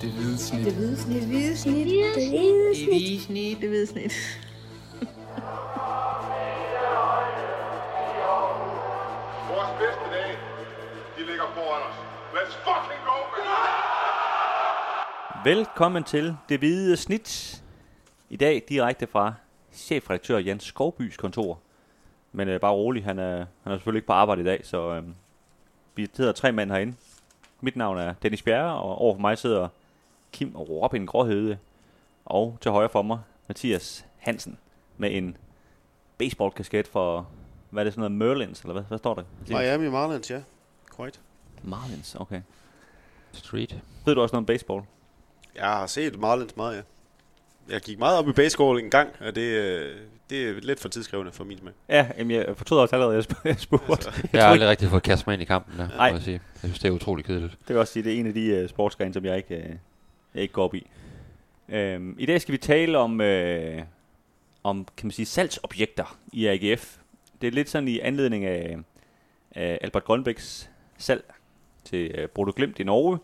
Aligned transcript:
Det 0.00 0.10
hvide 0.10 0.38
snit. 0.38 0.64
Det 0.64 0.74
hvide 0.74 0.96
snit. 0.96 1.20
Det 1.20 1.28
hvide 1.28 1.56
snit. 1.56 1.86
Det 1.86 1.86
hvide 1.86 2.14
Det 2.14 2.88
hvide 2.88 3.20
snit. 3.20 3.60
Det 3.60 3.68
hvide 3.68 3.86
snit. 3.86 4.12
Vores 9.50 9.70
bedste 9.80 10.04
dage, 10.12 10.36
de 11.18 11.26
ligger 11.26 11.44
foran 11.54 11.82
os. 11.88 11.94
Let's 12.34 12.54
fucking 12.64 13.00
go, 13.04 13.16
man! 13.32 13.44
Velkommen 15.56 16.04
til 16.04 16.36
Det 16.48 16.58
Hvide 16.58 16.96
Snit. 16.96 17.62
I 18.30 18.36
dag 18.36 18.62
direkte 18.68 19.06
fra 19.06 19.34
chefredaktør 19.72 20.38
Jens 20.38 20.64
Skovbys 20.64 21.16
kontor. 21.16 21.58
Men 22.32 22.48
øh, 22.48 22.60
bare 22.60 22.72
rolig, 22.72 23.04
han 23.04 23.18
er, 23.18 23.36
han 23.36 23.72
er 23.72 23.76
selvfølgelig 23.76 23.98
ikke 23.98 24.06
på 24.06 24.12
arbejde 24.12 24.42
i 24.42 24.44
dag, 24.44 24.60
så 24.64 24.94
øh, 24.94 25.02
vi 25.94 26.08
sidder 26.14 26.32
tre 26.32 26.52
mænd 26.52 26.70
herinde. 26.70 26.94
Mit 27.60 27.76
navn 27.76 27.98
er 27.98 28.12
Dennis 28.22 28.42
Bjerre, 28.42 28.74
og 28.80 28.98
overfor 28.98 29.20
mig 29.20 29.38
sidder 29.38 29.68
Kim 30.32 30.56
Robin 30.56 31.06
Gråhede. 31.06 31.58
Og 32.24 32.58
til 32.60 32.70
højre 32.70 32.88
for 32.88 33.02
mig, 33.02 33.18
Mathias 33.48 34.06
Hansen, 34.16 34.58
med 34.96 35.16
en 35.16 35.36
baseballkasket 36.18 36.88
for, 36.88 37.28
hvad 37.70 37.82
er 37.82 37.84
det 37.84 37.92
sådan 37.92 38.12
noget, 38.12 38.38
Merlins, 38.38 38.60
eller 38.60 38.72
hvad, 38.72 38.82
hvad 38.82 38.98
står 38.98 39.14
der? 39.14 39.22
Miami 39.48 39.88
Marlins, 39.88 40.30
ja. 40.30 40.40
Korrekt. 40.90 41.20
Marlins, 41.62 42.14
okay. 42.14 42.40
Street. 43.32 43.80
Ved 44.04 44.14
du 44.14 44.20
også 44.20 44.32
noget 44.32 44.42
om 44.42 44.46
baseball? 44.46 44.82
Jeg 45.54 45.64
har 45.64 45.86
set 45.86 46.18
Marlins 46.20 46.56
meget, 46.56 46.76
ja. 46.76 46.82
Jeg 47.68 47.80
gik 47.80 47.98
meget 47.98 48.18
op 48.18 48.28
i 48.28 48.32
baseball 48.32 48.78
en 48.78 48.90
gang, 48.90 49.08
og 49.20 49.34
det, 49.34 49.40
øh, 49.42 49.96
det 50.30 50.48
er 50.48 50.60
lidt 50.60 50.80
for 50.80 50.88
tidskrævende 50.88 51.32
for 51.32 51.44
min 51.44 51.58
smag. 51.58 51.72
Ja, 51.88 52.08
jamen, 52.18 52.36
jeg 52.36 52.56
fortrød 52.56 52.78
også 52.78 52.96
allerede, 52.96 53.16
at 53.18 53.36
jeg 53.44 53.58
spurgte. 53.58 53.92
Altså, 53.92 54.28
Jeg 54.32 54.44
har 54.44 54.50
aldrig 54.50 54.68
rigtig 54.68 54.88
fået 54.88 55.02
kastet 55.02 55.26
mig 55.26 55.34
ind 55.34 55.42
i 55.42 55.44
kampen 55.44 55.78
der, 55.78 55.88
Nej. 55.88 56.10
må 56.10 56.16
jeg 56.16 56.24
sige. 56.24 56.40
Jeg 56.62 56.68
synes, 56.68 56.78
det 56.78 56.88
er 56.88 56.92
utrolig 56.92 57.24
kedeligt. 57.24 57.52
Det 57.52 57.68
vil 57.68 57.76
også 57.76 57.92
sige, 57.92 58.02
det 58.02 58.14
er 58.14 58.20
en 58.20 58.26
af 58.26 58.34
de 58.34 58.62
uh, 58.62 58.68
sportsgrene, 58.68 59.14
som 59.14 59.24
jeg 59.24 59.36
ikke, 59.36 59.64
uh, 59.70 59.76
jeg 60.36 60.42
ikke 60.42 60.54
går 60.54 60.64
op 60.64 60.74
i. 60.74 60.86
Øhm, 61.68 62.16
I 62.18 62.26
dag 62.26 62.40
skal 62.40 62.52
vi 62.52 62.58
tale 62.58 62.98
om, 62.98 63.20
øh, 63.20 63.82
om 64.62 64.86
kan 64.96 65.06
man 65.06 65.10
sige, 65.10 65.26
salgsobjekter 65.26 66.18
i 66.32 66.46
AGF. 66.46 66.96
Det 67.40 67.46
er 67.46 67.50
lidt 67.50 67.68
sådan 67.68 67.88
i 67.88 67.98
anledning 67.98 68.44
af, 68.44 68.78
af 69.50 69.78
Albert 69.80 70.04
Grønbæks 70.04 70.70
salg 70.98 71.24
til 71.84 72.10
øh, 72.14 72.28
Brodo 72.28 72.52
Glimt 72.56 72.78
i 72.78 72.84
Norge, 72.84 73.18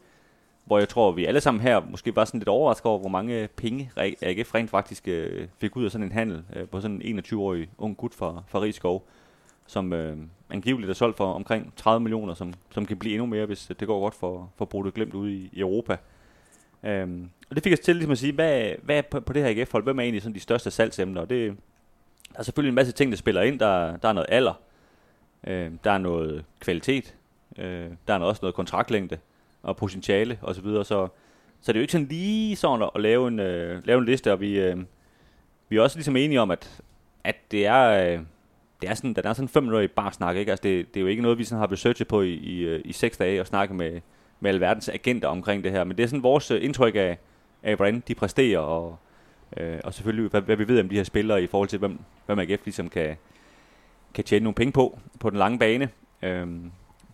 hvor 0.64 0.78
jeg 0.78 0.88
tror, 0.88 1.12
vi 1.12 1.24
alle 1.24 1.40
sammen 1.40 1.60
her 1.60 1.80
måske 1.90 2.16
var 2.16 2.24
sådan 2.24 2.40
lidt 2.40 2.48
overrasket 2.48 2.86
over, 2.86 2.98
hvor 2.98 3.08
mange 3.08 3.48
penge 3.56 3.90
AGF 3.96 4.55
rent 4.55 4.70
faktisk 4.70 5.08
øh, 5.08 5.48
fik 5.58 5.77
ud 5.77 5.84
af 5.84 5.90
sådan 5.90 6.06
en 6.06 6.12
handel 6.12 6.44
øh, 6.56 6.68
på 6.68 6.80
sådan 6.80 7.02
en 7.02 7.18
21-årig 7.18 7.68
ung 7.78 7.96
gut 7.96 8.14
fra, 8.14 8.42
fra 8.48 8.60
Rigskov, 8.60 9.06
som 9.66 9.92
øh, 9.92 10.16
angiveligt 10.50 10.90
er 10.90 10.94
solgt 10.94 11.16
for 11.16 11.33
omkring 11.33 11.72
30 11.77 12.00
millioner, 12.00 12.34
som, 12.34 12.55
som 12.70 12.86
kan 12.86 12.96
blive 12.96 13.14
endnu 13.14 13.27
mere, 13.27 13.46
hvis 13.46 13.72
det 13.80 13.88
går 13.88 14.00
godt 14.00 14.14
for, 14.14 14.50
for 14.56 14.64
Brodo 14.64 14.90
Glimt 14.94 15.14
ude 15.14 15.34
i, 15.34 15.50
i 15.52 15.60
Europa. 15.60 15.96
Øhm, 16.84 17.30
og 17.50 17.56
det 17.56 17.64
fik 17.64 17.72
os 17.72 17.80
til 17.80 17.97
ligesom 17.97 18.12
at 18.12 18.19
sige, 18.19 18.33
hvad, 18.33 18.72
hvad 18.83 18.98
er 18.98 19.02
på, 19.02 19.20
på 19.20 19.33
det 19.33 19.42
her 19.42 19.50
AGF-hold, 19.50 19.84
hvem 19.84 19.98
er 19.98 20.02
egentlig 20.02 20.22
sådan 20.22 20.34
de 20.34 20.41
største 20.41 20.70
salgsemner? 20.70 21.20
Og 21.20 21.30
det, 21.30 21.56
der 22.33 22.39
er 22.39 22.42
selvfølgelig 22.42 22.69
en 22.69 22.74
masse 22.74 22.92
ting, 22.92 23.12
der 23.12 23.16
spiller 23.16 23.42
ind. 23.42 23.58
Der, 23.58 23.97
der 23.97 24.08
er 24.08 24.12
noget 24.12 24.27
alder, 24.28 24.61
øh, 25.47 25.70
der 25.84 25.91
er 25.91 25.98
noget 25.98 26.44
kvalitet, 26.61 27.14
øh, 27.58 27.91
der 28.08 28.14
er 28.14 28.19
noget, 28.19 28.30
også 28.30 28.41
noget 28.42 28.55
kontraktlængde 28.55 29.19
og 29.62 29.77
potentiale 29.77 30.39
osv. 30.42 30.55
Så, 30.55 30.62
videre. 30.62 30.84
så, 30.84 31.08
så 31.61 31.72
det 31.72 31.77
er 31.77 31.80
jo 31.80 31.83
ikke 31.83 31.92
sådan 31.92 32.06
lige 32.06 32.56
sådan 32.56 32.83
at, 32.83 32.91
at 32.94 33.00
lave, 33.00 33.28
en, 33.28 33.39
øh, 33.39 33.86
lave 33.86 33.98
en 33.98 34.05
liste, 34.05 34.33
og 34.33 34.41
vi, 34.41 34.61
øh, 34.61 34.77
vi 35.69 35.77
er 35.77 35.83
også 35.83 35.96
ligesom 35.96 36.17
enige 36.17 36.41
om, 36.41 36.50
at, 36.50 36.80
at 37.24 37.36
det 37.50 37.67
er... 37.67 38.12
Øh, 38.12 38.20
det 38.83 38.91
er 38.91 38.94
sådan, 38.94 39.14
der 39.14 39.22
er 39.24 39.33
sådan 39.33 39.48
fem 39.48 39.62
minutter 39.62 39.80
i 39.80 39.86
bare 39.86 40.12
snak, 40.12 40.36
ikke? 40.36 40.50
Altså 40.52 40.62
det, 40.62 40.94
det 40.94 41.00
er 41.00 41.00
jo 41.00 41.06
ikke 41.06 41.22
noget, 41.22 41.39
vi 41.39 41.44
sådan 41.44 41.61
har 41.61 41.72
researchet 41.72 42.08
på 42.08 42.22
i, 42.22 42.33
i, 42.34 42.61
øh, 42.61 42.83
i 42.84 42.92
seks 42.92 43.17
dage 43.17 43.41
og 43.41 43.46
snakke 43.46 43.74
med, 43.74 44.00
med 44.42 44.50
alverdens 44.50 44.88
agenter 44.88 45.28
omkring 45.28 45.64
det 45.64 45.72
her. 45.72 45.84
Men 45.84 45.96
det 45.96 46.02
er 46.02 46.06
sådan 46.06 46.22
vores 46.22 46.50
øh, 46.50 46.64
indtryk 46.64 46.94
af, 46.96 47.18
af 47.62 47.76
hvordan 47.76 48.02
de 48.08 48.14
præsterer, 48.14 48.58
og, 48.58 48.96
øh, 49.56 49.80
og 49.84 49.94
selvfølgelig 49.94 50.30
hvad, 50.30 50.40
hvad, 50.40 50.56
vi 50.56 50.68
ved 50.68 50.80
om 50.80 50.88
de 50.88 50.96
her 50.96 51.04
spillere 51.04 51.42
i 51.42 51.46
forhold 51.46 51.68
til, 51.68 51.78
hvem, 51.78 51.98
hvem 52.26 52.38
AGF 52.38 52.60
ligesom 52.64 52.88
kan, 52.88 53.17
kan 54.14 54.24
tjene 54.24 54.44
nogle 54.44 54.55
penge 54.55 54.72
på, 54.72 54.98
på 55.20 55.30
den 55.30 55.39
lange 55.39 55.58
bane. 55.58 55.89
Øh, 56.22 56.46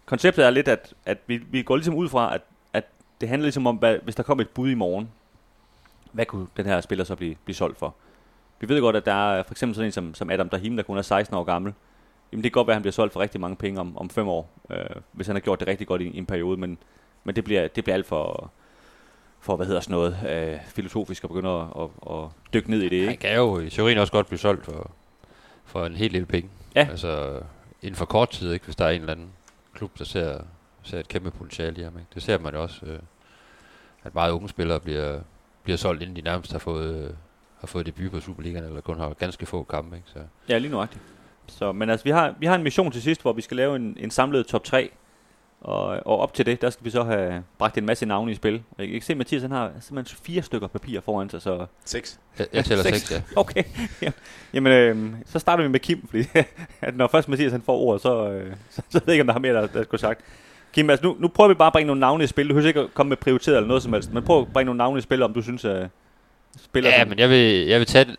konceptet 0.07 0.47
er 0.47 0.51
lidt, 0.51 0.69
at, 0.69 0.95
at 1.07 1.19
vi, 1.27 1.37
vi 1.37 1.63
går 1.63 1.77
ligesom 1.77 1.95
ud 1.95 2.09
fra, 2.09 2.35
at, 2.35 2.41
at 2.73 2.85
det 3.21 3.29
handler 3.29 3.45
ligesom 3.45 3.67
om, 3.67 3.77
hvad, 3.77 3.99
hvis 4.03 4.15
der 4.15 4.23
kom 4.23 4.41
et 4.41 4.49
bud 4.49 4.71
i 4.71 4.75
morgen, 4.75 5.09
hvad 6.13 6.27
kunne 6.27 6.47
den 6.57 6.67
her 6.67 6.81
spiller 6.81 7.05
så 7.05 7.17
blive, 7.17 7.37
blive 7.45 7.57
solgt 7.57 7.79
for? 7.79 7.95
Vi 8.61 8.69
ved 8.69 8.81
godt, 8.81 8.97
at 8.97 9.07
der 9.07 9.33
er 9.33 9.43
for 9.43 9.55
eksempel 9.55 9.75
sådan 9.75 9.87
en 9.89 9.93
som, 9.93 10.15
som 10.15 10.31
Adam 10.31 10.49
Dahim, 10.49 10.77
der 10.77 10.83
kun 10.83 10.99
er 10.99 11.03
16 11.03 11.37
år 11.37 11.45
gammel. 11.45 11.75
Jamen 12.33 12.45
det 12.45 12.53
kan 12.53 12.59
godt 12.59 12.67
være, 12.67 12.73
at 12.73 12.77
han 12.77 12.83
bliver 12.83 12.93
solgt 12.93 13.13
for 13.13 13.21
rigtig 13.21 13.41
mange 13.41 13.57
penge 13.57 13.81
om, 13.81 13.99
om 13.99 14.11
fem 14.11 14.29
år, 14.29 14.51
øh, 14.71 14.87
hvis 15.13 15.27
han 15.27 15.37
har 15.37 15.41
gjort 15.41 15.61
det 15.61 15.69
rigtig 15.69 15.87
godt 15.87 16.03
i, 16.03 16.05
i 16.05 16.19
en 16.19 16.27
periode, 16.27 16.61
men, 16.61 16.79
men 17.25 17.37
det, 17.37 17.45
bliver, 17.45 17.69
det 17.69 17.85
bliver 17.85 17.95
alt 17.95 18.07
for, 18.07 18.51
for, 19.41 19.57
hvad 19.57 19.67
hedder 19.67 19.81
sådan 19.81 19.93
noget, 19.93 20.17
øh, 20.29 20.59
filosofisk 20.67 21.25
at 21.25 21.31
begynde 21.31 21.51
at, 21.51 21.67
at, 21.83 22.15
at 22.15 22.25
dykke 22.55 22.71
ned 22.71 22.83
i 22.83 22.89
det. 22.89 23.01
Han 23.03 23.11
Ikke? 23.11 23.21
kan 23.21 23.37
jo 23.37 23.59
i 23.61 23.71
teorien 23.71 23.99
også 23.99 24.13
godt 24.13 24.27
blive 24.27 24.39
solgt 24.39 24.65
for, 24.65 24.91
for 25.65 25.87
en 25.87 25.95
helt 25.95 26.13
lille 26.13 26.27
penge. 26.27 26.51
Ja. 26.75 26.87
Altså 26.91 27.41
inden 27.83 27.97
for 27.97 28.05
kort 28.05 28.31
tid, 28.31 28.53
ikke, 28.53 28.65
hvis 28.65 28.77
der 28.77 28.85
er 28.85 28.91
en 28.91 29.01
eller 29.01 29.13
anden 29.13 29.29
klub, 29.75 29.99
der 29.99 30.05
ser, 30.05 30.41
ser 30.83 30.99
et 30.99 31.09
kæmpe 31.09 31.31
potentiale 31.31 31.81
i 31.81 31.85
ham. 31.85 31.99
Ikke? 31.99 32.09
Det 32.15 32.23
ser 32.23 32.39
man 32.39 32.55
jo 32.55 32.63
også, 32.63 32.87
øh, 32.87 32.99
at 34.05 34.15
meget 34.15 34.33
unge 34.33 34.49
spillere 34.49 34.81
bliver, 34.81 35.21
bliver 35.63 35.77
solgt, 35.77 36.03
inden 36.03 36.17
de 36.17 36.21
nærmest 36.21 36.53
har 36.53 36.59
fået, 36.59 37.05
øh, 37.05 37.11
har 37.61 37.67
fået 37.67 37.87
debut 37.87 38.11
på 38.11 38.21
Superligaen, 38.21 38.65
eller 38.65 38.81
kun 38.81 38.99
har 38.99 39.13
ganske 39.13 39.47
få 39.47 39.63
kampe. 39.63 39.97
Ikke? 39.97 40.09
Så. 40.11 40.19
Ja, 40.49 40.59
lige 40.59 40.71
nuagtigt. 40.71 41.03
Så, 41.47 41.73
men 41.73 41.91
altså, 41.91 42.05
vi 42.05 42.11
har, 42.11 42.35
vi 42.39 42.47
har 42.47 42.55
en 42.55 42.63
mission 42.63 42.93
til 42.93 43.03
sidst, 43.03 43.23
hvor 43.23 43.33
vi 43.33 43.43
skal 43.43 43.57
lave 43.57 43.77
en, 43.77 43.97
en 44.01 44.11
samlet 44.11 44.47
top 44.47 44.65
3. 44.65 44.91
Og, 45.61 45.87
og 45.87 46.19
op 46.19 46.35
til 46.35 46.47
det, 46.47 46.63
der 46.63 46.71
skal 46.71 46.85
vi 46.85 46.91
så 46.91 47.05
have 47.05 47.45
bragt 47.59 47.79
en 47.79 47.87
masse 47.87 48.07
navne 48.07 48.33
i 48.33 48.35
spil. 48.35 48.53
Jeg 48.53 48.87
kan 48.87 48.95
ikke 48.95 49.07
se, 49.07 49.13
at 49.13 49.17
Mathias 49.17 49.43
han 49.43 49.51
har 49.51 49.73
simpelthen 49.81 50.19
fire 50.23 50.43
stykker 50.43 50.69
papir 50.69 51.01
foran 51.01 51.31
sig, 51.31 51.43
så 51.43 51.67
Seks. 51.85 52.21
Jeg, 52.39 52.47
jeg 52.53 52.65
tæller 52.65 52.85
Seks. 52.85 52.99
seks, 52.99 53.11
ja. 53.11 53.23
Okay, 53.41 53.65
ja. 54.03 54.11
jamen 54.55 54.73
øh, 54.73 55.13
så 55.27 55.39
starter 55.39 55.63
vi 55.63 55.69
med 55.69 55.81
Kim, 55.81 56.07
fordi 56.07 56.25
at 56.81 56.97
når 56.97 57.07
først 57.07 57.29
Mathias 57.29 57.53
han 57.53 57.63
får 57.63 57.77
ordet, 57.77 58.03
så, 58.03 58.31
øh, 58.31 58.53
så, 58.71 58.83
så 58.91 58.99
ved 58.99 59.03
jeg 59.07 59.15
ikke, 59.15 59.23
om 59.23 59.27
der 59.27 59.33
har 59.33 59.41
mere, 59.41 59.55
der, 59.55 59.67
der 59.67 59.83
skulle 59.83 60.01
sagt. 60.01 60.21
Kim, 60.73 60.91
altså 60.91 61.07
nu, 61.07 61.17
nu 61.19 61.29
prøver 61.29 61.49
vi 61.49 61.55
bare 61.55 61.67
at 61.67 61.73
bringe 61.73 61.87
nogle 61.87 62.01
navne 62.01 62.25
i 62.25 62.27
spil. 62.27 62.49
Du 62.49 62.55
behøver 62.55 62.69
ikke 62.69 62.81
at 62.81 62.95
komme 62.95 63.09
med 63.09 63.17
prioriteret 63.17 63.57
eller 63.57 63.69
noget 63.69 63.83
som 63.83 63.93
helst, 63.93 64.13
men 64.13 64.23
prøv 64.23 64.41
at 64.41 64.53
bringe 64.53 64.67
nogle 64.67 64.79
navne 64.79 64.99
i 64.99 65.03
spil, 65.03 65.23
om 65.23 65.33
du 65.33 65.43
synes, 65.43 65.65
at 65.65 65.89
spiller 66.57 66.91
Ja, 66.91 67.05
men 67.05 67.19
jeg 67.19 67.29
vil, 67.31 67.67
jeg 67.67 67.79
vil 67.79 67.87
tage 67.87 68.17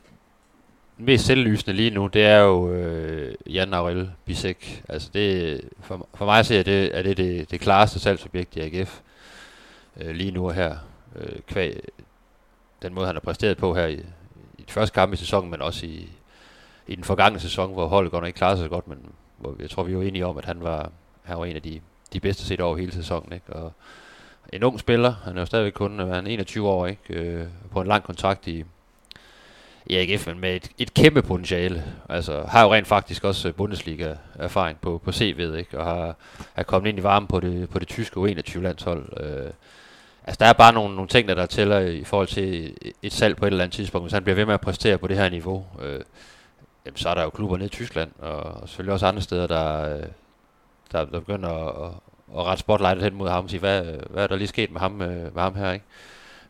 den 1.00 1.06
mest 1.06 1.26
selvlysende 1.26 1.74
lige 1.74 1.90
nu, 1.90 2.08
det 2.08 2.26
er 2.26 2.38
jo 2.38 2.72
øh, 2.72 3.36
Jan 3.46 3.74
Aurel 3.74 4.12
Bisek. 4.26 4.84
Altså 4.90 5.10
det, 5.14 5.62
for, 5.82 6.08
for 6.14 6.26
mig 6.26 6.46
ser 6.46 6.64
det, 6.64 6.98
er 6.98 7.02
det 7.02 7.18
det, 7.18 7.52
det 7.52 7.60
klareste 7.60 8.00
salgsobjekt 8.00 8.56
i 8.56 8.60
AGF 8.60 9.00
øh, 9.98 10.16
lige 10.16 10.32
nu 10.32 10.48
og 10.48 10.54
her. 10.54 10.78
Øh, 11.16 11.40
kvæg, 11.48 11.82
den 12.82 12.94
måde, 12.94 13.06
han 13.06 13.16
har 13.16 13.20
præsteret 13.20 13.58
på 13.58 13.76
her 13.76 13.86
i, 13.86 13.94
i 14.58 14.62
de 14.68 14.74
første 14.74 14.94
kampe 14.94 15.14
i 15.14 15.18
sæsonen, 15.18 15.52
men 15.52 15.62
også 15.62 15.86
i, 15.86 16.10
i 16.88 16.96
den 16.96 17.04
forgangne 17.04 17.40
sæson, 17.40 17.74
hvor 17.74 17.88
holdet 17.88 18.12
godt 18.12 18.22
nok 18.22 18.28
ikke 18.28 18.38
klarede 18.38 18.58
sig 18.58 18.66
så 18.66 18.70
godt, 18.70 18.88
men 18.88 18.98
hvor 19.38 19.56
jeg 19.60 19.70
tror, 19.70 19.84
vi 19.84 19.98
var 19.98 20.04
enige 20.04 20.26
om, 20.26 20.38
at 20.38 20.46
han 20.46 20.64
var, 20.64 20.92
han 21.24 21.38
var 21.38 21.46
en 21.46 21.56
af 21.56 21.62
de, 21.62 21.82
de 22.14 22.20
bedste 22.20 22.44
set 22.44 22.62
over 22.62 22.78
hele 22.78 22.92
sæsonen. 22.92 23.34
Ikke? 23.34 23.54
Og 23.54 23.74
en 24.54 24.64
ung 24.64 24.80
spiller, 24.80 25.16
han 25.24 25.36
er 25.38 25.42
jo 25.42 25.46
stadigvæk 25.46 25.74
kun 25.74 26.00
øh, 26.00 26.08
han 26.08 26.28
er 26.28 26.32
21 26.32 26.68
år, 26.70 26.88
ikke? 26.88 27.14
Øh, 27.14 27.48
på 27.72 27.82
en 27.82 27.88
lang 27.88 28.04
kontrakt 28.04 28.48
i, 28.48 28.64
i 29.90 29.96
AGF, 29.96 30.28
men 30.28 30.40
med 30.40 30.56
et, 30.56 30.72
et 30.78 30.94
kæmpe 30.94 31.22
potentiale. 31.22 31.84
Altså, 32.10 32.44
har 32.44 32.64
jo 32.64 32.74
rent 32.74 32.88
faktisk 32.88 33.24
også 33.24 33.48
øh, 33.48 33.54
Bundesliga-erfaring 33.54 34.78
på, 34.82 35.02
på 35.06 35.12
CV'et, 35.12 35.56
ikke? 35.56 35.80
Og 35.80 35.86
har, 35.86 36.16
er 36.56 36.64
kommet 36.64 36.90
ind 36.90 37.00
i 37.00 37.04
varmen 37.04 37.28
på 37.28 37.40
det, 37.40 37.70
på 37.70 37.80
det 37.80 37.88
tyske 37.88 38.20
U21-landshold. 38.20 39.24
Øh, 39.24 39.52
altså, 40.24 40.38
der 40.40 40.46
er 40.46 40.54
bare 40.54 40.74
nogle, 40.74 40.96
nogle 40.96 41.08
ting, 41.08 41.28
der, 41.28 41.34
der 41.34 41.46
tæller 41.46 41.80
i 41.80 42.04
forhold 42.04 42.28
til 42.28 42.74
et 43.04 43.14
salg 43.14 43.36
på 43.36 43.46
et 43.46 43.52
eller 43.52 43.64
andet 43.64 43.76
tidspunkt. 43.76 44.04
Hvis 44.04 44.14
han 44.14 44.24
bliver 44.24 44.36
ved 44.36 44.46
med 44.46 44.54
at 44.54 44.62
præstere 44.62 44.98
på 44.98 45.08
det 45.08 45.18
her 45.18 45.30
niveau, 45.30 45.66
øh, 45.82 46.00
jamen, 46.86 46.98
så 46.98 47.10
er 47.10 47.14
der 47.14 47.24
jo 47.24 47.30
klubber 47.30 47.58
nede 47.58 47.66
i 47.68 47.70
Tyskland, 47.70 48.12
og, 48.20 48.44
og 48.44 48.70
selvfølgelig 48.70 48.94
også 48.94 49.06
andre 49.06 49.22
steder, 49.22 49.48
der, 49.48 49.96
øh, 49.96 50.04
der, 50.92 51.06
der 51.06 51.20
begynder 51.20 51.50
at, 51.50 51.86
at, 51.86 51.92
at 52.40 52.46
rette 52.46 52.62
spotlightet 52.62 53.04
hen 53.04 53.16
mod 53.16 53.30
ham 53.30 53.44
og 53.44 53.50
sige, 53.50 53.60
hvad, 53.60 53.84
hvad 54.10 54.24
er 54.24 54.28
der 54.28 54.36
lige 54.36 54.48
sket 54.48 54.72
med 54.72 54.82
ham, 54.82 55.02
øh, 55.02 55.36
med 55.36 55.42
ham 55.42 55.56
her, 55.56 55.72
ikke? 55.72 55.86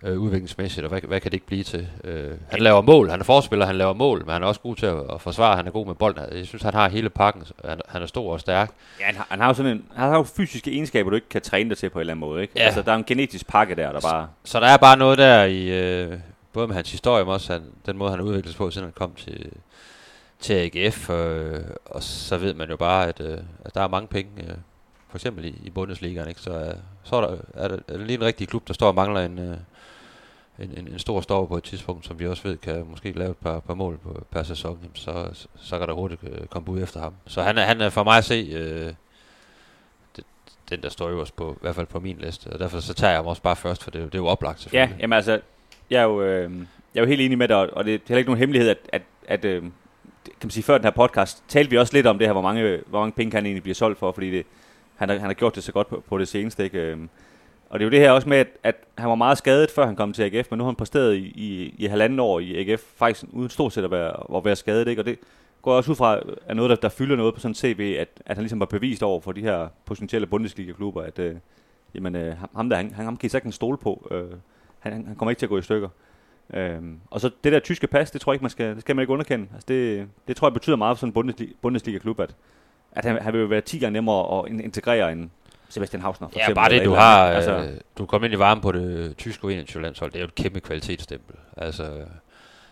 Øh, 0.04 0.20
udviklingsmæssigt, 0.20 0.84
og 0.84 0.90
hvad, 0.90 1.02
hvad 1.02 1.22
kan 1.22 1.32
det 1.32 1.36
ikke 1.36 1.46
blive 1.46 1.64
til? 1.64 1.88
Øh, 2.04 2.32
han 2.52 2.60
laver 2.60 2.82
mål, 2.82 3.10
han 3.10 3.20
er 3.20 3.24
forspiller, 3.24 3.66
han 3.66 3.76
laver 3.76 3.94
mål, 3.94 4.26
men 4.26 4.34
han 4.34 4.44
er 4.44 4.48
også 4.48 4.62
god 4.62 4.76
til 4.76 4.86
at, 4.86 4.98
at 5.14 5.22
forsvare, 5.22 5.56
han 5.56 5.68
er 5.68 5.72
god 5.72 5.86
med 5.86 5.96
bolden. 5.96 6.24
Jeg 6.38 6.48
synes, 6.48 6.64
han 6.64 6.74
har 6.74 6.90
hele 6.90 7.10
pakken, 7.10 7.44
han, 7.66 7.82
han 7.90 8.02
er 8.02 8.06
stor 8.06 8.34
og 8.34 8.40
stærk. 8.40 8.72
Ja, 9.00 9.06
han 9.06 9.16
har, 9.16 9.28
han 9.30 9.40
har 9.40 9.48
jo 9.48 9.54
sådan 9.54 9.72
en, 9.72 9.86
han 9.96 10.10
har 10.10 10.18
jo 10.18 10.24
fysiske 10.24 10.72
egenskaber, 10.72 11.10
du 11.10 11.16
ikke 11.16 11.30
kan 11.30 11.42
træne 11.42 11.70
dig 11.70 11.78
til 11.78 11.90
på 11.90 12.00
en 12.00 12.02
eller 12.02 12.14
anden 12.14 12.30
måde, 12.30 12.42
ikke? 12.42 12.54
Ja. 12.56 12.64
Altså, 12.64 12.82
der 12.82 12.92
er 12.92 12.96
en 12.96 13.04
genetisk 13.04 13.48
pakke 13.48 13.76
der, 13.76 13.92
der 13.92 14.00
bare... 14.00 14.28
Så 14.44 14.60
der 14.60 14.68
er 14.68 14.78
bare 14.78 14.98
noget 14.98 15.18
der 15.18 15.44
i, 15.44 15.68
øh, 15.80 16.18
både 16.54 16.68
med 16.68 16.76
hans 16.76 16.92
historie, 16.92 17.26
men 17.26 17.34
også 17.34 17.54
han, 17.54 17.64
den 17.86 17.98
måde, 17.98 18.10
han 18.10 18.20
har 18.20 18.26
udviklet 18.26 18.54
sig 18.54 18.58
på, 18.58 18.72
siden 18.72 18.86
han 18.86 18.94
kom 18.94 19.14
til, 19.16 19.52
til 20.40 20.54
AGF, 20.54 21.10
øh, 21.10 21.60
og 21.86 22.04
så 22.04 22.38
ved 22.38 22.54
man 22.54 22.70
jo 22.70 22.76
bare, 22.76 23.08
at, 23.08 23.22
øh, 23.22 23.38
at 23.66 23.76
der 23.76 23.82
er 23.82 23.88
mange 23.88 24.08
penge, 24.08 24.32
øh, 24.38 24.56
for 25.10 25.18
eksempel 25.18 25.46
i, 25.46 25.56
i 25.64 25.70
Bundesligaen, 25.70 26.30
ikke? 26.30 26.42
så, 26.42 26.52
øh, 26.52 26.74
så 27.04 27.16
er, 27.16 27.22
der, 27.22 27.38
er, 27.54 27.68
der, 27.68 27.76
er 27.88 27.98
der 27.98 28.06
lige 28.06 28.18
en 28.18 28.26
rigtig 28.26 28.48
klub, 28.48 28.68
der 28.68 28.74
står 28.74 28.88
og 28.88 28.96
mangler 28.96 29.22
en, 29.22 29.40
øh, 29.40 29.58
en, 30.62 30.74
en, 30.78 30.88
en 30.88 31.00
stor 31.00 31.22
stopper 31.22 31.48
på 31.48 31.58
et 31.58 31.64
tidspunkt, 31.64 32.06
som 32.06 32.20
vi 32.20 32.28
også 32.28 32.44
ved 32.44 32.58
kan 32.58 32.86
måske 32.90 33.12
lave 33.12 33.32
et 33.32 33.38
par, 33.38 33.60
par 33.60 33.74
mål 33.74 33.98
på, 34.04 34.26
per 34.32 34.44
sæson, 34.44 34.80
jamen 34.82 34.96
så, 34.96 35.46
så 35.56 35.80
kan 35.80 35.88
der 35.88 35.94
hurtigt 35.94 36.22
øh, 36.24 36.48
komme 36.48 36.70
ud 36.70 36.82
efter 36.84 37.00
ham. 37.00 37.14
Så 37.28 37.42
han 37.42 37.58
er, 37.58 37.64
han 37.64 37.82
er 37.82 37.90
for 37.90 38.04
mig 38.04 38.18
at 38.18 38.26
se 38.26 38.50
øh, 38.54 38.94
det, 40.16 40.24
den, 40.70 40.82
der 40.82 40.90
står 40.90 41.10
øverst 41.10 41.36
på, 41.36 41.52
i 41.52 41.58
hvert 41.62 41.76
fald 41.76 41.86
på 41.86 42.00
min 42.00 42.18
liste. 42.18 42.48
Og 42.48 42.60
derfor 42.60 42.80
så 42.80 42.94
tager 42.94 43.12
jeg 43.12 43.18
ham 43.18 43.28
også 43.28 43.42
bare 43.42 43.56
først, 43.56 43.84
for 43.84 43.92
det, 43.92 44.02
det 44.06 44.16
er 44.16 44.20
jo 44.20 44.28
oplagt 44.28 44.58
Ja, 44.58 44.62
selvfølgelig. 44.62 44.98
jamen 45.02 45.16
altså, 45.16 45.40
jeg 45.90 46.00
er 46.00 46.04
jo, 46.04 46.22
øh, 46.24 46.52
jeg 46.96 47.02
er 47.02 47.04
jo 47.04 47.08
helt 47.08 47.22
enig 47.22 47.38
med 47.38 47.48
dig, 47.48 47.74
og 47.74 47.86
det 47.86 47.94
er 47.94 48.00
heller 48.08 48.18
ikke 48.18 48.30
nogen 48.30 48.40
hemmelighed, 48.40 48.70
at, 48.70 48.78
at, 48.94 49.02
at 49.28 49.46
øh, 49.46 49.62
kan 49.62 49.72
man 50.44 50.52
sige, 50.52 50.64
før 50.64 50.78
den 50.78 50.84
her 50.84 50.92
podcast, 50.92 51.44
talte 51.48 51.70
vi 51.70 51.78
også 51.78 51.94
lidt 51.94 52.08
om 52.08 52.18
det 52.18 52.28
her, 52.28 52.32
hvor 52.34 52.42
mange, 52.42 52.82
hvor 52.88 53.00
mange 53.00 53.12
penge 53.12 53.36
han 53.36 53.46
egentlig 53.46 53.64
bliver 53.64 53.76
solgt 53.76 54.00
for, 54.00 54.12
fordi 54.12 54.32
det, 54.32 54.46
han, 54.96 55.10
har, 55.10 55.18
han 55.18 55.26
har 55.26 55.34
gjort 55.34 55.56
det 55.56 55.64
så 55.64 55.72
godt 55.72 55.88
på, 55.88 56.04
på 56.10 56.18
det 56.18 56.28
seneste, 56.28 56.64
ikke? 56.64 56.80
Øh, 56.80 56.98
og 57.70 57.80
det 57.80 57.86
er 57.86 57.88
jo 57.88 57.92
det 57.92 58.00
her 58.00 58.12
også 58.12 58.30
med, 58.30 58.38
at, 58.38 58.48
at 58.64 58.76
han 58.98 59.10
var 59.10 59.16
meget 59.16 59.38
skadet, 59.38 59.72
før 59.72 59.86
han 59.86 59.96
kom 59.96 60.14
til 60.14 60.24
AGF, 60.24 60.48
men 60.52 60.58
nu 60.58 60.64
har 60.64 60.70
han 60.72 60.76
præsteret 60.76 61.16
i, 61.16 61.20
i, 61.20 61.76
i 61.78 61.86
halvanden 61.86 62.20
år 62.20 62.40
i 62.40 62.72
AGF, 62.72 62.82
faktisk 62.82 63.26
uden 63.32 63.50
stort 63.50 63.74
set 63.74 63.84
at 63.84 63.92
være, 63.92 64.38
at 64.38 64.46
være 64.46 64.56
skadet, 64.56 64.88
ikke? 64.88 65.02
Og 65.02 65.06
det 65.06 65.20
går 65.62 65.74
også 65.74 65.92
ud 65.92 65.96
fra, 65.96 66.20
at 66.48 66.56
noget, 66.56 66.70
der, 66.70 66.76
der 66.76 66.90
fylder 66.90 67.16
noget 67.16 67.34
på 67.34 67.40
sådan 67.40 67.52
en 67.52 67.56
CV, 67.56 67.96
at, 68.00 68.08
at 68.26 68.38
han 68.38 68.44
ligesom 68.44 68.60
var 68.60 68.66
bevist 68.66 69.04
over 69.04 69.22
for 69.22 69.32
de 69.32 69.42
her 69.42 69.68
potentielle 69.86 70.28
Bundesliga-klubber, 70.28 71.02
at 71.02 71.20
øh, 71.20 71.36
jamen, 71.96 72.16
øh, 72.16 72.36
ham- 72.56 72.70
der, 72.70 72.76
han, 72.76 72.94
han, 72.94 73.06
ham 73.06 73.18
kan 73.18 73.28
I 73.28 73.30
sagtens 73.30 73.56
stole 73.56 73.78
på. 73.78 74.08
Øh, 74.12 74.38
han, 74.80 74.94
han 74.94 75.16
kommer 75.16 75.30
ikke 75.30 75.40
til 75.40 75.46
at 75.46 75.50
gå 75.50 75.58
i 75.58 75.62
stykker. 75.62 75.90
Øhm, 76.54 77.00
og 77.10 77.22
så 77.22 77.30
det 77.44 77.52
der 77.52 77.60
tyske 77.60 77.88
pas, 77.88 78.12
det 78.12 78.22
tror 78.22 78.32
jeg 78.32 78.36
ikke, 78.36 78.44
man 78.44 78.50
skal, 78.50 78.74
det 78.74 78.82
skal 78.82 78.96
man 78.96 79.04
ikke 79.04 79.14
underkende. 79.14 79.48
Altså 79.54 79.66
det, 79.68 80.08
det 80.28 80.36
tror 80.36 80.48
jeg 80.48 80.54
betyder 80.54 80.76
meget 80.76 80.98
for 80.98 81.00
sådan 81.00 81.10
en 81.10 81.14
Bundesliga, 81.14 81.52
Bundesliga-klub, 81.62 82.20
at, 82.20 82.36
at 82.92 83.06
han, 83.06 83.22
han 83.22 83.34
vil 83.34 83.42
jo 83.42 83.48
være 83.48 83.62
10 83.62 83.80
gange 83.80 83.94
nemmere 83.94 84.40
at 84.40 84.52
integrere 84.52 85.12
end 85.12 85.30
Sebastian 85.70 86.02
Hausner. 86.02 86.28
For 86.28 86.40
Ja, 86.40 86.44
eksempel, 86.44 86.56
bare 86.56 86.70
det, 86.70 86.86
du 86.86 86.94
har, 86.94 87.26
altså, 87.26 87.52
øh, 87.58 87.70
du 87.98 88.06
kommer 88.06 88.26
ind 88.26 88.34
i 88.34 88.40
varmen 88.40 88.62
på 88.62 88.72
det 88.72 89.18
tyske 89.18 89.48
U21-landshold, 89.48 90.12
det 90.12 90.18
er 90.18 90.22
jo 90.22 90.26
et 90.28 90.36
kæmpe 90.36 90.60
kvalitetsstempel, 90.60 91.36
altså 91.58 91.92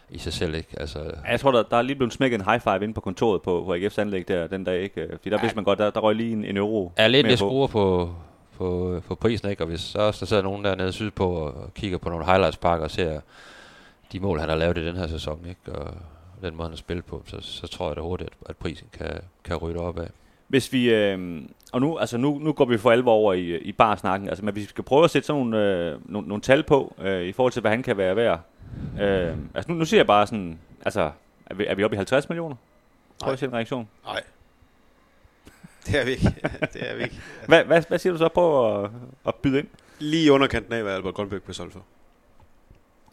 i 0.10 0.18
sig 0.18 0.34
selv, 0.34 0.56
ikke? 0.56 0.70
Altså, 0.80 1.00
ja, 1.00 1.32
jeg 1.32 1.40
tror, 1.40 1.52
der, 1.52 1.64
der 1.64 1.78
er 1.78 1.82
lige 1.82 1.96
blevet 1.96 2.14
smækket 2.14 2.40
en 2.40 2.46
high 2.46 2.62
five 2.62 2.84
inde 2.84 2.94
på 2.94 3.02
kontoret 3.02 3.42
på, 3.42 3.64
på 3.66 3.76
AGF's 3.76 4.02
anlæg 4.02 4.28
der, 4.28 4.48
den 4.48 4.64
dag, 4.64 4.82
ikke? 4.82 5.08
Fordi 5.12 5.30
der 5.30 5.36
Ja. 5.36 5.42
vidste 5.42 5.56
man 5.56 5.64
godt, 5.66 5.80
der, 5.80 5.90
der 5.90 6.00
røg 6.00 6.16
lige 6.16 6.32
en, 6.32 6.46
en 6.46 6.58
euro 6.58 6.92
er 6.98 7.08
lidt 7.08 7.28
på. 7.30 7.36
skruer 7.36 7.68
på, 7.68 8.16
på, 8.58 9.02
på 9.08 9.16
prisen, 9.16 9.50
ikke? 9.50 9.64
Og 9.64 9.68
hvis 9.68 9.82
så 9.82 10.00
også 10.00 10.20
der 10.20 10.26
sidder 10.26 10.44
nogen 10.44 10.66
dernede 10.66 10.92
sydpå 10.92 11.36
og 11.36 11.74
kigger 11.76 11.98
på 11.98 12.10
nogle 12.10 12.26
highlights 12.26 12.58
pakker 12.58 12.84
og 12.86 12.92
ser 12.92 13.20
de 14.12 14.20
mål, 14.20 14.40
han 14.40 14.50
har 14.50 14.56
lavet 14.56 14.78
i 14.78 14.86
den 14.86 14.96
her 14.96 15.08
sæson, 15.08 15.40
ikke? 15.50 15.80
Og 15.80 15.94
den 16.42 16.56
måde, 16.56 16.66
han 16.68 16.72
har 16.72 16.78
spillet 16.78 17.06
på, 17.06 17.24
så, 17.26 17.38
så 17.42 17.68
tror 17.68 17.88
jeg 17.88 17.96
da 17.96 18.02
hurtigt, 18.02 18.30
at, 18.42 18.50
at 18.50 18.58
prisen 18.58 18.88
kan, 18.98 19.20
kan 19.44 19.56
ryge 19.56 19.80
op 19.80 20.00
af. 20.00 20.08
Hvis 20.48 20.74
vi, 20.74 20.94
øh, 20.94 21.42
og 21.74 21.82
nu, 21.82 21.98
altså 21.98 22.18
nu, 22.18 22.40
nu 22.40 22.54
går 22.54 22.66
vi 22.66 22.78
for 22.78 22.92
alvor 22.92 23.12
over 23.12 23.34
i, 23.34 23.58
i 23.58 23.72
barsnakken, 23.72 24.30
altså, 24.30 24.46
men 24.46 24.54
hvis 24.54 24.62
vi 24.62 24.68
skal 24.68 24.84
prøve 24.84 25.04
at 25.04 25.12
sætte 25.12 25.26
sådan 25.26 25.42
nogle, 25.42 25.66
øh, 25.66 26.00
nogle, 26.06 26.28
nogle 26.28 26.42
tal 26.42 26.64
på, 26.64 26.96
øh, 27.00 27.24
i 27.24 27.32
forhold 27.32 27.54
til, 27.54 27.62
hvad 27.62 27.72
han 27.72 27.84
kan 27.84 27.98
være 27.98 28.16
værd. 28.16 28.42
Øh, 29.02 29.38
altså 29.56 29.72
nu, 29.72 29.78
nu 29.78 29.86
siger 29.86 30.00
jeg 30.00 30.08
bare 30.08 30.28
sådan, 30.28 30.60
altså, 30.86 31.12
er 31.46 31.56
vi, 31.56 31.66
er 31.66 31.76
vi 31.76 31.84
oppe 31.84 31.96
i 31.96 31.98
50 31.98 32.30
millioner? 32.30 32.56
Prøv 33.20 33.34
at 33.34 33.40
se 33.40 33.46
en 33.46 33.54
reaktion. 33.54 33.90
Nej. 34.06 34.24
Det 35.86 36.00
er 36.00 36.06
vi 36.06 36.12
ikke. 36.12 36.36
det 36.74 36.92
er 36.92 36.96
vi 36.96 37.04
ikke. 37.04 37.20
Hvad, 37.48 37.64
hvad, 37.64 37.84
hvad 37.88 38.00
siger 38.00 38.14
du 38.14 38.20
så 38.20 38.30
på 38.30 38.76
at, 38.84 38.92
at 39.28 39.36
byde 39.36 39.60
ind? 39.60 39.68
Lige 40.00 40.32
underkanten 40.32 40.74
af, 40.74 40.84
hvad 40.84 40.94
Albert 40.94 41.14
Grønbæk 41.14 41.42
blev 41.42 41.54
solgt 41.54 41.74
for. 41.74 41.84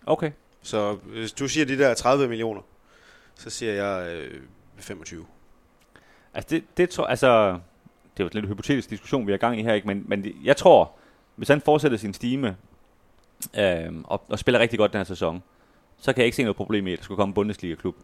Okay. 0.06 0.30
Så 0.62 0.94
hvis 0.94 1.32
du 1.32 1.48
siger 1.48 1.66
de 1.66 1.78
der 1.78 1.94
30 1.94 2.28
millioner, 2.28 2.60
så 3.34 3.50
siger 3.50 3.72
jeg 3.72 4.16
øh, 4.16 4.40
25. 4.76 5.26
Altså, 6.34 6.48
det, 6.50 6.64
det 6.76 6.90
tror 6.90 7.04
altså, 7.06 7.50
det 8.16 8.20
er 8.20 8.24
jo 8.24 8.26
en 8.26 8.30
lidt 8.34 8.48
hypotetisk 8.48 8.90
diskussion, 8.90 9.26
vi 9.26 9.32
er 9.32 9.36
i 9.36 9.38
gang 9.38 9.60
i 9.60 9.62
her, 9.62 9.74
ikke? 9.74 9.86
Men, 9.86 10.04
men 10.06 10.26
jeg 10.44 10.56
tror, 10.56 10.90
hvis 11.36 11.48
han 11.48 11.60
fortsætter 11.60 11.98
sin 11.98 12.14
stime, 12.14 12.56
øh, 13.58 13.92
og, 14.04 14.22
og 14.28 14.38
spiller 14.38 14.60
rigtig 14.60 14.78
godt 14.78 14.92
den 14.92 14.98
her 14.98 15.04
sæson, 15.04 15.42
så 15.98 16.12
kan 16.12 16.18
jeg 16.20 16.26
ikke 16.26 16.36
se 16.36 16.42
noget 16.42 16.56
problem 16.56 16.86
i, 16.86 16.92
at 16.92 16.98
der 16.98 17.04
skulle 17.04 17.16
komme 17.16 17.30
en 17.30 17.34
Bundesliga-klub 17.34 17.96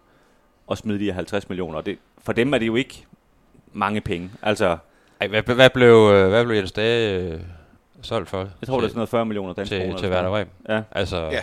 og 0.66 0.78
smide 0.78 0.98
de 0.98 1.04
her 1.04 1.12
50 1.12 1.48
millioner. 1.48 1.78
Og 1.78 1.86
Det, 1.86 1.98
for 2.18 2.32
dem 2.32 2.54
er 2.54 2.58
det 2.58 2.66
jo 2.66 2.76
ikke 2.76 3.06
mange 3.72 4.00
penge. 4.00 4.30
Altså, 4.42 4.76
Ej, 5.20 5.28
hvad, 5.28 5.42
hvad, 5.42 5.70
blev, 5.70 6.10
øh, 6.14 6.28
hvad 6.28 6.44
blev 6.44 6.56
Jens 6.56 6.72
Dage 6.72 7.20
øh, 7.20 7.40
solgt 8.02 8.28
for? 8.28 8.38
jeg 8.38 8.66
tror, 8.66 8.76
det 8.76 8.84
er 8.84 8.88
sådan 8.88 8.96
noget 8.96 9.08
40 9.08 9.24
millioner 9.26 9.52
danske 9.52 9.74
til, 9.74 9.82
kroner. 9.82 9.98
til 9.98 10.10
noget. 10.10 10.24
Bremen. 10.24 10.52
Ja. 10.68 10.82
Altså, 10.92 11.16
Ja. 11.16 11.40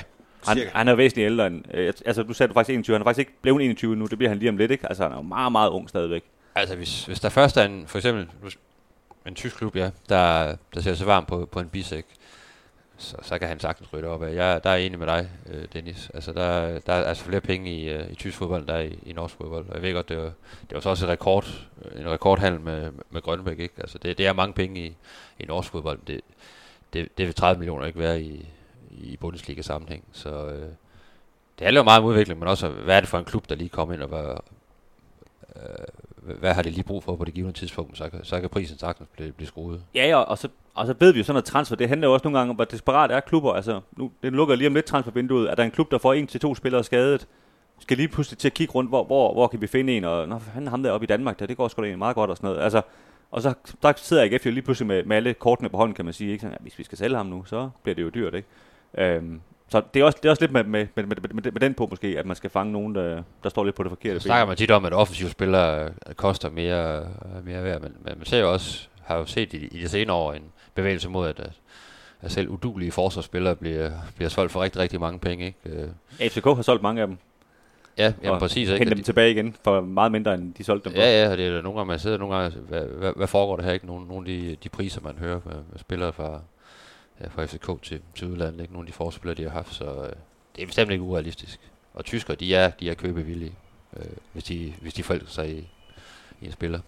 Han, 0.48 0.58
Cirka. 0.58 0.70
han 0.74 0.88
er 0.88 0.96
væsentligt 0.96 1.26
ældre 1.26 1.48
end... 1.48 1.64
Øh, 1.74 1.94
altså, 2.06 2.24
du 2.24 2.34
sagde 2.34 2.48
du 2.48 2.54
faktisk 2.54 2.74
21. 2.74 2.94
Han 2.94 3.02
er 3.02 3.04
faktisk 3.04 3.20
ikke 3.20 3.42
blevet 3.42 3.62
21 3.66 3.96
nu. 3.96 4.06
Det 4.06 4.18
bliver 4.18 4.30
han 4.30 4.38
lige 4.38 4.50
om 4.50 4.58
lidt, 4.58 4.72
ikke? 4.72 4.88
Altså, 4.88 5.04
han 5.04 5.12
er 5.12 5.16
jo 5.16 5.22
meget, 5.22 5.52
meget 5.52 5.70
ung 5.70 5.90
stadigvæk. 5.90 6.24
Altså, 6.60 6.76
hvis, 6.76 7.06
hvis 7.06 7.20
der 7.20 7.30
først 7.30 7.58
er 7.58 7.64
en, 7.64 7.88
for 7.88 7.98
eksempel 7.98 8.30
en 9.28 9.36
tysk 9.36 9.58
klub, 9.58 9.76
ja, 9.76 9.92
der, 10.10 10.56
der 10.74 10.82
ser 10.82 10.94
sig 10.94 11.08
varm 11.08 11.26
på, 11.26 11.46
på 11.46 11.60
en 11.60 11.70
bisæk, 11.70 12.06
så, 12.98 13.18
så 13.22 13.40
kan 13.40 13.48
han 13.48 13.60
sagtens 13.60 13.94
rykke 13.94 14.10
op 14.10 14.24
af. 14.24 14.36
Jeg 14.36 14.64
der 14.64 14.70
er 14.70 14.76
enig 14.76 15.00
med 15.00 15.08
dig, 15.08 15.30
øh, 15.50 15.68
Dennis. 15.74 16.12
Altså, 16.14 16.34
der, 16.34 16.80
der 16.80 16.94
er 16.94 17.04
altså 17.04 17.24
flere 17.24 17.42
penge 17.42 17.72
i, 17.72 17.90
øh, 17.90 18.12
i 18.12 18.16
tysk 18.16 18.38
fodbold, 18.38 18.62
end 18.62 18.68
der 18.68 18.74
er 18.74 18.82
i, 18.82 19.00
i 19.06 19.14
norsk 19.14 19.36
fodbold. 19.36 19.70
Og 19.70 19.76
jeg 19.76 19.82
ved 19.82 19.94
godt, 19.94 20.10
det 20.10 20.18
var, 20.18 20.32
det 20.70 20.74
var 20.74 20.80
så 20.80 20.90
også 20.90 21.06
et 21.06 21.12
rekord, 21.12 21.46
øh, 21.86 22.02
en 22.02 22.10
rekordhandel 22.10 22.62
med, 22.62 22.92
med 23.10 23.22
Grønbæk, 23.22 23.60
ikke? 23.60 23.74
Altså, 23.78 23.98
det, 23.98 24.18
det 24.18 24.28
er 24.28 24.34
mange 24.34 24.54
penge 24.54 24.86
i, 24.86 24.96
i 25.40 25.46
norsk 25.46 25.72
fodbold, 25.72 26.00
det, 26.08 26.22
det, 26.94 27.18
det 27.18 27.26
vil 27.26 27.36
30 27.36 27.60
millioner 27.60 27.86
ikke 27.86 28.00
være 28.00 28.22
i, 28.22 28.46
i 28.92 29.18
Bundesliga-sammenhæng. 29.18 30.04
Så 30.12 30.30
øh, 30.30 30.70
det 31.60 31.66
handler 31.66 31.80
jo 31.80 31.84
meget 31.84 32.00
om 32.00 32.06
udvikling, 32.06 32.40
men 32.40 32.48
også, 32.48 32.68
hvad 32.68 32.96
er 32.96 33.00
det 33.00 33.10
for 33.10 33.20
en 33.20 33.26
klub, 33.26 33.50
der 33.50 33.56
lige 33.56 33.70
kommer 33.70 33.94
ind, 33.94 34.04
og 34.04 34.12
var, 34.12 34.44
øh, 35.56 35.86
hvad 36.22 36.54
har 36.54 36.62
de 36.62 36.70
lige 36.70 36.84
brug 36.84 37.04
for 37.04 37.16
på 37.16 37.26
det 37.26 37.34
givende 37.34 37.60
tidspunkt, 37.60 37.98
så 37.98 38.10
kan, 38.10 38.20
så 38.24 38.42
kan 38.42 38.50
prisen 38.50 38.78
sagtens 38.78 39.10
blive, 39.14 39.32
blive 39.32 39.48
skruet. 39.48 39.82
Ja, 39.96 40.08
ja, 40.08 40.18
og 40.18 40.38
så, 40.38 40.48
og 40.74 40.88
så 40.88 40.96
ved 41.00 41.14
vi 41.14 41.18
jo 41.20 41.24
sådan 41.24 41.34
noget 41.34 41.46
transfer. 41.46 41.76
Det 41.76 41.90
handler 41.90 42.08
jo 42.08 42.14
også 42.14 42.24
nogle 42.24 42.38
gange 42.38 42.50
om, 42.50 42.56
hvor 42.56 42.66
desperat 42.66 43.12
er 43.12 43.20
klubber. 43.20 43.54
Altså, 43.54 43.82
nu, 43.98 44.12
den 44.24 44.34
lukker 44.34 44.56
lige 44.56 44.68
om 44.68 44.74
lidt 44.74 44.86
transfervinduet. 44.86 45.52
Er 45.52 45.56
der 45.56 45.64
en 45.64 45.72
klub, 45.72 45.92
der 45.92 45.98
får 45.98 46.14
en 46.14 46.28
til 46.28 46.40
to 46.40 46.56
spillere 46.56 46.84
skadet, 46.84 47.28
skal 47.80 47.98
lige 47.98 48.08
pludselig 48.08 48.38
til 48.38 48.48
at 48.48 48.54
kigge 48.54 48.74
rundt, 48.74 48.92
hvor, 48.92 49.04
hvor, 49.04 49.34
hvor 49.34 49.48
kan 49.48 49.62
vi 49.62 49.68
finde 49.68 49.94
en, 49.94 50.04
og 50.04 50.28
nå, 50.28 50.40
han 50.54 50.68
ham 50.68 50.84
der 50.84 50.92
oppe 50.92 51.04
i 51.04 51.08
Danmark, 51.08 51.40
der, 51.40 51.46
det 51.46 51.58
går 51.58 51.68
sgu 51.68 51.82
da 51.82 51.86
egentlig 51.86 52.00
meget 52.00 52.16
godt 52.16 52.30
og 52.30 52.38
sådan 52.38 52.50
noget. 52.50 52.64
Altså, 52.64 52.82
og 53.32 53.42
så 53.42 53.54
der 53.82 53.94
sidder 53.96 54.24
AGF 54.24 54.46
jo 54.46 54.52
lige 54.52 54.62
pludselig 54.62 54.88
med, 54.88 55.04
med 55.04 55.18
alle 55.18 55.34
kortene 55.34 55.70
på 55.70 55.78
hånden, 55.78 55.96
kan 55.96 56.06
man 56.06 56.14
sige. 56.14 56.32
Ikke? 56.32 56.42
Sådan, 56.42 56.58
ja, 56.60 56.62
hvis 56.62 56.80
vi 56.80 56.84
skal 56.84 56.98
sælge 56.98 57.18
ham 57.18 57.26
nu, 57.26 57.46
så 57.46 57.70
bliver 57.84 57.96
det 57.96 58.02
jo 58.02 58.10
dyrt, 58.10 58.34
ikke? 58.34 58.48
Øhm, 58.98 59.42
så 59.70 59.82
det 59.94 60.00
er, 60.00 60.04
også, 60.04 60.18
det 60.22 60.26
er 60.26 60.30
også 60.30 60.44
lidt 60.44 60.52
med, 60.52 60.64
med, 60.64 60.88
med, 60.96 61.04
med, 61.06 61.16
med, 61.34 61.52
med 61.52 61.62
den 61.62 61.74
på 61.74 61.88
måske, 61.90 62.16
at 62.20 62.26
man 62.26 62.36
skal 62.36 62.50
fange 62.50 62.74
nogen, 62.74 62.96
der, 62.96 63.24
der 63.44 63.50
står 63.50 63.64
lidt 63.64 63.76
på 63.76 63.84
det 63.84 63.90
forkerte 63.92 64.20
Så 64.20 64.24
snakker 64.26 64.46
man 64.46 64.58
tit 64.58 64.72
om, 64.72 64.86
at 64.86 64.94
offensive 64.94 65.30
spillere 65.30 65.84
øh, 65.86 66.14
koster 66.16 66.50
mere, 66.50 66.98
øh, 67.00 67.46
mere 67.46 67.64
værd, 67.64 67.82
men, 67.82 67.96
men 68.06 68.14
man 68.18 68.26
ser 68.26 68.40
jo 68.40 68.52
også, 68.54 68.88
har 69.04 69.18
jo 69.18 69.26
set 69.26 69.54
i, 69.54 69.58
i 69.58 69.80
de 69.80 69.90
senere 69.90 70.16
år 70.16 70.34
en 70.34 70.44
bevægelse 70.76 71.10
mod, 71.10 71.28
at, 71.28 71.40
at- 71.40 71.52
at 72.22 72.32
selv 72.32 72.50
udulige 72.50 72.92
forsvarsspillere 72.92 73.56
bliver, 73.56 73.92
bliver 74.16 74.30
solgt 74.30 74.52
for 74.52 74.62
rigtig, 74.62 74.82
rigtig 74.82 75.00
mange 75.00 75.20
penge. 75.20 75.46
Ikke? 75.46 75.58
Øh, 76.20 76.30
FCK 76.30 76.44
har 76.46 76.62
solgt 76.62 76.84
mange 76.84 77.02
af 77.02 77.08
dem, 77.08 77.18
Ja, 77.98 78.14
jamen 78.24 78.34
og 78.34 78.40
præcis. 78.40 78.68
hente 78.70 78.84
Ikke? 78.84 78.96
dem 78.96 79.04
tilbage 79.04 79.32
igen 79.32 79.56
for 79.64 79.82
meget 79.82 80.12
mindre, 80.12 80.34
end 80.34 80.54
de 80.54 80.64
solgte 80.64 80.90
dem 80.90 80.96
for. 80.96 81.02
Ja, 81.02 81.24
ja, 81.24 81.32
og 81.32 81.38
det 81.38 81.48
er 81.48 81.62
nogle 81.62 81.78
gange, 81.80 81.88
man 81.88 82.00
sidder 82.00 82.18
nogle 82.18 82.36
gange, 82.36 82.58
hvad, 82.60 82.82
hvad, 82.82 83.12
hvad 83.16 83.28
foregår 83.28 83.56
der 83.56 83.64
her? 83.64 83.72
Ikke? 83.72 83.86
Nogle, 83.86 84.08
nogle 84.08 84.32
af 84.32 84.38
de, 84.42 84.58
de 84.64 84.70
priser, 84.70 85.02
man 85.02 85.16
hører 85.20 85.40
med 85.46 85.56
spillere 85.80 86.14
fra, 86.14 86.40
ja, 87.22 87.28
fra 87.28 87.46
FCK 87.46 87.84
til, 87.84 88.02
til 88.16 88.28
udlandet, 88.28 88.62
ikke? 88.62 88.74
nogle 88.74 88.88
af 88.88 88.92
de 88.92 88.94
forspillere, 88.94 89.38
de 89.38 89.44
har 89.44 89.50
haft, 89.50 89.74
så 89.74 89.86
øh, 89.86 90.14
det 90.56 90.62
er 90.62 90.66
bestemt 90.66 90.92
ikke 90.92 91.04
urealistisk. 91.04 91.60
Og 91.94 92.06
tyskere, 92.06 92.36
de 92.36 92.56
er, 92.56 92.70
de 92.70 92.90
er 92.90 92.94
købevillige, 92.94 93.56
øh, 93.98 94.06
hvis, 94.34 94.44
de, 94.44 94.74
hvis 94.82 94.94
de 94.94 95.04
forelsker 95.04 95.32
sig 95.32 95.50
i, 95.50 95.70
i 96.42 96.46
en 96.46 96.52
spiller. 96.52 96.80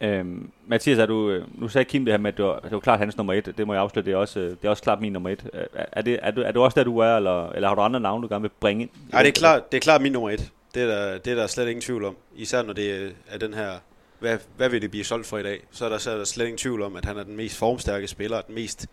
Øhm, 0.00 0.50
Mathias, 0.66 0.98
er 0.98 1.06
du, 1.06 1.30
øh, 1.30 1.60
nu 1.60 1.68
sagde 1.68 1.84
Kim 1.84 2.04
det 2.04 2.12
her 2.12 2.18
med, 2.18 2.32
at 2.32 2.36
det 2.36 2.44
var, 2.44 2.60
det 2.60 2.72
var 2.72 2.80
klart 2.80 2.98
hans 2.98 3.16
nummer 3.16 3.32
et. 3.32 3.54
Det 3.58 3.66
må 3.66 3.72
jeg 3.72 3.82
afsløre, 3.82 4.04
det 4.04 4.12
er 4.12 4.16
også, 4.16 4.40
øh, 4.40 4.50
det 4.50 4.64
er 4.64 4.68
også 4.68 4.82
klart 4.82 5.00
min 5.00 5.12
nummer 5.12 5.30
et. 5.30 5.50
Er, 5.52 5.84
er, 5.92 6.02
det, 6.02 6.18
er, 6.22 6.30
du, 6.30 6.40
er 6.40 6.52
du 6.52 6.62
også 6.62 6.74
der, 6.74 6.84
du 6.84 6.98
er, 6.98 7.16
eller, 7.16 7.50
eller 7.50 7.68
har 7.68 7.74
du 7.74 7.80
andre 7.80 8.00
navne, 8.00 8.22
du 8.22 8.28
gerne 8.28 8.42
vil 8.42 8.50
bringe 8.60 8.82
ind? 8.82 8.90
Nej, 9.12 9.22
det 9.22 9.28
er 9.28 9.32
klart, 9.32 9.72
det 9.72 9.76
er 9.76 9.80
klart 9.80 10.02
min 10.02 10.12
nummer 10.12 10.30
et. 10.30 10.50
Det 10.74 10.82
er, 10.82 10.86
der, 10.86 11.18
det 11.18 11.30
er 11.30 11.34
der 11.34 11.46
slet 11.46 11.68
ingen 11.68 11.82
tvivl 11.82 12.04
om. 12.04 12.16
Især 12.36 12.62
når 12.62 12.72
det 12.72 13.14
er 13.28 13.38
den 13.38 13.54
her, 13.54 13.70
hvad, 14.18 14.38
hvad 14.56 14.68
vil 14.68 14.82
det 14.82 14.90
blive 14.90 15.04
solgt 15.04 15.26
for 15.26 15.38
i 15.38 15.42
dag? 15.42 15.60
Så 15.70 15.84
er, 15.84 15.88
der, 15.88 15.98
så 15.98 16.10
er 16.10 16.16
der 16.16 16.24
slet 16.24 16.44
ingen 16.44 16.58
tvivl 16.58 16.82
om, 16.82 16.96
at 16.96 17.04
han 17.04 17.16
er 17.16 17.22
den 17.22 17.36
mest 17.36 17.56
formstærke 17.56 18.08
spiller, 18.08 18.40
den 18.40 18.54
mest 18.54 18.86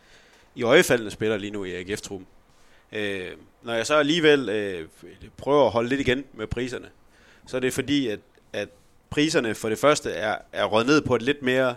i 0.56 0.64
øjefaldende 0.64 1.12
spiller 1.12 1.38
lige 1.38 1.52
nu 1.52 1.64
i 1.64 1.76
AGF-truppen. 1.76 2.28
Øh, 2.92 3.32
når 3.64 3.74
jeg 3.74 3.86
så 3.86 3.96
alligevel 3.96 4.50
øh, 4.50 4.88
prøver 5.38 5.66
at 5.66 5.72
holde 5.72 5.90
lidt 5.90 6.02
igen 6.02 6.24
med 6.34 6.48
priserne, 6.48 6.88
så 7.48 7.58
er 7.58 7.62
det 7.62 7.74
fordi, 7.74 8.08
at, 8.08 8.20
at 8.54 8.70
priserne 9.10 9.56
for 9.56 9.70
det 9.70 9.78
første 9.78 10.12
er, 10.12 10.38
er 10.52 10.66
røget 10.66 10.88
ned 10.88 11.02
på 11.02 11.16
et 11.16 11.22
lidt 11.22 11.42
mere 11.42 11.76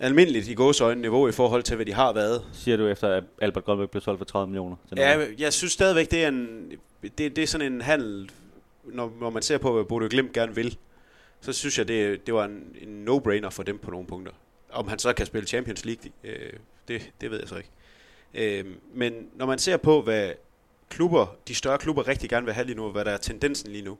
almindeligt 0.00 0.48
i 0.48 0.54
gåsøjne 0.54 1.00
niveau 1.00 1.28
i 1.28 1.32
forhold 1.32 1.62
til, 1.62 1.76
hvad 1.76 1.86
de 1.86 1.92
har 1.92 2.12
været. 2.12 2.44
Siger 2.52 2.76
du 2.76 2.86
efter, 2.86 3.08
at 3.08 3.24
Albert 3.40 3.64
Grønbæk 3.64 3.90
blev 3.90 4.02
solgt 4.02 4.18
for 4.18 4.24
30 4.24 4.46
millioner? 4.46 4.76
Ja, 4.96 5.26
jeg 5.38 5.52
synes 5.52 5.72
stadigvæk, 5.72 6.10
det 6.10 6.24
er, 6.24 6.28
en, 6.28 6.70
det, 7.02 7.36
det 7.36 7.38
er 7.38 7.46
sådan 7.46 7.72
en 7.72 7.80
handel, 7.80 8.30
når, 8.84 9.12
når 9.20 9.30
man 9.30 9.42
ser 9.42 9.58
på, 9.58 9.72
hvad 9.72 9.84
Bodø 9.84 10.08
Glimt 10.08 10.32
gerne 10.32 10.54
vil, 10.54 10.76
så 11.40 11.52
synes 11.52 11.78
jeg, 11.78 11.88
det, 11.88 12.26
det 12.26 12.34
var 12.34 12.44
en, 12.44 12.76
en 12.80 13.08
no-brainer 13.08 13.48
for 13.48 13.62
dem 13.62 13.78
på 13.78 13.90
nogle 13.90 14.06
punkter. 14.06 14.32
Om 14.72 14.88
han 14.88 14.98
så 14.98 15.12
kan 15.12 15.26
spille 15.26 15.46
Champions 15.46 15.84
League, 15.84 16.10
øh, 16.24 16.52
det, 16.88 17.12
det 17.20 17.30
ved 17.30 17.38
jeg 17.38 17.48
så 17.48 17.56
ikke. 17.56 17.70
Øh, 18.34 18.66
men 18.94 19.28
når 19.34 19.46
man 19.46 19.58
ser 19.58 19.76
på, 19.76 20.02
hvad 20.02 20.32
klubber, 20.88 21.36
de 21.48 21.54
større 21.54 21.78
klubber 21.78 22.08
rigtig 22.08 22.30
gerne 22.30 22.46
vil 22.46 22.54
have 22.54 22.66
lige 22.66 22.76
nu, 22.76 22.90
hvad 22.90 23.04
der 23.04 23.10
er 23.10 23.16
tendensen 23.16 23.70
lige 23.70 23.84
nu 23.84 23.98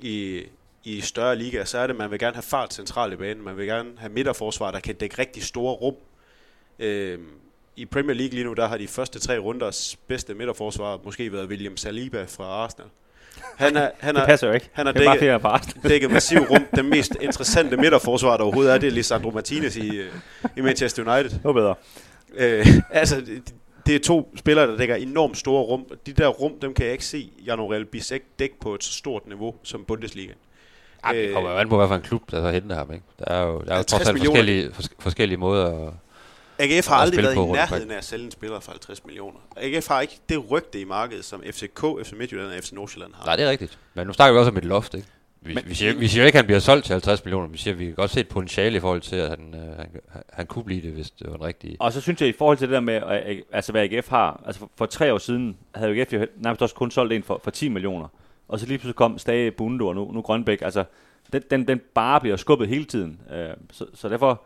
i, 0.00 0.42
i 0.84 1.00
større 1.00 1.36
ligaer, 1.36 1.64
så 1.64 1.78
er 1.78 1.86
det, 1.86 1.94
at 1.94 1.98
man 1.98 2.10
vil 2.10 2.18
gerne 2.18 2.34
have 2.34 2.42
fart 2.42 2.74
centralt 2.74 3.12
i 3.12 3.16
banen. 3.16 3.44
Man 3.44 3.56
vil 3.56 3.66
gerne 3.66 3.98
have 3.98 4.12
midterforsvar, 4.12 4.70
der 4.70 4.80
kan 4.80 4.94
dække 4.94 5.18
rigtig 5.18 5.42
store 5.42 5.74
rum. 5.74 5.94
Øh, 6.78 7.18
I 7.76 7.84
Premier 7.84 8.14
League 8.14 8.34
lige 8.34 8.44
nu, 8.44 8.52
der 8.52 8.66
har 8.66 8.78
de 8.78 8.88
første 8.88 9.18
tre 9.18 9.38
runders 9.38 9.96
bedste 10.06 10.34
midterforsvar 10.34 11.00
måske 11.04 11.32
været 11.32 11.48
William 11.48 11.76
Saliba 11.76 12.24
fra 12.24 12.44
Arsenal. 12.44 12.88
Han 13.56 13.76
er, 13.76 13.90
han 13.98 14.14
Det 14.14 14.22
er, 14.22 14.26
passer 14.26 14.46
jo 14.46 14.52
ikke. 14.52 14.68
han 14.72 14.86
har 14.86 14.92
det 14.92 15.02
er 15.28 15.38
bare 15.38 15.58
dækket- 15.58 15.88
dækket 15.90 16.10
massiv 16.10 16.38
rum. 16.38 16.66
Den 16.76 16.90
mest 16.90 17.16
interessante 17.20 17.76
midterforsvar, 17.76 18.36
der 18.36 18.44
overhovedet 18.44 18.74
er, 18.74 18.78
det 18.78 18.86
er 18.86 18.90
Lisandro 18.90 19.30
Martinez 19.30 19.76
i, 19.76 19.96
øh, 19.96 20.06
i 20.56 20.60
Manchester 20.60 21.02
United. 21.14 21.30
Det 21.30 21.44
var 21.44 21.52
bedre. 21.52 21.74
Øh, 22.36 22.66
altså, 22.90 23.16
det, 23.20 23.54
det 23.86 23.94
er 23.94 23.98
to 23.98 24.32
spillere, 24.36 24.66
der 24.70 24.76
dækker 24.76 24.94
enormt 24.94 25.36
store 25.38 25.62
rum. 25.62 25.84
De 26.06 26.12
der 26.12 26.26
rum, 26.28 26.52
dem 26.62 26.74
kan 26.74 26.84
jeg 26.84 26.92
ikke 26.92 27.04
se 27.04 27.30
Jan 27.46 27.58
Aurel 27.58 27.84
Bisek 27.84 28.22
dække 28.38 28.60
på 28.60 28.74
et 28.74 28.84
så 28.84 28.92
stort 28.92 29.26
niveau 29.26 29.54
som 29.62 29.84
Bundesliga. 29.88 30.32
Ej, 31.04 31.12
det 31.12 31.32
kommer 31.34 31.50
jo 31.50 31.56
an 31.56 31.68
på, 31.68 31.76
hvad 31.76 31.88
for 31.88 31.94
en 31.94 32.02
klub, 32.02 32.30
der 32.30 32.40
så 32.42 32.50
henter 32.50 32.76
ham. 32.76 32.92
Ikke? 32.92 33.04
Der 33.18 33.24
er 33.24 33.42
jo, 33.46 33.52
der 33.60 33.72
er 33.72 33.74
jo 33.74 33.74
50 33.74 33.86
trods 33.86 34.08
alt 34.08 34.18
forskellige, 34.18 34.68
fors- 34.78 34.94
forskellige 34.98 35.38
måder. 35.38 35.86
At, 35.86 35.92
AGF 36.58 36.86
har 36.88 36.96
aldrig 36.96 37.22
været 37.24 37.34
i 37.34 37.38
nærheden 37.52 37.90
af 37.90 37.96
at 37.96 38.04
sælge 38.04 38.24
en 38.24 38.30
spiller 38.30 38.60
for 38.60 38.70
50 38.70 39.04
millioner. 39.04 39.38
AGF 39.56 39.88
har 39.88 40.00
ikke 40.00 40.18
det 40.28 40.50
rygte 40.50 40.80
i 40.80 40.84
markedet, 40.84 41.24
som 41.24 41.42
FCK, 41.50 41.80
FC 42.04 42.12
Midtjylland 42.12 42.48
og 42.48 42.54
FC 42.64 42.72
Nordsjælland 42.72 43.12
har. 43.14 43.24
nej, 43.26 43.36
det 43.36 43.44
er 43.44 43.50
rigtigt. 43.50 43.78
Men 43.94 44.06
nu 44.06 44.12
snakker 44.12 44.32
vi 44.32 44.38
også 44.38 44.50
om 44.50 44.56
et 44.56 44.64
loft. 44.64 44.94
Ikke? 44.94 45.06
Vi, 45.40 45.54
Men- 45.54 45.64
vi, 45.66 45.74
siger, 45.74 45.94
vi 45.94 46.08
siger 46.08 46.26
ikke, 46.26 46.36
at 46.36 46.42
han 46.42 46.46
bliver 46.46 46.58
solgt 46.60 46.84
til 46.84 46.92
50 46.92 47.24
millioner. 47.24 47.48
Vi 47.48 47.58
siger, 47.58 47.74
at 47.74 47.78
vi 47.80 47.84
kan 47.84 47.94
godt 47.94 48.10
se 48.10 48.20
et 48.20 48.28
potentiale 48.28 48.76
i 48.76 48.80
forhold 48.80 49.00
til, 49.00 49.16
at 49.16 49.28
han, 49.28 49.54
øh, 49.54 49.76
han, 49.76 49.88
han 50.32 50.46
kunne 50.46 50.64
blive 50.64 50.82
det, 50.82 50.92
hvis 50.92 51.10
det 51.10 51.26
var 51.30 51.36
den 51.36 51.46
rigtige. 51.46 51.76
Og 51.80 51.92
så 51.92 52.00
synes 52.00 52.20
jeg, 52.20 52.28
i 52.28 52.32
forhold 52.38 52.58
til 52.58 52.68
det 52.68 52.74
der 52.74 52.80
med, 52.80 52.94
øh, 53.26 53.38
altså 53.52 53.72
hvad 53.72 53.82
AGF 53.92 54.08
har, 54.08 54.42
altså 54.46 54.58
for, 54.58 54.70
for 54.76 54.86
tre 54.86 55.14
år 55.14 55.18
siden 55.18 55.56
havde 55.74 56.00
AGF 56.00 56.12
jo 56.12 56.26
nærmest 56.36 56.62
også 56.62 56.74
kun 56.74 56.90
solgt 56.90 57.12
en 57.12 57.22
for, 57.22 57.40
for 57.44 57.50
10 57.50 57.68
millioner. 57.68 58.08
Og 58.48 58.60
så 58.60 58.66
lige 58.66 58.78
pludselig 58.78 58.94
kom 58.96 59.18
Stage, 59.18 59.50
Bundo 59.50 59.86
og 59.88 59.94
nu, 59.94 60.12
nu 60.12 60.22
Grønbæk. 60.22 60.62
Altså, 60.62 60.84
den, 61.32 61.42
den, 61.50 61.68
den 61.68 61.80
bare 61.94 62.20
bliver 62.20 62.36
skubbet 62.36 62.68
hele 62.68 62.84
tiden. 62.84 63.20
Øh, 63.32 63.48
så, 63.72 63.86
så 63.94 64.08
derfor 64.08 64.42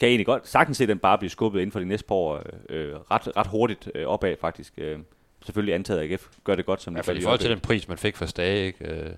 kan 0.00 0.06
jeg 0.06 0.10
egentlig 0.10 0.26
godt 0.26 0.48
sagtens 0.48 0.76
se, 0.76 0.84
at 0.84 0.88
den 0.88 0.98
bare 0.98 1.18
bliver 1.18 1.30
skubbet 1.30 1.60
inden 1.60 1.72
for 1.72 1.78
de 1.78 1.84
næste 1.84 2.06
par 2.06 2.14
år 2.14 2.42
øh, 2.68 2.94
ret, 3.10 3.36
ret 3.36 3.46
hurtigt 3.46 3.90
øh, 3.94 4.06
opad 4.06 4.36
faktisk. 4.40 4.72
Øh, 4.78 4.98
selvfølgelig 5.44 5.74
antaget, 5.74 6.00
AGF 6.00 6.28
gør 6.44 6.54
det 6.54 6.66
godt, 6.66 6.82
som 6.82 6.96
I 6.96 6.98
de 6.98 7.02
gør 7.02 7.12
i 7.12 7.20
forhold 7.20 7.38
til 7.38 7.50
den 7.50 7.60
pris, 7.60 7.88
man 7.88 7.98
fik 7.98 8.16
for 8.16 8.26
Stage, 8.26 8.66
ikke? 8.66 8.84
Øh, 8.84 9.10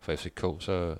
for 0.00 0.16
FCK, 0.16 0.40
så, 0.40 0.96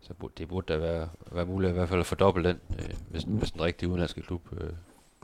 så 0.00 0.14
burde, 0.14 0.32
det 0.38 0.48
burde 0.48 0.72
da 0.72 0.78
være, 0.78 1.08
være 1.32 1.46
muligt 1.46 1.70
i 1.70 1.72
hvert 1.72 1.88
fald 1.88 2.00
at 2.00 2.06
fordoble 2.06 2.48
den, 2.48 2.60
øh, 2.78 2.94
hvis, 3.10 3.22
hvis 3.22 3.50
den 3.50 3.60
rigtige 3.60 3.88
udenlandske 3.88 4.22
klub 4.22 4.42
øh, 4.60 4.70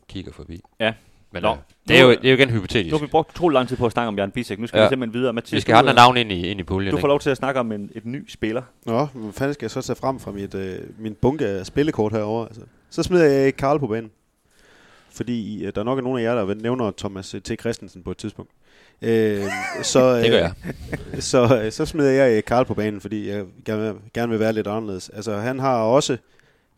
kigger 0.08 0.32
forbi. 0.32 0.60
Ja. 0.80 0.94
Men 1.30 1.42
Nå. 1.42 1.50
øh, 1.50 1.56
det, 1.88 1.98
er 1.98 2.02
jo, 2.02 2.10
det 2.10 2.24
er 2.24 2.30
jo 2.30 2.36
igen 2.36 2.50
hypotetisk. 2.50 2.92
Nu 2.92 2.98
har 2.98 3.06
vi 3.06 3.10
brugt 3.10 3.30
utrolig 3.30 3.54
lang 3.54 3.68
tid 3.68 3.76
på 3.76 3.86
at 3.86 3.92
snakke 3.92 4.08
om 4.08 4.18
Jan 4.18 4.30
Bisek. 4.30 4.58
Nu 4.58 4.66
skal 4.66 4.78
ja. 4.78 4.84
Vi 4.84 4.88
simpelthen 4.90 5.20
videre. 5.20 5.32
Mathias, 5.32 5.52
Vi 5.56 5.60
skal 5.60 5.72
du, 5.72 5.76
have 5.76 5.80
andre 5.80 5.92
øh, 5.92 5.96
navne 5.96 6.20
ind 6.20 6.32
i, 6.32 6.46
ind 6.48 6.60
i 6.60 6.62
puljen. 6.62 6.94
Du 6.94 7.00
får 7.00 7.08
lov 7.08 7.20
til 7.20 7.30
at 7.30 7.36
snakke 7.36 7.60
om 7.60 7.72
en, 7.72 7.90
et 7.94 8.06
ny 8.06 8.28
spiller. 8.28 8.62
Nå, 8.86 9.04
hvad 9.04 9.32
fanden 9.32 9.54
skal 9.54 9.64
jeg 9.64 9.70
så 9.70 9.82
tage 9.82 9.96
frem 9.96 10.20
fra 10.20 10.30
mit, 10.30 10.54
øh, 10.54 10.78
min 10.98 11.14
bunke 11.14 11.46
af 11.46 11.66
spillekort 11.66 12.12
herovre? 12.12 12.46
Altså. 12.46 12.62
Så 12.90 13.02
smider 13.02 13.24
jeg 13.24 13.46
ikke 13.46 13.56
Karl 13.56 13.78
på 13.78 13.86
banen. 13.86 14.10
Fordi 15.10 15.64
øh, 15.64 15.72
der 15.74 15.82
nok 15.84 15.98
er 15.98 16.02
nogle 16.02 16.20
af 16.20 16.24
jer, 16.24 16.44
der 16.44 16.54
nævner 16.54 16.92
Thomas 16.98 17.34
øh, 17.34 17.40
T. 17.40 17.60
Christensen 17.60 18.02
på 18.02 18.10
et 18.10 18.16
tidspunkt. 18.16 18.50
Øh, 19.02 19.42
så, 19.82 20.16
øh, 20.16 20.22
Det 20.22 20.30
gør 20.30 20.38
jeg. 20.38 20.52
så, 21.22 21.60
øh, 21.64 21.72
så 21.72 21.86
smider 21.86 22.10
jeg 22.10 22.36
øh, 22.36 22.42
Karl 22.44 22.64
på 22.64 22.74
banen, 22.74 23.00
fordi 23.00 23.28
jeg 23.28 23.44
gerne, 23.64 23.94
gerne 24.14 24.30
vil 24.30 24.40
være 24.40 24.52
lidt 24.52 24.66
anderledes. 24.66 25.08
Altså, 25.08 25.36
han 25.36 25.58
har 25.58 25.76
også, 25.82 26.16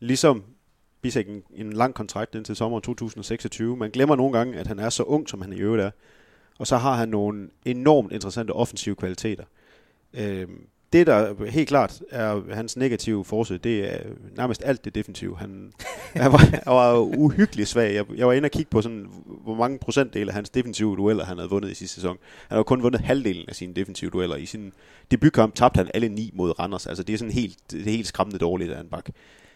ligesom 0.00 0.42
Bisek, 1.02 1.28
en, 1.28 1.42
en 1.54 1.72
lang 1.72 1.94
kontrakt 1.94 2.34
indtil 2.34 2.56
sommeren 2.56 2.82
2026. 2.82 3.76
Man 3.76 3.90
glemmer 3.90 4.16
nogle 4.16 4.38
gange, 4.38 4.58
at 4.58 4.66
han 4.66 4.78
er 4.78 4.90
så 4.90 5.02
ung, 5.02 5.28
som 5.28 5.42
han 5.42 5.52
i 5.52 5.56
øvrigt 5.56 5.82
er. 5.82 5.90
Og 6.58 6.66
så 6.66 6.76
har 6.76 6.94
han 6.94 7.08
nogle 7.08 7.48
enormt 7.64 8.12
interessante 8.12 8.50
offensive 8.50 8.96
kvaliteter. 8.96 9.44
Øh, 10.14 10.48
det, 10.92 11.06
der 11.06 11.44
helt 11.50 11.68
klart 11.68 12.02
er 12.10 12.54
hans 12.54 12.76
negative 12.76 13.24
forsøg, 13.24 13.64
det 13.64 13.94
er 13.94 13.98
nærmest 14.36 14.62
alt 14.64 14.84
det 14.84 14.94
defensive. 14.94 15.36
Han, 15.38 15.72
han, 16.22 16.32
var, 16.32 16.38
han 16.38 16.62
var 16.66 16.98
uhyggeligt 16.98 17.68
svag. 17.68 17.94
Jeg, 17.94 18.04
jeg 18.16 18.26
var 18.26 18.32
inde 18.32 18.46
og 18.46 18.50
kigge 18.50 18.70
på, 18.70 18.82
sådan, 18.82 19.06
hvor 19.26 19.54
mange 19.54 19.78
procentdele 19.78 20.30
af 20.30 20.34
hans 20.34 20.50
defensive 20.50 20.96
dueller, 20.96 21.24
han 21.24 21.36
havde 21.36 21.50
vundet 21.50 21.70
i 21.70 21.74
sidste 21.74 21.94
sæson. 21.94 22.18
Han 22.48 22.56
har 22.56 22.62
kun 22.62 22.82
vundet 22.82 23.00
halvdelen 23.00 23.44
af 23.48 23.54
sine 23.54 23.74
defensive 23.74 24.10
dueller. 24.10 24.36
I 24.36 24.46
sin 24.46 24.72
debutkamp 25.10 25.54
tabte 25.54 25.78
han 25.78 25.90
alle 25.94 26.08
ni 26.08 26.30
mod 26.34 26.58
Randers. 26.58 26.86
Altså 26.86 27.02
det 27.02 27.12
er 27.12 27.18
sådan 27.18 27.32
helt, 27.32 27.56
det 27.70 27.80
er 27.80 27.90
helt 27.90 28.06
skræmmende 28.06 28.38
dårligt 28.38 28.72
af 28.72 28.80
en 28.80 28.88
bak. 28.88 29.08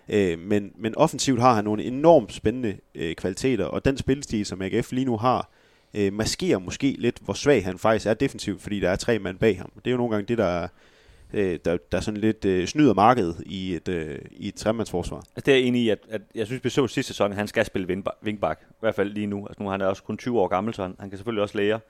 Øh, 0.08 0.38
men, 0.38 0.72
men 0.76 0.96
offensivt 0.96 1.40
har 1.40 1.54
han 1.54 1.64
nogle 1.64 1.84
enormt 1.84 2.32
spændende 2.32 2.76
øh, 2.94 3.14
kvaliteter, 3.14 3.64
og 3.64 3.84
den 3.84 3.96
spilstil, 3.96 4.46
som 4.46 4.62
AGF 4.62 4.92
lige 4.92 5.04
nu 5.04 5.16
har, 5.16 5.50
øh, 5.94 6.12
maskerer 6.12 6.58
måske 6.58 6.96
lidt, 6.98 7.18
hvor 7.20 7.34
svag 7.34 7.64
han 7.64 7.78
faktisk 7.78 8.06
er 8.06 8.14
defensivt, 8.14 8.62
fordi 8.62 8.80
der 8.80 8.90
er 8.90 8.96
tre 8.96 9.18
mand 9.18 9.38
bag 9.38 9.58
ham. 9.58 9.70
Det 9.76 9.86
er 9.86 9.90
jo 9.90 9.96
nogle 9.96 10.14
gange 10.14 10.26
det, 10.26 10.38
der 10.38 10.44
er 10.44 10.68
øh, 11.32 11.58
der, 11.64 11.76
der 11.92 12.00
sådan 12.00 12.20
lidt 12.20 12.44
øh, 12.44 12.66
snyder 12.66 12.94
markedet 12.94 13.42
i 13.46 13.74
et, 13.74 13.88
øh, 13.88 14.18
i 14.30 14.48
et 14.48 14.54
tremandsforsvar. 14.54 15.16
Altså, 15.16 15.42
det 15.46 15.48
er 15.48 15.56
jeg 15.56 15.66
enig 15.66 15.82
i, 15.82 15.88
at, 15.88 15.98
at 16.08 16.22
jeg 16.34 16.46
synes, 16.46 16.64
vi 16.64 16.70
så 16.70 16.86
sidste 16.86 17.12
sæson, 17.12 17.30
at 17.30 17.36
han 17.36 17.48
skal 17.48 17.64
spille 17.64 18.02
vingbak. 18.22 18.58
I 18.70 18.74
hvert 18.80 18.94
fald 18.94 19.10
lige 19.10 19.26
nu. 19.26 19.46
Altså, 19.46 19.62
nu 19.62 19.68
han 19.68 19.80
er 19.80 19.84
han 19.84 19.90
også 19.90 20.02
kun 20.02 20.16
20 20.16 20.40
år 20.40 20.48
gammel, 20.48 20.74
så 20.74 20.82
han, 20.82 20.96
han 20.98 21.10
kan 21.10 21.18
selvfølgelig 21.18 21.42
også 21.42 21.58
lære. 21.58 21.80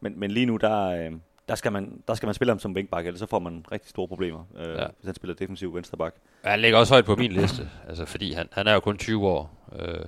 Men, 0.00 0.20
men 0.20 0.30
lige 0.30 0.46
nu, 0.46 0.56
der, 0.56 0.86
øh, 0.86 1.12
der, 1.48 1.54
skal 1.54 1.72
man, 1.72 2.02
der 2.08 2.14
skal 2.14 2.26
man 2.26 2.34
spille 2.34 2.50
ham 2.50 2.58
som 2.58 2.72
wingback, 2.72 3.06
ellers 3.06 3.20
så 3.20 3.26
får 3.26 3.38
man 3.38 3.64
rigtig 3.72 3.90
store 3.90 4.08
problemer, 4.08 4.44
øh, 4.58 4.68
ja. 4.76 4.86
Hvis 4.86 5.04
han 5.06 5.14
spiller 5.14 5.34
defensiv 5.34 5.74
venstreback. 5.74 6.14
Ja, 6.44 6.50
Han 6.50 6.60
ligger 6.60 6.78
også 6.78 6.94
højt 6.94 7.04
på 7.04 7.16
min 7.16 7.32
liste, 7.32 7.70
altså 7.88 8.04
fordi 8.04 8.32
han, 8.32 8.48
han 8.52 8.66
er 8.66 8.72
jo 8.74 8.80
kun 8.80 8.98
20 8.98 9.26
år. 9.26 9.68
Øh, 9.78 10.04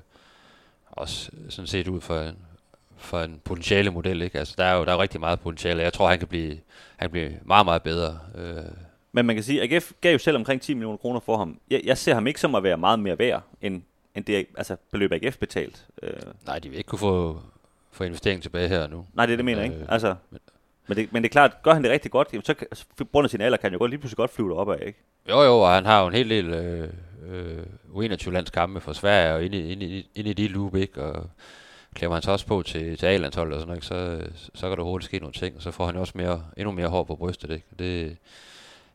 også 0.90 1.30
sådan 1.49 1.66
set 1.66 1.88
ud 1.88 2.00
for 2.00 2.21
en, 2.21 2.37
for 2.97 3.21
en 3.21 3.40
potentiale 3.45 3.90
model, 3.90 4.23
ikke? 4.23 4.38
Altså 4.38 4.54
der 4.59 4.64
er 4.64 4.75
jo 4.75 4.85
der 4.85 4.90
er 4.90 4.95
jo 4.95 5.02
rigtig 5.02 5.21
meget 5.21 5.40
potentiale. 5.40 5.83
Jeg 5.83 5.92
tror, 5.92 6.09
han 6.09 6.18
kan 6.18 6.28
blive, 6.28 6.50
han 6.97 7.00
kan 7.00 7.11
blive 7.11 7.33
meget, 7.45 7.64
meget 7.66 7.83
bedre. 7.83 8.18
Øh, 8.35 8.62
Men 9.12 9.26
man 9.26 9.37
kan 9.37 9.42
sige, 9.42 9.62
at 9.62 9.73
AGF 9.73 9.92
gav 10.00 10.12
jo 10.12 10.18
selv 10.18 10.37
omkring 10.37 10.61
10 10.62 10.75
millioner 10.75 10.97
kroner 10.97 11.21
for 11.21 11.37
ham. 11.37 11.61
Jeg, 11.71 11.80
jeg 11.85 11.99
ser 11.99 12.14
ham 12.14 12.26
ikke 12.26 12.40
som 12.40 12.54
at 12.54 12.62
være 12.62 12.76
meget 12.76 12.99
mere 12.99 13.18
værd, 13.18 13.42
end, 13.62 13.83
end 14.14 14.25
det 14.25 14.47
altså, 14.57 14.76
beløb 14.92 15.12
AGF 15.12 15.37
betalt. 15.38 15.87
Øh, 16.02 16.12
nej, 16.47 16.59
de 16.59 16.68
vil 16.68 16.78
ikke 16.78 16.88
kunne 16.88 16.99
få, 16.99 17.40
få 17.90 18.04
investering 18.04 18.42
tilbage 18.42 18.68
her 18.68 18.87
nu. 18.87 19.07
nej, 19.14 19.26
det 19.26 19.33
er 19.33 19.37
det, 19.37 19.45
mener 19.45 19.62
jeg 19.62 19.71
ikke. 19.73 19.83
Øh, 19.83 19.92
Altså, 19.92 20.14
men, 20.30 20.40
det, 20.97 21.12
men 21.12 21.23
det 21.23 21.28
er 21.28 21.33
klart, 21.33 21.62
gør 21.62 21.73
han 21.73 21.85
det 21.85 21.90
rigtig 21.90 22.11
godt, 22.11 22.28
jamen, 22.33 22.45
så 22.45 22.54
kan, 22.54 22.66
på 22.97 23.04
grund 23.04 23.25
af 23.25 23.30
sin 23.30 23.40
alder 23.40 23.57
kan 23.57 23.66
han 23.66 23.73
jo 23.73 23.78
godt 23.78 23.90
lige 23.90 24.00
pludselig 24.00 24.16
godt 24.16 24.30
flyve 24.30 24.49
deroppe 24.49 24.76
af, 24.76 24.87
ikke? 24.87 24.99
Jo, 25.28 25.42
jo, 25.42 25.61
og 25.61 25.75
han 25.75 25.87
har 25.87 26.00
jo 26.00 26.07
en 26.07 26.14
hel 26.14 26.30
del 26.30 26.47
øh, 26.49 26.88
øh, 27.28 27.62
U21-landskampe 27.95 28.80
for 28.80 28.92
Sverige, 28.92 29.35
og 29.35 29.45
inde 29.45 29.59
i, 29.59 29.73
inde, 29.73 29.87
i, 29.87 30.11
inde 30.14 30.30
i 30.30 30.33
de 30.33 30.49
loop, 30.49 30.76
ikke? 30.76 31.02
Og 31.02 31.30
klemmer 31.95 32.16
han 32.16 32.23
sig 32.23 32.33
også 32.33 32.47
på 32.47 32.62
til, 32.62 32.97
til 32.97 33.07
A-landsholdet 33.07 33.54
og 33.54 33.61
sådan 33.61 33.68
noget, 33.68 33.85
så, 33.85 34.28
så 34.54 34.68
kan 34.68 34.78
der 34.78 34.85
hurtigt 34.85 35.07
ske 35.07 35.18
nogle 35.18 35.33
ting, 35.33 35.57
og 35.57 35.62
så 35.62 35.71
får 35.71 35.87
han 35.87 35.97
også 35.97 36.12
mere, 36.16 36.42
endnu 36.57 36.73
mere 36.73 36.88
hår 36.88 37.04
på 37.04 37.16
brystet, 37.16 37.50
ikke? 37.50 37.66
Det, 37.78 38.16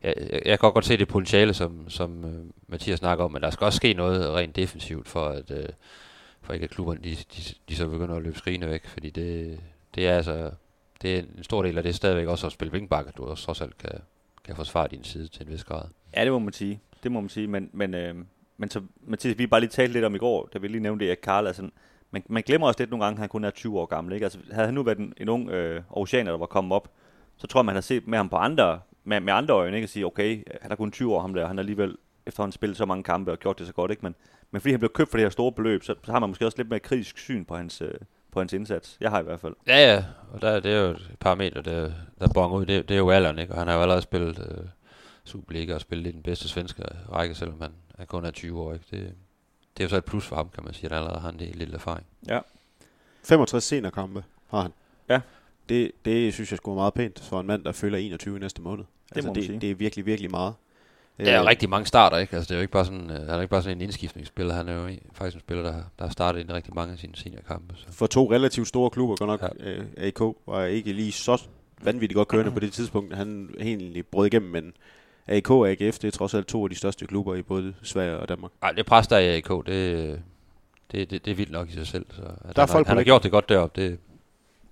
jeg, 0.04 0.42
jeg, 0.46 0.60
kan 0.60 0.72
godt 0.72 0.86
se 0.86 0.98
det 0.98 1.08
potentiale, 1.08 1.54
som, 1.54 1.90
som 1.90 2.24
uh, 2.24 2.72
Mathias 2.72 3.00
snakker 3.00 3.26
om, 3.26 3.32
men 3.32 3.42
der 3.42 3.50
skal 3.50 3.66
også 3.66 3.78
ske 3.78 3.94
noget 3.94 4.34
rent 4.34 4.56
defensivt, 4.56 5.08
for 5.08 5.26
at, 5.26 5.52
uh, 5.52 5.66
for 6.42 6.54
ikke 6.54 6.64
at 6.64 6.70
klubberne, 6.70 7.00
de, 7.04 7.10
de, 7.10 7.54
de 7.70 7.76
så 7.76 7.88
begynder 7.88 8.16
at 8.16 8.24
løbe 8.24 8.38
skrigende 8.38 8.70
væk, 8.70 8.88
fordi 8.88 9.10
det, 9.10 9.60
det 9.96 10.08
er 10.08 10.16
altså, 10.16 10.52
det 11.04 11.16
er 11.16 11.20
en 11.20 11.44
stor 11.44 11.64
del 11.64 11.78
af 11.78 11.84
det 11.84 11.96
stadigvæk 11.96 12.28
også 12.28 12.46
at 12.46 12.52
spille 12.54 12.74
wingback, 12.74 13.08
at 13.08 13.18
du 13.18 13.24
også 13.24 13.46
trods 13.46 13.62
alt 13.62 13.78
kan, 13.78 14.00
kan 14.44 14.56
forsvare 14.56 14.88
din 14.88 15.04
side 15.04 15.28
til 15.28 15.46
en 15.46 15.52
vis 15.52 15.64
grad. 15.64 15.84
Ja, 16.16 16.24
det 16.24 16.32
må 16.32 16.40
man 16.40 16.54
sige. 16.54 16.80
Det 17.04 17.12
må 17.12 17.20
man 17.20 17.30
sige, 17.30 17.48
men, 17.48 17.70
men, 17.74 17.94
øh, 17.94 18.16
men 18.58 18.70
så, 18.70 18.82
Mathias, 19.08 19.38
vi 19.38 19.48
bare 19.48 19.60
lige 19.60 19.70
talte 19.70 19.94
lidt 19.94 20.06
om 20.06 20.16
i 20.16 20.18
går, 20.18 20.50
da 20.54 20.60
vi 20.60 20.68
lige 20.68 20.82
nævnte 20.82 21.06
det, 21.06 21.12
at 21.12 21.22
Karl 21.22 21.48
er 21.48 21.52
sådan, 21.52 21.72
man, 22.12 22.24
man 22.30 22.44
glemmer 22.44 22.68
også 22.68 22.80
lidt 22.80 22.90
nogle 22.90 23.06
gange, 23.06 23.16
at 23.16 23.20
han 23.20 23.30
kun 23.30 23.44
er 23.44 23.50
20 23.50 23.80
år 23.80 23.86
gammel. 23.86 24.14
Ikke? 24.14 24.26
Altså, 24.26 24.40
havde 24.52 24.66
han 24.66 24.74
nu 24.74 24.84
været 24.84 24.98
en, 24.98 25.14
en 25.18 25.30
ung 25.30 25.50
øh, 25.50 25.82
oceaner, 25.90 26.32
der 26.32 26.38
var 26.38 26.46
kommet 26.46 26.76
op, 26.76 26.92
så 27.38 27.48
tror 27.48 27.60
jeg, 27.60 27.66
man 27.66 27.76
har 27.76 27.82
set 27.82 28.08
med 28.08 28.18
ham 28.18 28.30
på 28.30 28.36
andre, 28.36 28.80
med, 29.04 29.20
med 29.20 29.34
andre 29.34 29.54
øjne, 29.54 29.78
ikke? 29.78 29.84
at 29.84 29.90
sige, 29.90 30.06
okay, 30.06 30.44
han 30.62 30.72
er 30.72 30.76
kun 30.76 30.92
20 30.92 31.16
år, 31.16 31.22
ham 31.22 31.34
der, 31.34 31.48
han 31.48 31.58
har 31.58 31.62
alligevel 31.62 31.98
efterhånden 32.26 32.52
spillet 32.52 32.78
så 32.78 32.86
mange 32.86 33.04
kampe 33.04 33.32
og 33.32 33.40
gjort 33.40 33.60
det 33.60 33.68
så 33.68 33.74
godt, 33.74 33.92
ikke? 33.92 34.04
Men, 34.04 34.16
men 34.52 34.62
fordi 34.62 34.72
han 34.72 34.80
blev 34.80 34.92
købt 34.94 35.10
for 35.10 35.18
det 35.18 35.26
her 35.26 35.30
store 35.30 35.52
beløb, 35.52 35.84
så, 35.84 35.96
så 36.04 36.12
har 36.12 36.20
man 36.20 36.30
måske 36.30 36.46
også 36.46 36.58
lidt 36.58 36.70
mere 36.70 36.80
kritisk 36.80 37.18
syn 37.18 37.46
på 37.46 37.56
hans, 37.56 37.82
øh, 37.82 37.94
på 38.34 38.40
hans 38.40 38.54
indsats. 38.54 38.98
Jeg 39.00 39.10
har 39.10 39.20
i 39.20 39.24
hvert 39.24 39.40
fald. 39.40 39.56
Ja, 39.68 39.94
ja, 39.94 40.04
og 40.34 40.42
der, 40.42 40.60
det 40.60 40.72
er 40.72 40.80
jo 40.80 40.90
et 40.90 41.16
parameter, 41.20 41.62
der, 41.62 41.92
der 42.20 42.28
bonger 42.34 42.58
ud. 42.58 42.66
Det, 42.66 42.90
det 42.90 42.96
er 42.96 43.00
jo 43.00 43.10
alderen, 43.10 43.40
ikke? 43.40 43.54
Og 43.54 43.60
han 43.60 43.68
har 43.68 43.76
jo 43.76 43.82
allerede 43.82 44.02
spillet 44.02 44.40
øh, 44.40 44.66
Superliga 45.24 45.74
og 45.74 45.82
spillet 45.82 46.08
i 46.08 46.12
den 46.12 46.22
bedste 46.22 46.48
svenske 46.48 46.84
række, 47.12 47.36
selvom 47.36 47.62
han, 47.62 47.72
han 47.98 48.08
kun 48.08 48.26
er 48.26 48.32
20 48.32 48.62
år, 48.62 48.74
ikke? 48.74 48.86
Det, 48.92 49.00
det 49.78 49.84
er 49.84 49.86
jo 49.86 49.90
så 49.90 49.98
et 49.98 50.06
plus 50.06 50.26
for 50.26 50.36
ham, 50.36 50.50
kan 50.50 50.64
man 50.64 50.74
sige, 50.74 50.86
at 50.86 50.92
han 50.92 51.00
allerede 51.00 51.20
har 51.20 51.30
en 51.30 51.40
del 51.40 51.56
lille 51.56 51.74
erfaring. 51.74 52.06
65 53.24 53.64
seniorkampe 53.64 54.24
har 54.48 54.62
han. 54.62 54.72
Ja. 55.10 55.22
Det, 55.70 55.92
det 56.06 56.34
synes 56.34 56.52
jeg 56.52 56.58
skulle 56.58 56.76
meget 56.76 56.94
pænt 56.94 57.20
for 57.20 57.40
en 57.40 57.48
mand, 57.48 57.64
der 57.64 57.72
følger 57.72 57.98
21 57.98 58.36
i 58.36 58.40
næste 58.40 58.62
måned. 58.62 58.86
Altså, 59.12 59.28
må 59.28 59.34
man 59.34 59.44
sige. 59.44 59.54
det, 59.54 59.62
det 59.62 59.72
er 59.72 59.76
virkelig, 59.76 60.06
virkelig 60.06 60.32
meget. 60.32 60.54
Det 61.18 61.30
er 61.30 61.36
jo 61.36 61.42
Øh, 61.42 61.48
rigtig 61.48 61.70
mange 61.70 61.86
starter, 61.86 62.18
ikke? 62.18 62.36
Altså, 62.36 62.48
det 62.48 62.52
er 62.52 62.58
jo 62.60 62.62
ikke 62.62 62.72
bare 62.72 62.86
sådan, 62.86 63.10
øh, 63.12 63.18
han 63.20 63.30
er 63.30 63.42
ikke 63.42 63.52
bare 63.52 63.62
sådan 63.62 63.78
en 63.78 63.82
indskiftningsspiller. 63.82 64.54
Han 64.54 64.70
er 64.70 64.74
jo 64.74 64.90
faktisk 65.14 65.36
en 65.36 65.40
spiller, 65.40 65.64
der, 65.64 65.74
der 66.00 66.06
har 66.06 66.10
startet 66.10 66.40
ind 66.40 66.50
i 66.50 66.54
rigtig 66.54 66.76
mange 66.76 66.94
af 66.94 67.00
sine 67.00 67.16
seniorkampe. 67.16 67.74
Så. 67.78 67.86
For 67.92 68.08
to 68.08 68.32
relativt 68.32 68.68
store 68.68 68.90
klubber, 68.90 69.16
godt 69.16 69.42
nok 69.42 69.54
Ja. 69.60 69.70
øh, 69.72 69.86
AK 69.98 70.20
var 70.48 70.64
ikke 70.66 70.94
lige 70.94 71.12
så 71.12 71.44
vanvittigt 71.84 72.16
godt 72.16 72.28
kørende 72.28 72.52
på 72.52 72.60
det 72.60 72.74
tidspunkt. 72.74 73.16
Han 73.16 73.50
egentlig 73.60 74.06
brød 74.06 74.28
igennem, 74.28 74.52
men 74.52 74.74
AK 75.28 75.52
og 75.52 75.70
AGF, 75.70 76.00
det 76.00 76.04
er 76.08 76.12
trods 76.12 76.34
alt 76.34 76.48
to 76.48 76.64
af 76.64 76.70
de 76.70 76.76
største 76.76 77.06
klubber 77.08 77.36
i 77.36 77.42
både 77.42 77.74
Sverige 77.84 78.18
og 78.18 78.30
Danmark. 78.30 78.52
Ej, 78.64 78.72
det 78.72 78.86
pres, 78.86 79.08
der 79.08 79.16
er 79.16 79.20
i 79.22 79.38
AK, 79.38 79.50
det, 79.66 80.22
det, 80.92 81.10
det, 81.12 81.26
det 81.26 81.32
er 81.32 81.36
vildt 81.36 81.52
nok 81.52 81.70
i 81.70 81.72
sig 81.74 81.88
selv. 81.88 82.06
Så, 82.10 82.22
at 82.22 82.56
Der 82.56 82.62
er 82.62 82.68
han, 82.68 82.68
folk 82.68 82.70
har, 82.70 82.84
på 82.84 82.88
han 82.88 82.98
har 82.98 83.04
gjort 83.04 83.24
det 83.24 83.32
godt 83.32 83.50
deroppe, 83.50 83.82
det, 83.82 83.98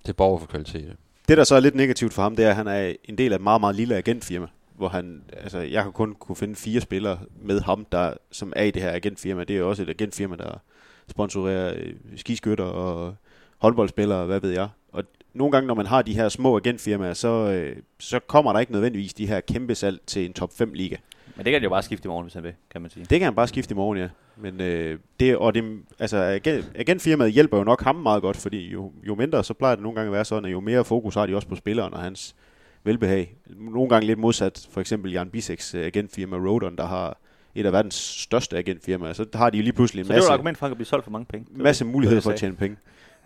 det 0.06 0.16
borger 0.16 0.38
for 0.38 0.46
kvalitet. 0.46 0.96
Det, 1.28 1.36
der 1.38 1.44
så 1.44 1.54
er 1.54 1.60
lidt 1.60 1.74
negativt 1.74 2.12
for 2.12 2.22
ham, 2.22 2.36
det 2.36 2.44
er, 2.44 2.50
at 2.50 2.56
han 2.56 2.66
er 2.66 2.92
en 3.04 3.18
del 3.18 3.32
af 3.32 3.36
et 3.36 3.42
meget, 3.42 3.60
meget 3.60 3.76
lille 3.76 3.96
agentfirma, 3.96 4.46
hvor 4.82 4.88
han, 4.88 5.22
altså, 5.32 5.58
jeg 5.58 5.82
har 5.82 5.90
kun 5.90 6.14
kunne 6.14 6.36
finde 6.36 6.54
fire 6.54 6.80
spillere 6.80 7.18
med 7.42 7.60
ham, 7.60 7.86
der, 7.92 8.14
som 8.30 8.52
er 8.56 8.62
i 8.62 8.70
det 8.70 8.82
her 8.82 8.92
agentfirma. 8.92 9.44
Det 9.44 9.56
er 9.56 9.60
jo 9.60 9.68
også 9.68 9.82
et 9.82 9.88
agentfirma, 9.88 10.36
der 10.36 10.60
sponsorerer 11.08 11.74
øh, 11.76 11.94
skiskytter 12.16 12.64
og 12.64 13.14
håndboldspillere, 13.58 14.26
hvad 14.26 14.40
ved 14.40 14.50
jeg. 14.50 14.68
Og 14.92 15.04
nogle 15.34 15.52
gange, 15.52 15.66
når 15.66 15.74
man 15.74 15.86
har 15.86 16.02
de 16.02 16.14
her 16.14 16.28
små 16.28 16.56
agentfirmaer, 16.56 17.14
så, 17.14 17.28
øh, 17.28 17.76
så 17.98 18.18
kommer 18.18 18.52
der 18.52 18.60
ikke 18.60 18.72
nødvendigvis 18.72 19.14
de 19.14 19.26
her 19.26 19.40
kæmpe 19.40 19.74
salg 19.74 20.00
til 20.06 20.24
en 20.24 20.32
top 20.32 20.50
5 20.54 20.72
liga. 20.72 20.96
Men 21.36 21.44
det 21.44 21.50
kan 21.50 21.54
han 21.54 21.62
jo 21.62 21.68
bare 21.68 21.82
skifte 21.82 22.06
i 22.06 22.08
morgen, 22.08 22.24
hvis 22.24 22.34
han 22.34 22.42
vil, 22.42 22.52
kan 22.70 22.80
man 22.80 22.90
sige. 22.90 23.06
Det 23.10 23.18
kan 23.18 23.24
han 23.24 23.34
bare 23.34 23.48
skifte 23.48 23.72
i 23.72 23.76
morgen, 23.76 23.98
ja. 23.98 24.08
Men 24.36 24.60
øh, 24.60 24.98
det, 25.20 25.36
og 25.36 25.54
det, 25.54 25.80
altså, 25.98 26.16
agent, 26.16 26.72
agentfirmaet 26.74 27.32
hjælper 27.32 27.58
jo 27.58 27.64
nok 27.64 27.82
ham 27.82 27.96
meget 27.96 28.22
godt, 28.22 28.36
fordi 28.36 28.68
jo, 28.70 28.92
jo 29.02 29.14
mindre, 29.14 29.44
så 29.44 29.54
plejer 29.54 29.74
det 29.74 29.82
nogle 29.82 29.96
gange 29.96 30.08
at 30.08 30.12
være 30.12 30.24
sådan, 30.24 30.44
at 30.44 30.52
jo 30.52 30.60
mere 30.60 30.84
fokus 30.84 31.14
har 31.14 31.26
de 31.26 31.36
også 31.36 31.48
på 31.48 31.56
spilleren 31.56 31.94
og 31.94 32.00
hans 32.00 32.36
velbehag. 32.84 33.36
Nogle 33.46 33.88
gange 33.88 34.06
lidt 34.06 34.18
modsat, 34.18 34.68
for 34.70 34.80
eksempel 34.80 35.12
Jan 35.12 35.30
Biseks 35.30 35.74
øh, 35.74 35.86
agentfirma 35.86 36.36
Rodon, 36.36 36.76
der 36.76 36.86
har 36.86 37.18
et 37.54 37.66
af 37.66 37.72
verdens 37.72 37.94
største 37.94 38.58
agentfirmaer, 38.58 39.12
så 39.12 39.26
har 39.34 39.50
de 39.50 39.58
jo 39.58 39.62
lige 39.62 39.72
pludselig 39.72 40.00
en 40.00 40.06
Så 40.06 40.12
det 40.12 40.16
masse, 40.16 40.28
et 40.28 40.32
argument 40.32 40.58
for, 40.58 40.66
at 40.66 40.68
han 40.68 40.74
kan 40.74 40.76
blive 40.76 40.86
solgt 40.86 41.04
for 41.04 41.10
mange 41.10 41.26
penge. 41.26 41.46
Det 41.54 41.62
masse 41.62 41.84
det, 41.84 41.92
muligheder 41.92 42.20
for 42.20 42.30
at 42.30 42.38
tjene 42.38 42.56
penge. 42.56 42.76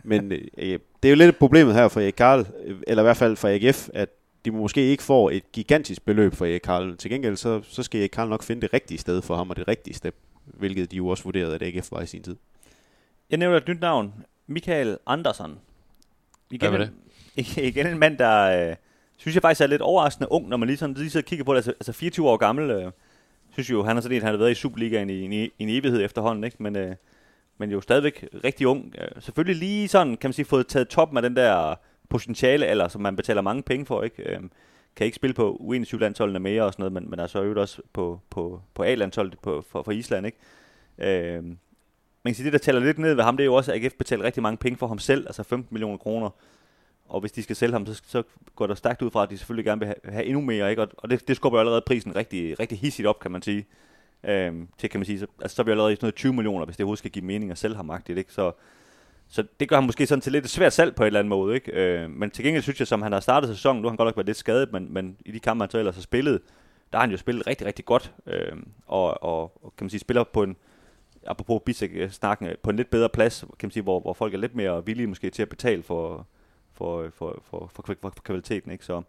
Men 0.03 0.33
øh, 0.33 0.39
det 1.03 1.09
er 1.09 1.11
jo 1.11 1.17
lidt 1.17 1.39
problemet 1.39 1.75
her 1.75 1.89
for 1.89 2.01
Erik 2.01 2.15
Karl, 2.17 2.47
øh, 2.65 2.77
eller 2.87 3.03
i 3.03 3.05
hvert 3.05 3.17
fald 3.17 3.37
for 3.37 3.49
AGF, 3.49 3.89
at 3.95 4.09
de 4.45 4.51
måske 4.51 4.81
ikke 4.81 5.03
får 5.03 5.31
et 5.31 5.53
gigantisk 5.53 6.05
beløb 6.05 6.35
for 6.35 6.47
Erik 6.47 6.61
Karl. 6.61 6.97
Til 6.97 7.11
gengæld 7.11 7.37
så, 7.37 7.61
så 7.63 7.83
skal 7.83 8.01
Erik 8.01 8.11
Karl 8.11 8.29
nok 8.29 8.43
finde 8.43 8.63
det 8.63 8.73
rigtige 8.73 8.99
sted 8.99 9.23
for 9.23 9.37
ham, 9.37 9.51
og 9.51 9.57
det 9.57 9.69
rigtige 9.69 9.95
step, 9.95 10.17
hvilket 10.45 10.91
de 10.91 10.97
jo 10.97 11.09
også 11.09 11.25
vurderede, 11.25 11.55
at 11.55 11.63
AGF 11.63 11.93
var 11.93 12.01
i 12.01 12.07
sin 12.07 12.23
tid. 12.23 12.37
Jeg 13.31 13.39
nævner 13.39 13.57
et 13.57 13.69
nyt 13.69 13.81
navn. 13.81 14.13
Michael 14.47 14.99
Andersen. 15.07 15.59
Igen, 16.51 16.69
Hvad 16.69 16.79
var 16.79 16.89
en, 17.37 17.45
igen 17.69 17.87
en 17.87 17.99
mand, 17.99 18.19
der 18.19 18.69
øh, 18.71 18.77
synes 19.17 19.35
jeg 19.35 19.43
faktisk 19.43 19.61
er 19.61 19.67
lidt 19.67 19.83
overraskende 19.83 20.33
ung, 20.33 20.49
når 20.49 20.57
man 20.57 20.67
lige, 20.67 20.77
sådan, 20.77 20.95
lige 20.95 21.11
sidder 21.11 21.25
og 21.25 21.29
kigger 21.29 21.45
på 21.45 21.53
det. 21.53 21.59
Altså, 21.59 21.71
altså 21.71 21.93
24 21.93 22.29
år 22.29 22.37
gammel. 22.37 22.71
Øh, 22.71 22.93
synes 23.53 23.71
jo, 23.71 23.83
han 23.83 23.97
har 23.97 24.01
sådan 24.01 24.17
en, 24.17 24.23
han 24.23 24.31
har 24.31 24.39
været 24.39 24.51
i 24.51 24.55
Superligaen 24.55 25.11
i, 25.11 25.13
i, 25.13 25.45
i 25.45 25.53
en 25.59 25.69
evighed 25.69 26.05
efterhånden. 26.05 26.45
Ikke? 26.45 26.57
Men, 26.61 26.77
øh, 26.77 26.97
men 27.59 27.71
jo 27.71 27.81
stadigvæk 27.81 28.29
rigtig 28.45 28.67
ung. 28.67 28.95
Øh, 28.99 29.23
selvfølgelig 29.23 29.57
lige 29.57 29.89
sådan, 29.89 30.17
kan 30.17 30.29
man 30.29 30.33
sige, 30.33 30.47
fået 30.47 30.67
taget 30.67 30.89
toppen 30.89 31.17
af 31.17 31.23
den 31.23 31.37
der 31.37 31.75
potentiale, 32.09 32.67
eller 32.67 32.89
som 32.89 33.03
man 33.03 33.17
betaler 33.17 33.43
mange 33.43 33.63
penge 33.63 33.87
for. 33.87 34.03
ikke 34.03 34.23
øh, 34.23 34.41
Kan 34.97 35.05
ikke 35.05 35.17
spille 35.17 35.35
på 35.35 35.61
U21-landsholdene 35.61 36.39
mere 36.39 36.63
og 36.63 36.73
sådan 36.73 36.83
noget, 36.83 36.93
men, 36.93 37.11
men 37.11 37.19
er 37.19 37.27
så 37.27 37.43
øvrigt 37.43 37.59
også 37.59 37.83
på, 37.93 38.21
på, 38.31 38.61
på 38.75 38.83
A-landsholdet 38.83 39.39
på, 39.43 39.65
for, 39.71 39.83
for 39.83 39.93
Island. 39.93 40.27
ikke 40.27 40.39
øh, 40.99 41.45
man 42.27 42.33
kan 42.33 42.35
sige, 42.35 42.45
det 42.45 42.53
der 42.53 42.59
tæller 42.59 42.81
lidt 42.81 42.99
ned 42.99 43.15
ved 43.15 43.25
ham, 43.25 43.37
det 43.37 43.45
er 43.45 43.47
jo 43.47 43.55
også, 43.55 43.73
at 43.73 43.85
AGF 43.85 43.95
betaler 43.95 44.25
rigtig 44.25 44.43
mange 44.43 44.57
penge 44.57 44.79
for 44.79 44.87
ham 44.87 44.99
selv, 44.99 45.27
altså 45.27 45.43
15 45.43 45.75
millioner 45.75 45.97
kroner. 45.97 46.31
Og 47.09 47.21
hvis 47.21 47.33
de 47.33 47.43
skal 47.43 47.57
sælge 47.57 47.73
ham, 47.73 47.87
så, 47.87 48.03
så 48.07 48.23
går 48.57 48.67
der 48.67 48.75
stærkt 48.75 49.03
ud 49.03 49.11
fra, 49.11 49.23
at 49.23 49.31
de 49.31 49.39
selvfølgelig 49.39 49.65
gerne 49.65 49.79
vil 49.79 49.87
have, 49.87 50.13
have 50.13 50.25
endnu 50.25 50.41
mere, 50.41 50.71
ikke? 50.71 50.83
Og, 50.83 50.89
og 50.99 51.11
det, 51.11 51.29
det 51.29 51.37
skubber 51.37 51.59
jo 51.59 51.61
allerede 51.61 51.83
prisen 51.87 52.17
rigtig, 52.17 52.61
rigtig 52.61 52.79
hissigt 52.79 53.09
op, 53.09 53.21
kan 53.21 53.31
man 53.31 53.43
sige. 53.43 53.67
Øhm, 54.25 54.69
til, 54.79 54.91
kan 54.91 55.01
man 55.01 55.05
sige, 55.07 55.19
så, 55.19 55.27
altså, 55.43 55.55
så 55.55 55.63
er 55.63 55.65
vi 55.65 55.71
allerede 55.71 55.93
i 55.93 55.97
sådan 55.97 56.05
noget 56.05 56.15
20 56.15 56.33
millioner, 56.33 56.65
hvis 56.65 56.77
det 56.77 56.85
overhovedet 56.85 56.99
skal 56.99 57.11
give 57.11 57.25
mening 57.25 57.51
at 57.51 57.59
sælge 57.59 57.77
ham 57.77 57.87
magtigt, 57.87 58.19
ikke? 58.19 58.33
Så, 58.33 58.53
så 59.29 59.45
det 59.61 59.69
gør 59.69 59.77
ham 59.77 59.85
måske 59.85 60.07
sådan 60.07 60.21
til 60.21 60.33
lidt 60.33 60.45
et 60.45 60.51
svært 60.51 60.73
salg 60.73 60.95
på 60.95 61.03
et 61.03 61.07
eller 61.07 61.21
andet 61.21 61.29
måde, 61.29 61.55
ikke? 61.55 61.73
Øh, 61.73 62.11
men 62.11 62.31
til 62.31 62.45
gengæld 62.45 62.63
synes 62.63 62.81
jeg, 62.81 62.87
som 62.87 63.03
han 63.03 63.13
har 63.13 63.21
startet 63.21 63.51
sæsonen, 63.51 63.83
nu 63.83 63.89
har 63.89 63.91
han 63.91 63.97
godt 63.97 64.07
nok 64.07 64.17
været 64.17 64.27
lidt 64.27 64.37
skadet, 64.37 64.73
men, 64.73 64.93
men 64.93 65.17
i 65.25 65.33
de 65.33 65.41
kampe, 65.41 65.63
han 65.63 65.71
så 65.71 65.79
ellers 65.79 65.95
har 65.95 66.03
spillet, 66.03 66.41
der 66.93 66.99
har 66.99 67.03
han 67.03 67.11
jo 67.11 67.17
spillet 67.17 67.47
rigtig, 67.47 67.67
rigtig 67.67 67.85
godt. 67.85 68.13
Øh, 68.27 68.57
og, 68.87 69.23
og, 69.23 69.65
og, 69.65 69.73
kan 69.77 69.85
man 69.85 69.91
sige, 69.91 70.01
spiller 70.01 70.25
på 70.25 70.43
en, 70.43 70.57
apropos 71.27 71.63
Bissek-snakken, 71.67 72.49
på 72.63 72.71
en 72.71 72.77
lidt 72.77 72.91
bedre 72.91 73.09
plads, 73.09 73.41
kan 73.41 73.67
man 73.67 73.71
sige, 73.71 73.83
hvor, 73.83 74.01
hvor 74.01 74.13
folk 74.13 74.35
er 74.35 74.39
lidt 74.39 74.55
mere 74.55 74.87
villige 74.87 75.07
måske 75.07 75.31
til 75.31 75.43
at 75.43 75.49
betale 75.49 75.83
for, 75.83 76.27
for, 76.77 77.11
for, 77.15 77.43
for, 77.51 77.71
for, 77.75 77.83
for, 77.83 78.11
for 78.15 78.23
kvaliteten, 78.23 78.71
ikke? 78.71 78.85
Så, 78.85 79.03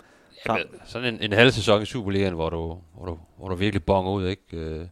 så 0.45 0.53
Ja, 0.53 0.63
sådan 0.85 1.13
en, 1.13 1.21
en 1.21 1.33
halv 1.33 1.51
sæson 1.51 1.81
i 1.81 1.85
Superligaen, 1.85 2.33
hvor 2.33 2.49
du, 2.49 2.79
hvor 2.93 3.05
du, 3.05 3.19
hvor 3.37 3.49
du 3.49 3.55
virkelig 3.55 3.83
bonger 3.83 4.11
ud, 4.11 4.27
ikke? 4.27 4.43
Øh, 4.57 4.87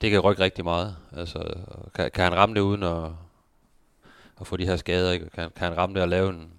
det 0.00 0.10
kan 0.10 0.20
rykke 0.20 0.42
rigtig 0.42 0.64
meget. 0.64 0.96
Altså, 1.16 1.54
kan, 1.94 2.10
kan 2.10 2.24
han 2.24 2.34
ramme 2.34 2.54
det 2.54 2.60
uden 2.60 2.82
at, 2.82 3.10
at 4.40 4.46
få 4.46 4.56
de 4.56 4.66
her 4.66 4.76
skader, 4.76 5.12
ikke? 5.12 5.30
Kan, 5.30 5.50
kan 5.56 5.68
han 5.68 5.76
ramme 5.76 5.94
det 5.94 6.02
og 6.02 6.08
lave 6.08 6.30
en, 6.30 6.52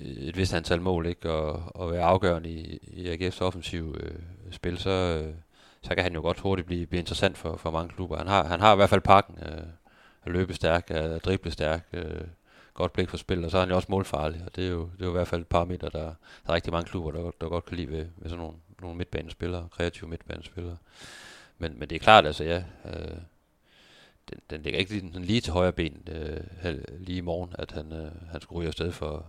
et 0.00 0.36
vist 0.36 0.54
antal 0.54 0.80
mål, 0.80 1.06
ikke? 1.06 1.32
Og, 1.32 1.62
og 1.74 1.92
være 1.92 2.02
afgørende 2.02 2.50
i, 2.50 2.78
i 2.82 3.14
AGF's 3.14 3.42
offensiv 3.42 3.96
øh, 4.00 4.14
spil, 4.50 4.78
så, 4.78 4.90
øh, 4.90 5.34
så 5.82 5.94
kan 5.94 6.04
han 6.04 6.14
jo 6.14 6.20
godt 6.20 6.40
hurtigt 6.40 6.66
blive, 6.66 6.86
blive 6.86 7.00
interessant 7.00 7.38
for, 7.38 7.56
for 7.56 7.70
mange 7.70 7.88
klubber. 7.94 8.16
Han 8.16 8.26
har, 8.26 8.44
han 8.44 8.60
har 8.60 8.72
i 8.72 8.76
hvert 8.76 8.90
fald 8.90 9.00
pakken 9.00 9.38
øh, 9.42 9.66
at 10.24 10.32
løbe 10.32 10.54
stærk, 10.54 10.90
at 10.90 11.24
drible 11.24 11.50
stærk, 11.50 11.88
øh, 11.92 12.20
godt 12.76 12.92
blik 12.92 13.08
for 13.08 13.16
spillet, 13.16 13.44
og 13.44 13.50
så 13.50 13.56
er 13.56 13.60
han 13.60 13.68
jo 13.70 13.76
også 13.76 13.88
målfarlig, 13.90 14.42
og 14.46 14.56
det 14.56 14.66
er 14.66 14.70
jo, 14.70 14.80
det 14.80 15.00
er 15.00 15.04
jo 15.04 15.10
i 15.10 15.12
hvert 15.12 15.28
fald 15.28 15.40
et 15.40 15.46
parameter, 15.46 15.88
der, 15.88 16.04
der 16.46 16.48
er 16.48 16.52
rigtig 16.52 16.72
mange 16.72 16.88
klubber, 16.90 17.10
der, 17.10 17.30
der 17.40 17.48
godt 17.48 17.64
kan 17.64 17.76
lide 17.76 17.90
ved, 17.90 18.06
ved 18.16 18.30
sådan 18.30 18.38
nogle, 18.38 18.56
nogle 18.80 18.96
midtbanespillere, 18.96 19.68
kreative 19.72 20.10
midtbanespillere. 20.10 20.76
Men, 21.58 21.78
men 21.78 21.90
det 21.90 21.96
er 21.96 22.00
klart, 22.00 22.26
altså 22.26 22.44
ja, 22.44 22.64
øh, 22.84 23.18
den, 24.30 24.40
den 24.50 24.62
ligger 24.62 24.78
ikke 24.78 24.92
lige, 24.92 25.12
sådan 25.12 25.26
lige 25.26 25.40
til 25.40 25.52
højre 25.52 25.72
ben 25.72 26.08
øh, 26.12 26.78
lige 26.98 27.18
i 27.18 27.20
morgen, 27.20 27.50
at 27.58 27.72
han, 27.72 27.92
øh, 27.92 28.10
han 28.30 28.40
skulle 28.40 28.58
ryge 28.58 28.68
afsted 28.68 28.92
for, 28.92 29.26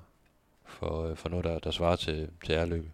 for, 0.66 1.06
øh, 1.06 1.16
for 1.16 1.30
noget, 1.30 1.46
der, 1.46 1.60
der 1.60 1.72
svarer 1.72 1.96
til, 1.96 2.30
til 2.46 2.54
ærlykke. 2.54 2.92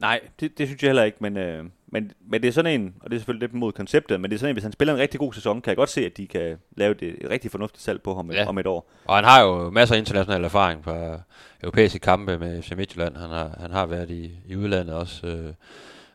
Nej, 0.00 0.20
det, 0.40 0.58
det 0.58 0.68
synes 0.68 0.82
jeg 0.82 0.88
heller 0.88 1.02
ikke, 1.02 1.16
men, 1.20 1.36
øh, 1.36 1.64
men, 1.86 2.12
men 2.26 2.42
det 2.42 2.48
er 2.48 2.52
sådan 2.52 2.80
en, 2.80 2.94
og 3.00 3.10
det 3.10 3.16
er 3.16 3.20
selvfølgelig 3.20 3.48
lidt 3.48 3.54
mod 3.54 3.72
konceptet, 3.72 4.20
men 4.20 4.30
det 4.30 4.34
er 4.36 4.38
sådan 4.38 4.50
en, 4.50 4.54
hvis 4.54 4.62
han 4.62 4.72
spiller 4.72 4.94
en 4.94 5.00
rigtig 5.00 5.20
god 5.20 5.32
sæson, 5.32 5.60
kan 5.60 5.70
jeg 5.70 5.76
godt 5.76 5.88
se, 5.90 6.06
at 6.06 6.16
de 6.16 6.26
kan 6.26 6.58
lave 6.76 6.94
et, 7.02 7.02
et 7.24 7.30
rigtig 7.30 7.50
fornuftigt 7.50 7.82
salg 7.82 8.02
på 8.02 8.14
ham 8.14 8.30
Ja. 8.30 8.40
ja. 8.40 8.48
om 8.48 8.58
et 8.58 8.66
år. 8.66 8.90
Og 9.04 9.14
han 9.16 9.24
har 9.24 9.42
jo 9.42 9.70
masser 9.70 9.94
af 9.94 9.98
international 9.98 10.44
erfaring 10.44 10.84
fra 10.84 11.20
europæiske 11.62 11.98
kampe 11.98 12.38
med 12.38 12.62
FC 12.62 12.72
Midtjylland. 12.76 13.16
Han 13.16 13.30
har, 13.30 13.56
han 13.60 13.70
har 13.70 13.86
været 13.86 14.10
i, 14.10 14.32
i 14.46 14.56
udlandet 14.56 14.94
også, 14.94 15.26
øh, 15.26 15.52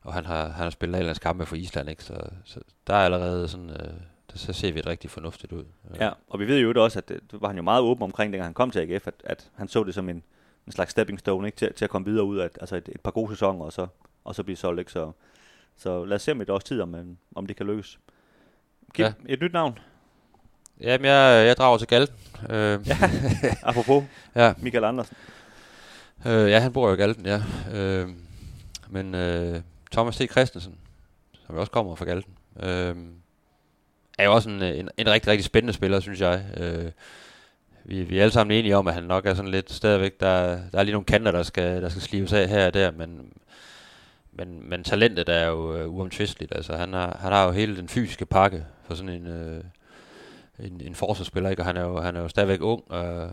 og 0.01 0.13
han 0.13 0.25
har, 0.25 0.41
han 0.49 0.63
har 0.63 0.69
spillet 0.69 0.97
A-lands 0.99 1.19
kampe 1.19 1.45
for 1.45 1.55
Island, 1.55 1.89
ikke? 1.89 2.03
Så, 2.03 2.13
så 2.45 2.59
der 2.87 2.93
er 2.93 3.05
allerede 3.05 3.47
sådan, 3.47 3.69
øh, 3.69 3.93
så 4.35 4.53
ser 4.53 4.71
vi 4.71 4.79
et 4.79 4.87
rigtig 4.87 5.09
fornuftigt 5.09 5.51
ud. 5.51 5.63
Ja, 5.99 6.09
og 6.29 6.39
vi 6.39 6.47
ved 6.47 6.59
jo 6.59 6.83
også, 6.83 6.99
at 6.99 7.09
det, 7.09 7.19
det 7.31 7.41
var 7.41 7.47
han 7.47 7.57
jo 7.57 7.63
meget 7.63 7.81
åben 7.81 8.03
omkring, 8.03 8.33
dengang 8.33 8.47
han 8.47 8.53
kom 8.53 8.71
til 8.71 8.79
AGF, 8.79 9.07
at, 9.07 9.13
at 9.23 9.49
han 9.55 9.67
så 9.67 9.83
det 9.83 9.93
som 9.93 10.09
en, 10.09 10.23
en 10.67 10.71
slags 10.71 10.91
stepping 10.91 11.19
stone 11.19 11.47
ikke, 11.47 11.55
til, 11.55 11.73
til 11.73 11.85
at 11.85 11.89
komme 11.91 12.05
videre 12.05 12.23
ud 12.25 12.37
af 12.37 12.49
altså 12.59 12.75
et, 12.75 12.89
et 12.95 13.01
par 13.01 13.11
gode 13.11 13.31
sæsoner, 13.31 13.65
og 13.65 13.73
så, 13.73 13.87
og 14.23 14.35
så 14.35 14.43
blive 14.43 14.55
solgt. 14.57 14.79
Ikke? 14.79 14.91
Så, 14.91 15.11
så 15.77 16.05
lad 16.05 16.15
os 16.15 16.21
se 16.21 16.31
om 16.31 16.41
et 16.41 16.49
års 16.49 16.63
tid, 16.63 16.81
om, 16.81 16.95
øh, 16.95 17.05
om 17.35 17.45
det 17.45 17.55
kan 17.55 17.65
lykkes. 17.65 17.99
Kim, 18.93 19.05
Ja. 19.05 19.13
et 19.25 19.41
nyt 19.41 19.53
navn, 19.53 19.79
Jamen, 20.81 21.05
jeg, 21.05 21.45
jeg 21.47 21.57
drager 21.57 21.77
til 21.77 21.87
Galten. 21.87 22.15
Øh, 22.49 22.87
ja. 22.87 22.97
apropos 23.69 24.03
ja. 24.35 24.53
Michael 24.57 24.83
Andersen. 24.83 25.17
Øh, 26.25 26.49
ja, 26.51 26.59
han 26.59 26.73
bor 26.73 26.87
jo 26.87 26.93
i 26.93 26.97
Galten, 26.97 27.25
ja. 27.25 27.41
Øh, 27.73 28.09
men 28.89 29.15
øh, 29.15 29.61
Thomas 29.91 30.17
T. 30.17 30.31
Christensen, 30.31 30.77
som 31.47 31.55
også 31.57 31.71
kommer 31.71 31.95
fra 31.95 32.05
Galten, 32.05 32.33
øh, 32.59 32.95
er 34.17 34.23
jo 34.25 34.33
også 34.33 34.49
en, 34.49 34.61
en, 34.61 34.89
en 34.97 35.07
rigtig, 35.09 35.31
rigtig 35.31 35.45
spændende 35.45 35.73
spiller, 35.73 35.99
synes 35.99 36.21
jeg. 36.21 36.45
Øh, 36.57 36.91
vi, 37.85 38.03
vi 38.03 38.17
er 38.17 38.21
alle 38.21 38.31
sammen 38.31 38.57
enige 38.57 38.77
om, 38.77 38.87
at 38.87 38.93
han 38.93 39.03
nok 39.03 39.25
er 39.25 39.33
sådan 39.33 39.51
lidt 39.51 39.71
stadigvæk, 39.71 40.19
der, 40.19 40.59
der 40.71 40.79
er 40.79 40.83
lige 40.83 40.93
nogle 40.93 41.05
kanter, 41.05 41.31
der 41.31 41.43
skal, 41.43 41.81
der 41.81 41.89
skal 41.89 42.01
slives 42.01 42.33
af 42.33 42.49
her 42.49 42.67
og 42.67 42.73
der, 42.73 42.91
men, 42.91 43.33
men, 44.31 44.69
men 44.69 44.83
talentet 44.83 45.29
er 45.29 45.47
jo 45.47 45.75
øh, 45.75 45.89
uomtvisteligt. 45.89 46.55
Altså, 46.55 46.75
han, 46.75 46.93
har, 46.93 47.17
han 47.21 47.31
har 47.31 47.45
jo 47.45 47.51
hele 47.51 47.77
den 47.77 47.89
fysiske 47.89 48.25
pakke 48.25 48.65
for 48.87 48.95
sådan 48.95 49.13
en, 49.13 49.27
øh, 49.27 49.63
en, 50.59 50.81
en 50.81 50.95
forsvarsspiller, 50.95 51.49
ikke? 51.49 51.61
og 51.61 51.65
han 51.65 51.77
er 51.77 51.81
jo, 51.81 52.01
han 52.01 52.15
er 52.15 52.21
jo 52.21 52.27
stadigvæk 52.27 52.61
ung, 52.61 52.83
og 52.91 53.29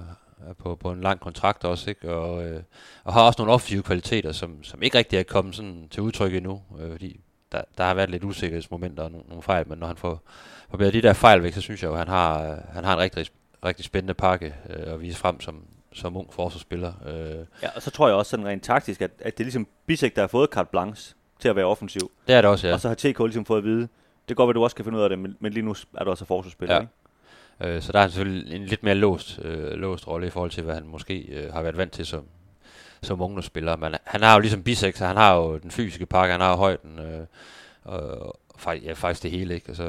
er 0.48 0.52
på, 0.58 0.76
på 0.76 0.90
en 0.90 1.00
lang 1.00 1.20
kontrakt 1.20 1.64
også, 1.64 1.90
ikke? 1.90 2.12
Og, 2.14 2.44
øh, 2.44 2.62
og 3.04 3.12
har 3.12 3.22
også 3.22 3.40
nogle 3.40 3.52
offensive 3.52 3.82
kvaliteter, 3.82 4.32
som, 4.32 4.64
som 4.64 4.82
ikke 4.82 4.98
rigtig 4.98 5.18
er 5.18 5.22
kommet 5.22 5.56
sådan 5.56 5.88
til 5.90 6.02
udtryk 6.02 6.34
endnu, 6.34 6.62
øh, 6.80 6.90
fordi 6.90 7.20
der, 7.52 7.62
der 7.78 7.84
har 7.84 7.94
været 7.94 8.10
lidt 8.10 8.24
usikkerhedsmomenter 8.24 9.02
og 9.02 9.10
nogle, 9.10 9.26
nogle 9.28 9.42
fejl, 9.42 9.68
men 9.68 9.78
når 9.78 9.86
han 9.86 9.96
får, 9.96 10.22
får 10.70 10.78
de 10.78 11.02
der 11.02 11.12
fejl 11.12 11.42
væk, 11.42 11.52
så 11.52 11.60
synes 11.60 11.82
jeg 11.82 11.88
jo, 11.88 11.92
at 11.92 11.98
han 11.98 12.08
har, 12.08 12.58
han 12.72 12.84
har 12.84 12.92
en 12.92 12.98
rigtig, 12.98 13.32
rigtig 13.64 13.85
spændende 13.85 14.14
pakke 14.14 14.55
øh, 14.70 14.92
at 14.92 15.01
vise 15.01 15.18
frem 15.18 15.40
som, 15.40 15.62
som 15.92 16.16
ung 16.16 16.33
forsvarsspiller. 16.35 16.92
Øh, 17.07 17.46
Ja, 17.62 17.68
og 17.77 17.83
så 17.83 17.90
tror 17.90 18.07
jeg 18.09 18.16
også 18.16 18.31
sådan 18.31 18.46
rent 18.46 18.62
taktisk, 18.62 19.03
at, 19.03 19.11
at 19.18 19.38
det 19.38 19.44
er 19.44 19.44
ligesom 19.44 19.66
Bisek, 19.87 20.16
der 20.16 20.22
har 20.22 20.29
fået 20.29 20.51
carte 20.51 20.68
blanche 20.70 21.14
til 21.40 21.48
at 21.48 21.57
være 21.57 21.64
offensiv. 21.64 22.11
det 22.29 22.35
er 22.35 22.40
det 22.40 22.51
også, 22.51 22.68
ja. 22.68 22.75
Og 22.75 22.81
så 22.81 22.88
har 22.88 22.94
TK 22.94 23.18
ligesom 23.18 23.44
fået 23.44 23.59
at 23.59 23.64
vide, 23.64 23.88
det 24.29 24.37
går, 24.37 24.48
at 24.48 24.55
du 24.55 24.62
også 24.64 24.77
kan 24.77 24.85
finde 24.85 24.98
ud 24.98 25.03
af 25.03 25.09
det, 25.09 25.18
men, 25.18 25.37
men 25.40 25.53
lige 25.53 25.64
nu 25.64 25.75
er 25.94 26.05
du 26.05 26.11
også 26.11 26.25
forsvarsspiller. 26.25 26.75
Ja. 26.75 26.87
Ja. 27.61 27.68
Øh, 27.68 27.83
så 27.83 27.92
der 27.92 27.98
er 27.98 28.03
han 28.03 28.11
selvfølgelig 28.11 28.57
en 28.57 28.66
lidt 28.66 28.83
mere 28.83 28.94
låst, 28.94 29.40
øh, 29.42 29.72
låst 29.72 30.09
rolle 30.09 30.27
i 30.27 30.31
forhold 30.31 30.51
til, 30.51 30.62
hvad 30.62 30.75
han 30.75 30.87
måske 30.87 31.18
øh, 31.18 31.53
har 31.53 31.62
været 31.62 31.77
vant 31.77 31.92
til 31.92 32.07
som, 32.07 32.25
som 33.03 33.20
ungdomsspiller. 33.20 33.77
Men 33.77 33.94
han 34.05 34.22
har 34.22 34.35
jo 34.35 34.40
ligesom 34.40 34.62
Bisek, 34.62 34.96
så 34.96 35.07
han 35.07 35.16
har 35.16 35.35
jo 35.37 35.59
den 35.59 35.70
fysiske 35.70 36.07
pakke, 36.07 36.33
han 36.33 36.40
har 36.40 36.57
højden, 36.57 36.98
øh, 36.98 37.27
og, 37.85 38.37
og 38.66 38.77
ja, 38.79 38.92
faktisk 38.92 39.22
det 39.22 39.31
hele, 39.31 39.55
ikke? 39.55 39.68
Altså, 39.68 39.85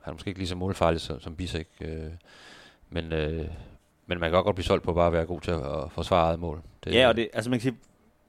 han 0.00 0.10
er 0.10 0.12
måske 0.12 0.28
ikke 0.28 0.40
lige 0.40 0.48
så 0.48 0.54
målfarlig 0.54 1.00
som, 1.00 1.20
som 1.20 1.36
Bisek, 1.36 1.68
øh, 1.80 2.06
men, 2.94 3.12
øh, 3.12 3.46
men 4.06 4.20
man 4.20 4.30
kan 4.30 4.42
godt 4.44 4.56
blive 4.56 4.64
solgt 4.64 4.84
på 4.84 4.92
bare 4.92 5.06
at 5.06 5.12
være 5.12 5.24
god 5.24 5.40
til 5.40 5.50
at, 5.50 5.60
forsvare 5.90 6.26
eget 6.26 6.40
mål. 6.40 6.62
Det, 6.84 6.94
Ja, 6.94 7.08
og 7.08 7.16
det, 7.16 7.28
altså 7.32 7.50
man 7.50 7.60
kan 7.60 7.62
sige, 7.62 7.76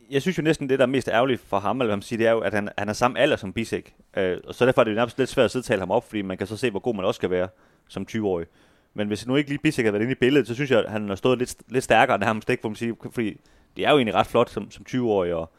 jeg 0.10 0.21
synes 0.21 0.38
jo 0.38 0.43
næsten, 0.43 0.69
det 0.69 0.80
der 0.80 0.86
er 0.86 0.89
mest 0.89 1.08
ærgerligt 1.08 1.41
for 1.41 1.60
ham, 1.60 1.82
eller 1.82 1.88
hvad 1.88 1.97
man 1.97 2.01
siger, 2.01 2.17
det 2.17 2.28
er 2.28 2.32
jo, 2.32 2.39
at 2.39 2.54
han, 2.54 2.69
han 2.78 2.89
er 2.89 2.93
samme 2.93 3.19
alder 3.19 3.36
som 3.36 3.54
Bisek. 3.54 3.95
Øh, 4.17 4.38
og 4.47 4.56
så 4.56 4.65
derfor 4.65 4.82
er 4.82 4.84
det 4.84 4.91
jo 4.91 4.95
nærmest 4.95 5.17
lidt 5.17 5.30
svært 5.30 5.45
at 5.45 5.51
sidde 5.51 5.62
og 5.62 5.65
tale 5.65 5.80
ham 5.80 5.91
op, 5.91 6.08
fordi 6.08 6.21
man 6.21 6.38
kan 6.38 6.47
så 6.47 6.58
se, 6.58 6.71
hvor 6.71 6.80
god 6.80 6.95
man 6.95 7.06
også 7.06 7.17
skal 7.17 7.30
være 7.30 7.47
som 7.88 8.06
20-årig. 8.12 8.45
Men 8.93 9.08
hvis 9.08 9.28
nu 9.28 9.36
ikke 9.36 9.49
lige 9.49 9.60
Bisek 9.60 9.86
har 9.86 9.91
været 9.91 10.01
inde 10.01 10.12
i 10.12 10.15
billedet, 10.15 10.47
så 10.47 10.54
synes 10.54 10.71
jeg, 10.71 10.80
at 10.86 10.91
han 10.91 11.10
har 11.10 11.15
stået 11.15 11.38
lidt, 11.38 11.56
lidt 11.67 11.84
stærkere 11.84 12.17
nærmest, 12.19 12.49
ikke, 12.49 12.62
for 12.62 12.69
man 12.69 12.75
siger, 12.75 12.93
fordi 13.12 13.41
det 13.78 13.86
er 13.86 13.91
jo 13.91 13.97
egentlig 13.97 14.15
ret 14.15 14.28
flot 14.28 14.49
som, 14.49 14.71
som 14.71 14.86
20-årig, 14.89 15.34
og 15.34 15.51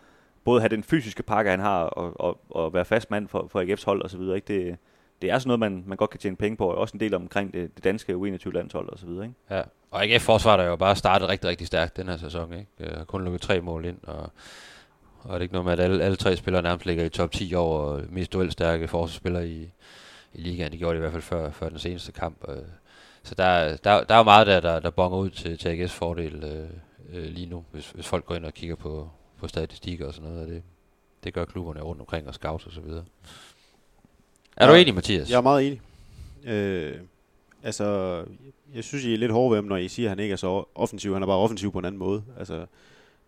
både 0.45 0.61
have 0.61 0.69
den 0.69 0.83
fysiske 0.83 1.23
pakke, 1.23 1.51
han 1.51 1.61
har, 1.61 1.83
og, 1.83 2.21
og, 2.21 2.41
og 2.51 2.75
være 2.75 2.85
fast 2.85 3.11
mand 3.11 3.29
for, 3.29 3.49
for 3.51 3.63
AGF's 3.63 3.85
hold 3.85 4.03
og 4.03 4.11
så 4.11 4.19
videre, 4.19 4.37
ikke? 4.37 4.55
Det, 4.55 4.79
det 5.23 5.31
er 5.31 5.39
sådan 5.39 5.49
noget, 5.49 5.61
man, 5.61 5.85
man 5.87 5.97
godt 5.97 6.11
kan 6.11 6.21
tjene 6.21 6.37
penge 6.37 6.57
på, 6.57 6.67
og 6.67 6.79
også 6.79 6.95
en 6.95 7.01
del 7.01 7.15
omkring 7.15 7.53
det, 7.53 7.77
det 7.77 7.85
danske 7.85 8.13
U21-landshold 8.15 8.89
og 8.89 8.99
så 8.99 9.07
videre, 9.07 9.25
ikke? 9.25 9.37
Ja, 9.51 9.63
og 9.91 10.05
AGF 10.05 10.23
forsvaret 10.23 10.61
er 10.65 10.69
jo 10.69 10.77
bare 10.77 10.97
startet 10.97 11.29
rigtig, 11.29 11.51
rigtig 11.51 11.67
stærkt 11.67 11.97
den 11.97 12.09
her 12.09 12.17
sæson. 12.17 12.53
Ikke? 12.53 12.67
Jeg 12.81 12.91
har 12.97 13.05
kun 13.05 13.25
lukket 13.25 13.41
tre 13.41 13.61
mål 13.61 13.85
ind, 13.85 13.99
og, 14.03 14.31
og 15.23 15.31
er 15.31 15.35
det 15.35 15.43
ikke 15.43 15.55
noget 15.55 15.65
med, 15.65 15.73
at 15.73 15.81
alle, 15.81 16.05
alle 16.05 16.17
tre 16.17 16.37
spillere 16.37 16.63
nærmest 16.63 16.87
ligger 16.87 17.05
i 17.05 17.09
top 17.09 17.33
10 17.33 17.55
over 17.55 18.01
mest 18.09 18.33
duelstærke 18.33 18.89
forsvarsspillere 18.89 19.49
i, 19.49 19.71
i 20.35 20.41
ligaen. 20.41 20.71
Det 20.71 20.79
gjorde 20.79 20.93
de 20.93 20.97
i 20.97 21.01
hvert 21.01 21.13
fald 21.13 21.23
før, 21.23 21.51
før 21.51 21.69
den 21.69 21.79
seneste 21.79 22.13
kamp. 22.13 22.45
øh. 22.49 22.57
Så 23.23 23.35
der, 23.35 23.77
der, 23.77 24.05
der 24.05 24.15
er 24.15 24.19
jo 24.19 24.25
meget 24.25 24.47
der, 24.47 24.61
der, 24.61 24.81
der 24.81 24.91
bonger 24.91 25.19
ud 25.19 25.31
til, 25.31 25.59
til 25.59 25.69
AGF's 25.69 25.87
fordel 25.93 26.45
øh, 26.45 26.71
øh, 27.13 27.25
lige 27.25 27.47
nu, 27.47 27.65
hvis, 27.73 27.91
hvis 27.91 28.07
folk 28.07 28.25
går 28.25 28.35
ind 28.35 28.45
og 28.45 28.55
kigger 28.55 28.77
på, 28.77 29.11
på 29.39 29.49
statistikker 29.49 30.07
og 30.07 30.15
sådan 30.15 30.31
noget. 30.31 30.45
Og 30.45 30.53
det, 30.53 30.63
det 31.25 31.35
gør 31.35 31.45
klubberne 31.45 31.81
rundt 31.81 32.01
omkring 32.01 32.29
og 32.29 32.35
scouts 32.35 32.67
og 32.67 32.73
så 32.73 32.81
videre. 32.81 33.05
Er 34.57 34.67
du 34.67 34.75
enig, 34.75 34.95
Mathias? 34.95 35.31
Jeg 35.31 35.37
er 35.37 35.41
meget 35.41 35.67
enig. 35.67 35.81
Øh, 36.45 36.95
altså, 37.63 38.23
jeg 38.75 38.85
synes, 38.85 39.05
I 39.05 39.15
er 39.15 39.19
lidt 39.19 39.33
hårde 39.33 39.51
ved 39.51 39.57
ham, 39.57 39.65
når 39.65 39.77
I 39.77 39.89
siger, 39.89 40.07
at 40.07 40.11
han 40.11 40.19
ikke 40.19 40.33
er 40.33 40.37
så 40.37 40.65
offensiv. 40.75 41.13
Han 41.13 41.23
er 41.23 41.27
bare 41.27 41.37
offensiv 41.37 41.73
på 41.73 41.79
en 41.79 41.85
anden 41.85 41.99
måde. 41.99 42.23
Altså, 42.39 42.67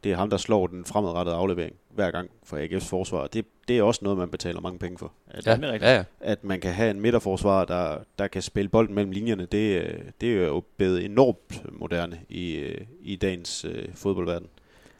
det 0.04 0.12
er 0.12 0.16
ham, 0.16 0.30
der 0.30 0.36
slår 0.36 0.66
den 0.66 0.84
fremadrettede 0.84 1.36
aflevering 1.36 1.74
hver 1.90 2.10
gang 2.10 2.30
for 2.44 2.56
AGF's 2.56 2.88
forsvar. 2.88 3.26
Det, 3.26 3.44
det 3.68 3.78
er 3.78 3.82
også 3.82 4.00
noget, 4.02 4.18
man 4.18 4.28
betaler 4.28 4.60
mange 4.60 4.78
penge 4.78 4.98
for. 4.98 5.12
At, 5.30 5.46
ja, 5.46 5.56
det 5.56 5.64
er 5.64 5.72
rigtigt. 5.72 5.88
ja, 5.90 5.96
ja. 5.96 6.04
at 6.20 6.44
man 6.44 6.60
kan 6.60 6.72
have 6.72 6.90
en 6.90 7.00
midterforsvar, 7.00 7.64
der, 7.64 7.98
der 8.18 8.28
kan 8.28 8.42
spille 8.42 8.68
bolden 8.68 8.94
mellem 8.94 9.12
linjerne, 9.12 9.46
det, 9.52 9.96
det 10.20 10.42
er 10.42 10.46
jo 10.46 10.62
blevet 10.76 11.04
enormt 11.04 11.62
moderne 11.72 12.20
i, 12.28 12.54
øh, 12.54 12.80
i 13.00 13.16
dagens 13.16 13.64
øh, 13.64 13.88
fodboldverden. 13.94 14.46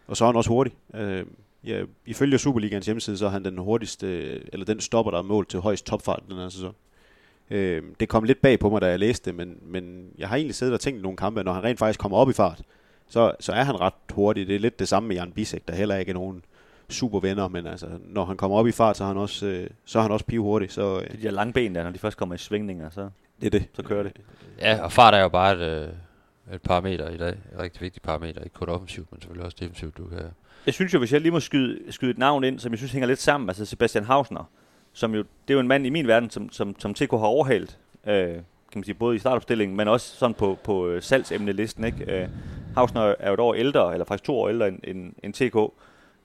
Og 0.07 0.17
så 0.17 0.25
er 0.25 0.29
han 0.29 0.37
også 0.37 0.51
hurtig. 0.51 0.73
Øh, 0.95 1.25
ja, 1.69 1.85
ifølge 2.07 2.39
Superligans 2.39 2.87
hjemmeside, 2.87 3.19
så 3.19 3.27
er 3.27 3.31
han 3.31 3.45
den 3.45 3.59
hurtigste, 3.59 4.07
eller 4.53 4.67
den 4.67 4.81
stopper, 4.81 5.11
der 5.11 5.19
er 5.19 5.23
mål 5.23 5.47
til 5.47 5.61
højst 5.61 5.87
topfart 5.87 6.23
den 6.29 6.37
her 6.37 6.49
sæson. 6.49 6.75
Øh, 7.51 7.83
det 8.01 8.09
kom 8.09 8.25
lidt 8.25 8.43
bag 8.43 8.59
på 8.59 8.71
mig, 8.71 8.81
da 8.81 8.87
jeg 8.87 8.99
læste 8.99 9.31
det, 9.31 9.35
men, 9.35 9.59
men 9.63 10.11
jeg 10.19 10.29
har 10.29 10.37
egentlig 10.37 10.55
siddet 10.55 10.75
og 10.75 10.81
tænkt 10.81 10.99
i 10.99 11.03
nogle 11.03 11.17
kampe, 11.17 11.45
når 11.45 11.53
han 11.53 11.65
rent 11.65 11.79
faktisk 11.79 12.01
kommer 12.01 12.19
op 12.19 12.31
i 12.31 12.33
fart, 12.33 12.63
så, 13.09 13.33
så 13.41 13.53
er 13.53 13.63
han 13.63 13.81
ret 13.81 13.95
hurtig. 14.11 14.47
Det 14.47 14.55
er 14.57 14.61
lidt 14.61 14.79
det 14.79 14.89
samme 14.89 15.09
med 15.09 15.17
Jan 15.17 15.33
Bisek, 15.33 15.69
der 15.69 15.75
heller 15.75 15.97
ikke 15.97 16.11
er 16.11 16.15
nogen 16.15 16.45
super 16.89 17.21
venner, 17.21 17.49
men 17.49 17.67
altså, 17.67 17.87
når 18.05 18.25
han 18.25 18.37
kommer 18.37 18.57
op 18.57 18.67
i 18.67 18.73
fart, 18.73 18.97
så 18.97 19.05
er 19.05 19.09
han 19.09 19.17
også, 19.17 19.47
øh, 19.47 19.71
så 19.85 19.99
er 19.99 20.03
han 20.03 20.13
også 20.13 20.27
pivhurtig, 20.27 20.71
så 20.71 21.01
øh, 21.01 21.13
De 21.13 21.23
der 21.23 21.31
lange 21.31 21.53
ben 21.53 21.75
der, 21.75 21.83
når 21.83 21.91
de 21.91 21.99
først 21.99 22.17
kommer 22.17 22.35
i 22.35 22.39
svingninger, 22.39 22.91
så, 22.91 23.11
det 23.41 23.47
er 23.47 23.51
det. 23.51 23.69
så 23.75 23.83
kører 23.83 24.03
det. 24.03 24.13
Ja, 24.61 24.85
og 24.85 24.93
fart 24.93 25.15
er 25.15 25.19
jo 25.19 25.29
bare 25.29 25.55
et, 25.55 25.83
øh, 25.83 25.89
et 26.55 26.63
parameter 26.63 27.09
i 27.09 27.17
dag. 27.17 27.29
Et 27.29 27.59
rigtig 27.59 27.83
vigtigt 27.83 28.05
parameter. 28.05 28.41
Ikke 28.41 28.55
kun 28.55 28.69
offensivt, 28.69 29.13
men 29.13 29.21
selvfølgelig 29.21 29.45
også 29.45 29.57
defensivt. 29.61 29.99
Du 29.99 30.07
kan... 30.07 30.19
Jeg 30.67 30.75
synes 30.75 30.95
jo, 30.95 30.99
hvis 30.99 31.13
jeg 31.13 31.21
lige 31.21 31.33
må 31.33 31.41
skyde, 31.41 31.93
skyde 31.93 32.11
et 32.11 32.19
navn 32.19 32.45
ind, 32.45 32.59
som 32.59 32.73
jeg 32.73 32.79
synes 32.79 32.93
hænger 32.93 33.07
lidt 33.07 33.19
sammen, 33.19 33.51
altså 33.51 33.65
Sebastian 33.65 34.05
Hausner, 34.05 34.51
som 34.93 35.15
jo, 35.15 35.19
det 35.19 35.51
er 35.51 35.55
jo 35.55 35.61
en 35.61 35.69
mand 35.69 35.87
i 35.87 35.91
min 35.91 36.07
verden, 36.07 36.31
som, 36.31 36.53
som, 36.53 36.81
som 36.81 36.95
TK 36.95 37.11
har 37.11 37.19
overhalet, 37.19 37.79
øh, 38.07 38.35
kan 38.35 38.43
man 38.75 38.85
sige, 38.85 38.95
både 38.95 39.17
i 39.17 39.19
startopstillingen, 39.19 39.77
men 39.77 39.89
også 39.89 40.17
sådan 40.17 40.35
på, 40.35 40.59
på 40.65 40.89
øh, 40.89 41.03
salgsemnelisten, 41.03 41.85
ikke? 41.85 42.23
Øh, 42.23 42.29
Hausner 42.75 43.15
er 43.19 43.29
jo 43.29 43.35
et 43.35 43.41
år 43.41 43.55
ældre, 43.55 43.93
eller 43.93 44.05
faktisk 44.05 44.25
to 44.25 44.39
år 44.39 44.49
ældre 44.49 44.69
end, 44.69 44.81
end, 44.85 45.13
end 45.23 45.35
TK, 45.35 45.57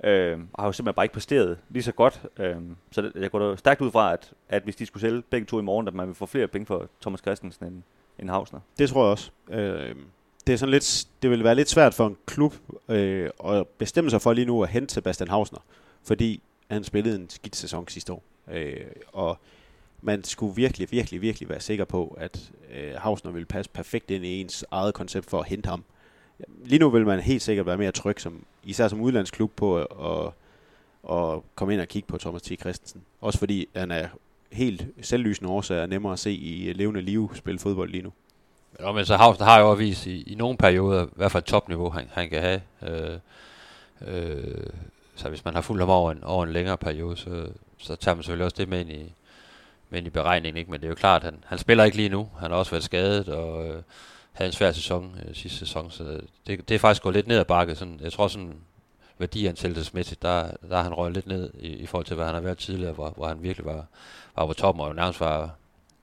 øh, 0.03 0.39
og 0.53 0.63
har 0.63 0.67
jo 0.67 0.71
simpelthen 0.71 0.95
bare 0.95 1.05
ikke 1.05 1.13
præsteret 1.13 1.57
lige 1.69 1.83
så 1.83 1.91
godt. 1.91 2.21
Øh, 2.39 2.55
så 2.91 3.01
det, 3.01 3.11
jeg 3.15 3.31
går 3.31 3.39
da 3.39 3.55
stærkt 3.55 3.81
ud 3.81 3.91
fra, 3.91 4.13
at, 4.13 4.31
at 4.49 4.63
hvis 4.63 4.75
de 4.75 4.85
skulle 4.85 5.01
sælge 5.01 5.21
begge 5.21 5.45
to 5.45 5.59
i 5.59 5.63
morgen, 5.63 5.87
at 5.87 5.93
man 5.93 6.07
vil 6.07 6.15
få 6.15 6.25
flere 6.25 6.47
penge 6.47 6.65
for 6.65 6.89
Thomas 7.01 7.19
Christensen 7.19 7.65
end, 7.65 7.83
end 8.19 8.29
Hausner. 8.29 8.59
Det 8.79 8.89
tror 8.89 9.03
jeg 9.03 9.11
også. 9.11 9.31
Øh, 9.51 9.95
det 10.47 10.53
er 10.53 10.57
sådan 10.57 10.71
lidt, 10.71 11.07
det 11.21 11.29
vil 11.29 11.43
være 11.43 11.55
lidt 11.55 11.69
svært 11.69 11.93
for 11.93 12.07
en 12.07 12.17
klub 12.25 12.55
øh, 12.89 13.29
at 13.45 13.67
bestemme 13.67 14.09
sig 14.09 14.21
for 14.21 14.33
lige 14.33 14.45
nu 14.45 14.63
at 14.63 14.69
hente 14.69 14.93
Sebastian 14.93 15.29
Hausner, 15.29 15.59
fordi 16.03 16.41
han 16.71 16.83
spillede 16.83 17.15
en 17.15 17.29
skidt 17.29 17.55
sæson 17.55 17.87
sidste 17.87 18.13
år. 18.13 18.23
Øh, 18.51 18.85
og 19.13 19.37
man 20.01 20.23
skulle 20.23 20.55
virkelig, 20.55 20.91
virkelig, 20.91 21.21
virkelig 21.21 21.49
være 21.49 21.59
sikker 21.59 21.85
på, 21.85 22.17
at 22.19 22.51
øh, 22.75 22.93
Hausner 22.95 23.31
ville 23.31 23.45
passe 23.45 23.71
perfekt 23.71 24.11
ind 24.11 24.25
i 24.25 24.41
ens 24.41 24.65
eget 24.71 24.93
koncept 24.93 25.29
for 25.29 25.39
at 25.39 25.47
hente 25.47 25.69
ham. 25.69 25.83
Lige 26.65 26.79
nu 26.79 26.89
vil 26.89 27.05
man 27.05 27.19
helt 27.19 27.41
sikkert 27.41 27.65
være 27.65 27.77
mere 27.77 27.91
tryg, 27.91 28.21
som, 28.21 28.45
især 28.63 28.87
som 28.87 29.01
udlandsklub, 29.01 29.51
på 29.55 29.77
at, 29.77 29.87
at, 30.01 30.31
at 31.17 31.39
komme 31.55 31.73
ind 31.73 31.81
og 31.81 31.87
kigge 31.87 32.07
på 32.07 32.17
Thomas 32.17 32.41
T. 32.41 32.59
Christensen. 32.59 33.01
Også 33.21 33.39
fordi 33.39 33.67
han 33.75 33.91
er 33.91 34.07
helt 34.51 34.87
selvlysende 35.01 35.51
årsager 35.51 35.85
nemmere 35.85 36.13
at 36.13 36.19
se 36.19 36.31
i 36.31 36.69
øh, 36.69 36.75
levende 36.75 37.01
liv 37.01 37.31
spille 37.35 37.59
fodbold 37.59 37.89
lige 37.89 38.03
nu. 38.03 38.11
Ja, 38.79 38.91
men 38.91 39.05
så 39.05 39.17
Havsen 39.17 39.45
har 39.45 39.59
jo 39.59 39.73
vist 39.73 40.05
i, 40.05 40.31
i 40.31 40.35
nogle 40.35 40.57
perioder, 40.57 41.05
i 41.05 41.09
hvert 41.15 41.31
fald 41.31 41.43
topniveau, 41.43 41.89
han, 41.89 42.09
han 42.11 42.29
kan 42.29 42.41
have. 42.41 42.61
Øh, 42.81 43.17
øh, 44.07 44.67
så 45.15 45.29
hvis 45.29 45.45
man 45.45 45.53
har 45.53 45.61
fulgt 45.61 45.81
ham 45.81 45.89
over 45.89 46.11
en, 46.11 46.23
over 46.23 46.43
en 46.43 46.53
længere 46.53 46.77
periode, 46.77 47.17
så, 47.17 47.47
så 47.77 47.95
tager 47.95 48.15
man 48.15 48.23
selvfølgelig 48.23 48.45
også 48.45 48.55
det 48.57 48.69
med 48.69 48.79
ind 48.79 48.91
i, 48.91 49.13
med 49.89 49.99
ind 49.99 50.07
i 50.07 50.09
beregningen. 50.09 50.57
Ikke? 50.57 50.71
Men 50.71 50.79
det 50.79 50.85
er 50.85 50.89
jo 50.89 50.95
klart, 50.95 51.23
at 51.23 51.25
han, 51.25 51.43
han 51.45 51.57
spiller 51.57 51.83
ikke 51.83 51.97
lige 51.97 52.09
nu. 52.09 52.29
Han 52.39 52.51
har 52.51 52.57
også 52.57 52.71
været 52.71 52.83
skadet 52.83 53.29
og 53.29 53.67
øh, 53.67 53.81
havde 54.31 54.47
en 54.49 54.53
svær 54.53 54.71
sæson 54.71 55.19
øh, 55.27 55.35
sidste 55.35 55.59
sæson. 55.59 55.91
Så 55.91 56.21
det, 56.47 56.69
det 56.69 56.75
er 56.75 56.79
faktisk 56.79 57.03
gået 57.03 57.15
lidt 57.15 57.27
ned 57.27 57.37
ad 57.37 57.45
bakke. 57.45 57.75
Sådan, 57.75 57.99
jeg 58.03 58.13
tror 58.13 58.27
sådan 58.27 58.55
værdiansættelsesmæssigt, 59.17 60.21
der, 60.21 60.51
der 60.69 60.75
har 60.75 60.83
han 60.83 60.93
røget 60.93 61.13
lidt 61.13 61.27
ned 61.27 61.51
i, 61.59 61.67
i 61.67 61.85
forhold 61.85 62.05
til, 62.05 62.15
hvad 62.15 62.25
han 62.25 62.33
har 62.33 62.41
været 62.41 62.57
tidligere, 62.57 62.93
hvor, 62.93 63.09
hvor 63.09 63.27
han 63.27 63.43
virkelig 63.43 63.65
var, 63.65 63.85
var 64.35 64.45
på 64.45 64.53
toppen 64.53 64.83
og 64.83 64.95
nærmest 64.95 65.19
var, 65.19 65.55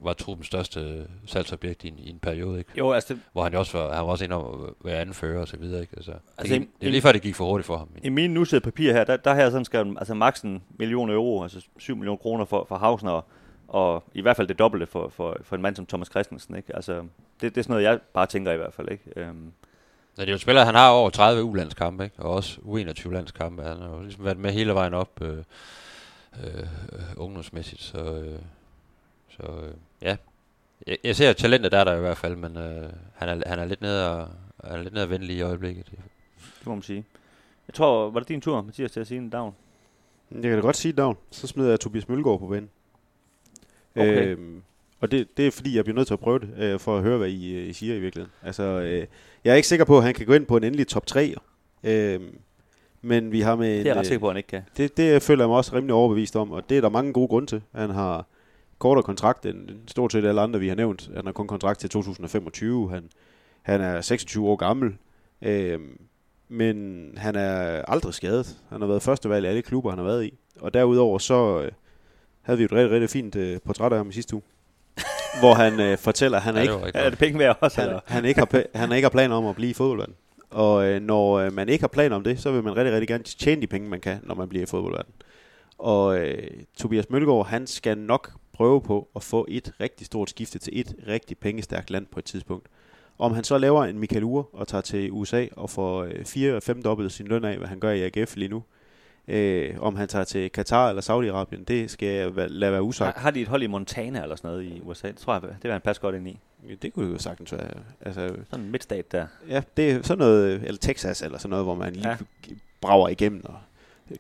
var 0.05 0.13
truppens 0.13 0.47
største 0.47 1.07
salgsobjekt 1.27 1.85
i 1.85 1.89
en, 1.89 1.99
i 1.99 2.11
en 2.11 2.19
periode. 2.19 2.59
Ikke? 2.59 2.71
Jo, 2.79 2.93
altså 2.93 3.15
det, 3.15 3.23
hvor 3.33 3.43
han 3.43 3.53
jo 3.53 3.59
også 3.59 3.79
var, 3.79 3.95
han 3.95 4.05
var 4.05 4.11
også 4.11 4.25
inde 4.25 4.37
om 4.37 4.65
at 4.65 4.71
være 4.85 5.01
anfører 5.01 5.41
og 5.41 5.49
så 5.49 5.57
videre. 5.57 5.81
Ikke? 5.81 5.93
Altså, 5.97 6.13
Altså, 6.39 6.55
det, 6.55 6.57
en- 6.57 6.61
gik, 6.63 6.81
det 6.81 6.87
er 6.87 6.91
lige 6.91 7.03
før, 7.03 7.13
det 7.13 7.23
gik 7.23 7.35
for 7.35 7.45
hurtigt 7.45 7.67
for 7.67 7.77
ham. 7.77 7.89
I 8.03 8.09
mine 8.09 8.35
nussede 8.35 8.61
papir 8.61 8.93
her, 8.93 9.05
der, 9.05 9.17
der 9.17 9.35
har 9.35 9.41
jeg 9.43 9.51
sådan 9.51 9.65
skrevet, 9.65 9.97
altså 9.99 10.15
maks 10.15 10.41
en 10.41 10.63
million 10.79 11.11
euro, 11.11 11.43
altså 11.43 11.67
7 11.79 11.97
millioner 11.97 12.17
kroner 12.19 12.45
for, 12.45 12.65
for 12.69 12.77
Hausner, 12.77 13.11
og, 13.11 13.25
og 13.69 14.05
i 14.15 14.21
hvert 14.21 14.37
fald 14.37 14.49
det 14.49 14.59
dobbelte 14.59 14.87
for, 14.87 15.09
for, 15.09 15.37
for 15.43 15.57
en 15.57 15.63
mand 15.63 15.77
som 15.77 15.87
Thomas 15.87 16.09
Christensen, 16.09 16.57
ikke? 16.57 16.77
Altså, 16.77 16.95
det, 16.95 17.55
det 17.55 17.57
er 17.59 17.63
sådan 17.63 17.73
noget, 17.73 17.85
jeg 17.85 17.99
bare 18.15 18.27
tænker 18.27 18.53
i 18.53 18.57
hvert 18.57 18.75
fald, 18.75 18.89
ikke? 18.91 19.05
Øhm, 19.17 19.53
Ja, 20.17 20.23
det 20.23 20.29
er 20.29 20.33
jo 20.33 20.37
en 20.37 20.41
spiller, 20.41 20.65
han 20.65 20.75
har 20.75 20.91
over 20.91 21.11
30 21.11 21.43
U-landskampe, 21.43 22.05
ikke? 22.05 22.17
og 22.23 22.31
også 22.35 22.61
U21-landskampe. 22.61 23.63
Han 23.63 23.77
har 23.79 23.89
jo 23.91 24.01
ligesom 24.03 24.25
været 24.25 24.39
med 24.39 24.53
hele 24.53 24.75
vejen 24.75 24.95
op 24.95 25.23
øh, 25.23 25.39
øh, 26.45 26.65
ungdomsmæssigt. 27.17 27.83
Så, 27.83 27.99
øh, 27.99 28.39
så 29.31 29.43
øh, 29.43 29.75
ja, 30.03 30.17
jeg, 30.87 30.99
jeg 31.05 31.17
ser 31.17 31.33
talentet 31.33 31.73
der, 31.73 31.85
der 31.85 31.97
i 31.97 32.01
hvert 32.01 32.17
fald, 32.17 32.37
men 32.37 32.57
øh, 32.57 32.91
han, 33.15 33.29
er, 33.29 33.49
han 33.49 33.59
er 33.59 33.65
lidt 33.65 33.81
nede 33.81 34.11
og, 34.11 34.29
han 34.65 34.79
er 34.79 34.83
lidt 34.83 34.95
nede 34.95 35.05
og 35.05 35.11
vende 35.11 35.27
lige 35.27 35.39
i 35.39 35.43
øjeblikket. 35.43 35.87
det 35.87 36.67
må 36.67 36.75
man 36.75 36.83
sige. 36.83 37.05
Jeg 37.69 37.75
tror, 37.75 38.11
var 38.11 38.21
det 38.21 38.29
din 38.29 38.41
tur, 38.41 38.63
Mathias, 38.63 38.93
til 38.93 39.01
at 39.01 39.07
sige 39.07 39.19
en 39.19 39.29
navn? 39.33 39.55
Jeg 40.31 40.43
kan 40.43 40.53
da 40.53 40.61
godt 40.61 40.77
sige 40.77 40.95
navn. 40.97 41.17
Så 41.31 41.47
smider 41.47 41.71
jeg 41.71 41.81
Tobias 41.81 42.09
Mølgaard 42.09 42.39
på 42.39 42.47
banen. 42.47 42.71
Okay. 43.97 44.27
Øhm, 44.27 44.63
og 45.01 45.11
det, 45.11 45.37
det 45.37 45.47
er 45.47 45.51
fordi, 45.51 45.77
jeg 45.77 45.85
bliver 45.85 45.97
nødt 45.97 46.07
til 46.07 46.15
at 46.15 46.21
prøve 46.21 46.39
det, 46.39 46.51
øh, 46.59 46.81
for 46.81 46.97
at 46.97 47.03
høre, 47.03 47.19
hvad 47.19 47.29
I, 47.29 47.55
øh, 47.55 47.69
I 47.69 47.73
siger 47.73 47.95
i 47.95 48.01
virkeligheden. 48.01 48.33
Altså, 48.43 48.63
øh, 48.63 49.07
jeg 49.45 49.51
er 49.51 49.55
ikke 49.55 49.69
sikker 49.69 49.85
på, 49.85 49.99
at 49.99 50.05
han 50.05 50.15
kan 50.15 50.27
gå 50.27 50.33
ind 50.33 50.47
på 50.47 50.57
en 50.57 50.65
endelig 50.65 50.89
top 50.89 51.07
3. 51.07 51.35
Øh, 51.85 52.21
men 53.03 53.33
vi 53.33 53.41
har 53.41 53.57
med 53.57 53.69
Det 53.69 53.77
er 53.77 53.81
en, 53.81 53.87
jeg 53.87 53.95
ret 53.97 54.01
øh, 54.01 54.07
sikker 54.07 54.21
på, 54.21 54.27
at 54.27 54.33
han 54.33 54.37
ikke 54.37 54.47
kan. 54.47 54.63
det, 54.77 54.97
det 54.97 55.23
føler 55.23 55.45
jeg 55.45 55.49
mig 55.49 55.57
også 55.57 55.77
rimelig 55.77 55.95
overbevist 55.95 56.37
om, 56.37 56.53
og 56.53 56.69
det 56.69 56.77
er 56.77 56.81
der 56.81 56.89
mange 56.89 57.13
gode 57.13 57.29
grunde 57.29 57.47
til. 57.47 57.63
Han 57.75 57.91
har 57.91 58.27
kortere 58.81 59.03
kontrakt 59.03 59.47
end 59.47 59.69
stort 59.87 60.13
set 60.13 60.25
alle 60.25 60.41
andre, 60.41 60.61
vi 60.61 60.69
har 60.69 60.75
nævnt. 60.75 61.11
Han 61.17 61.25
har 61.25 61.33
kun 61.33 61.47
kontrakt 61.47 61.81
til 61.81 61.91
2025. 61.91 62.91
Han, 62.91 63.11
han 63.63 63.81
er 63.81 64.01
26 64.01 64.49
år 64.49 64.57
gammel. 64.57 64.97
Øhm, 65.43 66.01
men 66.49 67.05
han 67.17 67.37
er 67.37 67.83
aldrig 67.89 68.15
skadet. 68.15 68.57
Han 68.69 68.81
har 68.81 68.89
været 68.89 69.03
førstevalg 69.03 69.45
i 69.45 69.49
alle 69.49 69.63
klubber, 69.63 69.91
han 69.91 69.99
har 69.99 70.07
været 70.07 70.25
i. 70.25 70.39
Og 70.61 70.75
derudover 70.75 71.19
så 71.19 71.63
øh, 71.63 71.73
havde 72.43 72.59
vi 72.59 72.65
et 72.65 72.73
rigtig, 72.73 72.91
rigtig 72.91 73.11
fint 73.11 73.37
øh, 73.37 73.59
portræt 73.65 73.93
af 73.93 73.99
ham 73.99 74.09
i 74.09 74.13
sidste 74.13 74.35
uge. 74.35 74.43
hvor 75.41 75.55
han 75.55 75.81
øh, 75.81 75.99
fortæller, 75.99 76.39
at 76.39 76.43
han 76.45 76.57
er 76.57 76.63
Ja, 76.63 76.87
ikke 76.87 76.99
Er 76.99 77.11
det 77.11 77.19
penge 77.19 77.39
værd 77.39 77.59
også, 77.61 77.81
han, 77.81 77.89
eller? 77.89 78.01
han, 78.07 78.25
ikke 78.25 78.41
har, 78.41 78.79
han 78.79 78.93
ikke 78.93 79.05
har 79.05 79.11
planer 79.11 79.37
om 79.37 79.47
at 79.47 79.55
blive 79.57 79.71
i 79.71 79.75
fodboldverden. 79.75 80.15
Og 80.51 80.85
øh, 80.87 81.01
når 81.03 81.33
øh, 81.39 81.53
man 81.53 81.69
ikke 81.69 81.83
har 81.83 81.89
planer 81.89 82.17
om 82.17 82.25
det, 82.25 82.41
så 82.41 82.53
vil 82.53 82.65
man 82.65 82.77
rigtig, 82.77 82.93
rigtig 82.93 83.09
gerne 83.09 83.25
tjene 83.25 83.63
de 83.63 83.67
penge, 83.67 83.89
man 83.89 84.01
kan, 84.01 84.21
når 84.23 84.35
man 84.35 84.49
bliver 84.49 84.63
i 84.63 84.67
fodboldverden. 84.67 85.13
Og 85.79 86.19
øh, 86.19 86.51
Tobias 86.79 87.11
Mølgaard, 87.11 87.47
han 87.47 87.67
skal 87.67 87.99
nok 87.99 88.31
prøve 88.61 88.81
på 88.81 89.09
at 89.17 89.23
få 89.23 89.47
et 89.49 89.73
rigtig 89.81 90.07
stort 90.07 90.31
skifte 90.31 90.59
til 90.59 90.81
et 90.81 90.95
rigtig 91.09 91.39
pengestærkt 91.39 91.91
land 91.91 92.07
på 92.07 92.19
et 92.19 92.25
tidspunkt. 92.25 92.67
Om 93.19 93.33
han 93.33 93.45
så 93.45 93.59
laver 93.59 93.85
en 93.85 93.99
Michael 93.99 94.25
Ure 94.25 94.45
og 94.53 94.69
tager 94.69 94.83
til 94.83 95.09
USA 95.13 95.47
og 95.57 95.71
får 95.71 96.03
øh, 96.05 96.25
fire 96.25 96.61
fem 96.61 96.83
dobbelt 96.83 97.13
sin 97.13 97.27
løn 97.27 97.45
af, 97.45 97.57
hvad 97.59 97.69
han 97.69 97.81
gør 97.81 97.91
i 97.91 98.03
AGF 98.03 98.37
lige 98.37 98.49
nu. 98.49 98.63
Øh, 99.29 99.75
om 99.81 99.97
han 99.97 100.09
tager 100.09 100.25
til 100.25 100.51
Katar 100.51 100.89
eller 100.89 101.03
Saudi-Arabien, 101.03 101.65
det 101.65 101.91
skal 101.91 102.09
jeg 102.09 102.33
lade 102.37 102.73
være 102.73 102.81
Har, 102.83 102.89
usagt. 102.89 103.19
har 103.19 103.31
de 103.31 103.41
et 103.41 103.49
hold 103.49 103.63
i 103.63 103.67
Montana 103.67 104.23
eller 104.23 104.37
sådan 104.37 104.51
noget 104.51 104.65
i 104.65 104.81
USA? 104.85 105.09
Det 105.09 105.17
tror 105.17 105.33
jeg, 105.33 105.43
det 105.43 105.63
vil 105.63 105.73
han 105.73 105.81
passe 105.81 106.03
godt 106.03 106.15
ind 106.15 106.29
i. 106.29 106.39
Det 106.83 106.93
kunne 106.93 107.11
jo 107.13 107.19
sagtens 107.19 107.53
være. 107.53 107.71
Altså, 108.01 108.35
Sådan 108.51 108.65
en 108.65 108.71
midtstat 108.71 109.13
der. 109.13 109.27
Ja, 109.49 109.63
det 109.77 109.91
er 109.91 110.03
sådan 110.03 110.19
noget, 110.19 110.55
eller 110.65 110.79
Texas 110.79 111.23
eller 111.23 111.39
sådan 111.39 111.51
noget, 111.51 111.65
hvor 111.65 111.75
man 111.75 111.93
lige 111.93 112.09
Ja. 112.09 112.17
ja. 112.49 112.55
brager 112.81 113.09
igennem 113.09 113.45
og 113.45 113.55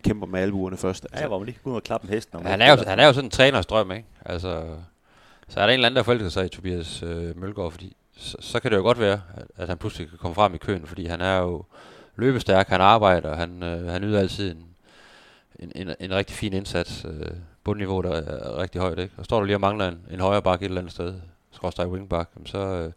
kæmper 0.04 0.26
med 0.26 0.40
albuerne 0.40 0.76
først. 0.76 1.06
Ja, 1.14 1.26
hvor 1.26 1.38
man 1.38 1.46
lige 1.46 1.54
kan 1.54 1.62
gå 1.64 1.70
ud 1.70 1.76
og 1.76 1.82
klappe 1.82 2.08
en 2.08 2.14
hest. 2.14 2.32
Når 2.32 2.40
man 2.40 2.50
Han 2.50 2.60
er, 2.60 2.70
jo, 2.70 2.76
han 2.86 3.00
er 3.00 3.06
jo 3.06 3.12
sådan 3.12 3.26
en 3.26 3.30
træners 3.30 3.66
drøm, 3.66 3.92
ikke? 3.92 4.04
Altså, 4.24 4.64
så 5.48 5.60
er 5.60 5.64
der 5.64 5.72
en 5.72 5.74
eller 5.74 5.86
anden, 5.86 5.96
der 5.96 6.02
forelsker 6.02 6.28
sig 6.28 6.46
i 6.46 6.48
Tobias 6.48 7.02
øh, 7.02 7.40
Mølgaard, 7.40 7.70
fordi 7.70 7.96
så, 8.16 8.36
så 8.40 8.60
kan 8.60 8.70
det 8.70 8.76
jo 8.76 8.82
godt 8.82 9.00
være, 9.00 9.20
at, 9.36 9.46
at 9.56 9.68
han 9.68 9.78
pludselig 9.78 10.08
kan 10.08 10.18
komme 10.18 10.34
frem 10.34 10.54
i 10.54 10.58
køen, 10.58 10.86
fordi 10.86 11.06
han 11.06 11.20
er 11.20 11.38
jo 11.38 11.64
løbestærk, 12.16 12.68
han 12.68 12.80
arbejder, 12.80 13.36
han, 13.36 13.62
øh, 13.62 13.86
han 13.86 14.04
yder 14.04 14.20
altid 14.20 14.50
en, 14.50 14.64
en, 15.58 15.72
en, 15.74 15.94
en 16.00 16.14
rigtig 16.14 16.36
fin 16.36 16.52
indsats, 16.52 17.04
øh, 17.04 17.30
bundniveau, 17.64 18.00
der 18.00 18.10
er 18.10 18.58
rigtig 18.58 18.80
højt, 18.80 18.98
ikke? 18.98 19.14
Og 19.16 19.24
står 19.24 19.38
du 19.38 19.44
lige 19.44 19.56
og 19.56 19.60
mangler 19.60 19.88
en, 19.88 20.00
en 20.10 20.20
højre 20.20 20.42
bak 20.42 20.62
et 20.62 20.64
eller 20.64 20.80
andet 20.80 20.92
sted, 20.92 21.14
skråstrej 21.52 21.86
wingback, 21.86 22.30
så, 22.46 22.58
øh, 22.58 22.92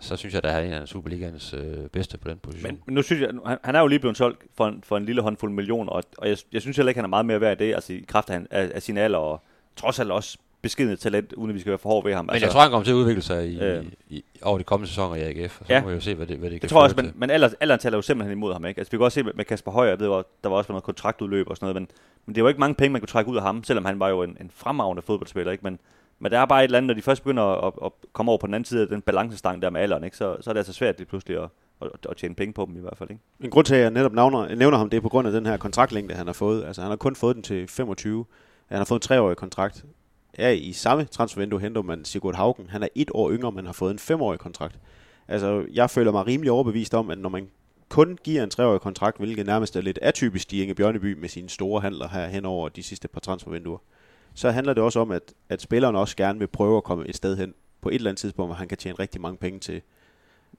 så 0.00 0.16
synes 0.16 0.34
jeg, 0.34 0.44
at 0.44 0.52
han 0.52 0.62
er 0.62 0.66
en 0.66 0.72
af 0.72 0.88
Superligans 0.88 1.54
øh, 1.54 1.76
bedste 1.92 2.18
på 2.18 2.28
den 2.28 2.38
position. 2.38 2.72
Men, 2.72 2.80
men 2.86 2.94
nu 2.94 3.02
synes 3.02 3.22
jeg, 3.22 3.30
han, 3.46 3.58
han 3.64 3.74
er 3.74 3.80
jo 3.80 3.86
lige 3.86 3.98
blevet 3.98 4.16
solgt 4.16 4.42
for 4.56 4.66
en, 4.66 4.82
for 4.86 4.96
en 4.96 5.04
lille 5.04 5.22
håndfuld 5.22 5.52
millioner, 5.52 5.92
og, 5.92 6.02
og 6.18 6.28
jeg, 6.28 6.36
jeg 6.52 6.60
synes 6.62 6.76
heller 6.76 6.88
ikke, 6.90 6.98
han 6.98 7.04
er 7.04 7.08
meget 7.08 7.26
mere 7.26 7.40
værd 7.40 7.60
i 7.60 7.64
det, 7.66 7.74
altså 7.74 7.92
i 7.92 8.04
kraft 8.08 8.28
af, 8.30 8.34
han- 8.34 8.46
af, 8.50 8.70
af 8.74 8.82
sin 8.82 8.96
alder, 8.98 9.18
og 9.18 9.42
trods 9.76 9.98
alt 9.98 10.10
også 10.10 10.38
beskidende 10.62 10.96
talent, 10.96 11.32
uden 11.32 11.50
at 11.50 11.54
vi 11.54 11.60
skal 11.60 11.70
være 11.70 11.78
for 11.78 11.88
hårde 11.88 12.06
ved 12.08 12.14
ham. 12.14 12.24
Men 12.24 12.30
altså, 12.30 12.46
jeg 12.46 12.52
tror, 12.52 12.60
han 12.60 12.70
kommer 12.70 12.84
til 12.84 12.90
at 12.92 12.94
udvikle 12.96 13.22
sig 13.22 13.48
i, 13.48 13.60
Øh. 13.60 13.84
i, 14.10 14.24
over 14.42 14.58
de 14.58 14.64
kommende 14.64 14.88
sæsoner 14.88 15.16
i 15.16 15.20
AGF, 15.20 15.60
og 15.60 15.66
så 15.66 15.72
Ja. 15.72 15.82
må 15.82 15.88
vi 15.88 15.94
jo 15.94 16.00
se, 16.00 16.14
hvad 16.14 16.26
det, 16.26 16.36
hvad 16.38 16.50
det 16.50 16.60
kan 16.60 16.64
Jeg 16.66 16.70
tror 16.70 16.82
også, 16.82 16.96
føre 16.96 17.04
men, 17.04 17.14
men 17.16 17.30
alder, 17.30 17.48
alderen 17.60 17.80
taler 17.80 17.98
jo 17.98 18.02
simpelthen 18.02 18.38
imod 18.38 18.52
ham, 18.52 18.64
ikke? 18.64 18.78
Altså, 18.78 18.90
vi 18.90 18.96
kan 18.96 19.04
også 19.04 19.14
se 19.14 19.22
med, 19.22 19.44
Kasper 19.44 19.70
Højer, 19.70 19.88
jeg 19.90 20.00
ved 20.00 20.06
godt, 20.06 20.42
der 20.44 20.48
var 20.50 20.56
også 20.56 20.72
noget 20.72 20.84
kontraktudløb 20.84 21.48
og 21.50 21.56
sådan 21.56 21.64
noget, 21.66 21.74
men, 21.74 21.88
men 22.26 22.34
det 22.34 22.42
var 22.42 22.48
ikke 22.50 22.60
mange 22.60 22.74
penge, 22.74 22.92
man 22.92 23.00
kunne 23.00 23.06
trække 23.08 23.30
ud 23.30 23.36
af 23.36 23.42
ham, 23.42 23.64
selvom 23.64 23.84
han 23.84 24.00
var 24.00 24.08
jo 24.08 24.22
en, 24.22 24.36
en 24.40 24.50
fremragende 24.54 25.02
fodboldspiller, 25.02 25.52
ikke? 25.52 25.64
Men, 25.64 25.78
men 26.20 26.32
der 26.32 26.38
er 26.38 26.44
bare 26.44 26.60
et 26.60 26.64
eller 26.64 26.78
andet, 26.78 26.86
når 26.86 26.94
de 26.94 27.02
først 27.02 27.22
begynder 27.22 27.42
at, 27.42 27.72
at, 27.84 27.92
komme 28.12 28.30
over 28.30 28.38
på 28.38 28.46
den 28.46 28.54
anden 28.54 28.64
side 28.64 28.82
af 28.82 28.88
den 28.88 29.02
balancestang 29.02 29.62
der 29.62 29.70
med 29.70 29.80
alderen, 29.80 30.04
ikke? 30.04 30.16
Så, 30.16 30.36
så 30.40 30.50
er 30.50 30.52
det 30.54 30.58
altså 30.58 30.72
svært 30.72 30.98
lige 30.98 31.08
pludselig 31.08 31.42
at, 31.42 31.48
at, 31.82 31.88
at 32.10 32.16
tjene 32.16 32.34
penge 32.34 32.52
på 32.52 32.64
dem 32.64 32.76
i 32.76 32.80
hvert 32.80 32.96
fald, 32.98 33.10
ikke? 33.10 33.22
En 33.40 33.50
grund 33.50 33.66
til, 33.66 33.74
at 33.74 33.80
jeg 33.80 33.90
netop 33.90 34.12
nævner, 34.12 34.54
nævner 34.54 34.78
ham, 34.78 34.90
det 34.90 34.96
er 34.96 35.00
på 35.00 35.08
grund 35.08 35.28
af 35.28 35.32
den 35.32 35.46
her 35.46 35.56
kontraktlængde, 35.56 36.14
han 36.14 36.26
har 36.26 36.32
fået. 36.32 36.64
Altså, 36.64 36.82
han 36.82 36.90
har 36.90 36.96
kun 36.96 37.16
fået 37.16 37.36
den 37.36 37.42
til 37.42 37.68
25. 37.68 38.24
Han 38.66 38.78
har 38.78 38.84
fået 38.84 38.98
en 38.98 39.02
treårig 39.02 39.36
kontrakt. 39.36 39.84
Ja, 40.38 40.50
i 40.50 40.72
samme 40.72 41.04
transfervindue 41.04 41.60
henter 41.60 41.82
man 41.82 42.04
Sigurd 42.04 42.34
Haugen. 42.34 42.66
Han 42.70 42.82
er 42.82 42.88
et 42.94 43.10
år 43.14 43.30
yngre, 43.30 43.52
men 43.52 43.66
har 43.66 43.72
fået 43.72 43.90
en 43.90 43.98
femårig 43.98 44.38
kontrakt. 44.38 44.78
Altså, 45.28 45.66
jeg 45.72 45.90
føler 45.90 46.12
mig 46.12 46.26
rimelig 46.26 46.52
overbevist 46.52 46.94
om, 46.94 47.10
at 47.10 47.18
når 47.18 47.28
man 47.28 47.48
kun 47.88 48.18
giver 48.24 48.42
en 48.42 48.50
treårig 48.50 48.80
kontrakt, 48.80 49.18
hvilket 49.18 49.46
nærmest 49.46 49.76
er 49.76 49.80
lidt 49.80 49.98
atypisk 50.02 50.52
i 50.52 50.62
Inge 50.62 50.74
Bjørneby 50.74 51.20
med 51.20 51.28
sine 51.28 51.48
store 51.48 51.80
handler 51.80 52.08
her 52.08 52.26
hen 52.26 52.44
over 52.44 52.68
de 52.68 52.82
sidste 52.82 53.08
par 53.08 53.20
transfervinduer, 53.20 53.78
så 54.34 54.50
handler 54.50 54.74
det 54.74 54.82
også 54.82 55.00
om, 55.00 55.10
at, 55.10 55.32
at 55.48 55.62
spilleren 55.62 55.96
også 55.96 56.16
gerne 56.16 56.38
vil 56.38 56.46
prøve 56.46 56.76
at 56.76 56.84
komme 56.84 57.08
et 57.08 57.16
sted 57.16 57.36
hen 57.36 57.54
på 57.80 57.88
et 57.88 57.94
eller 57.94 58.10
andet 58.10 58.20
tidspunkt, 58.20 58.48
hvor 58.48 58.56
han 58.56 58.68
kan 58.68 58.78
tjene 58.78 58.98
rigtig 58.98 59.20
mange 59.20 59.36
penge 59.36 59.60
til 59.60 59.82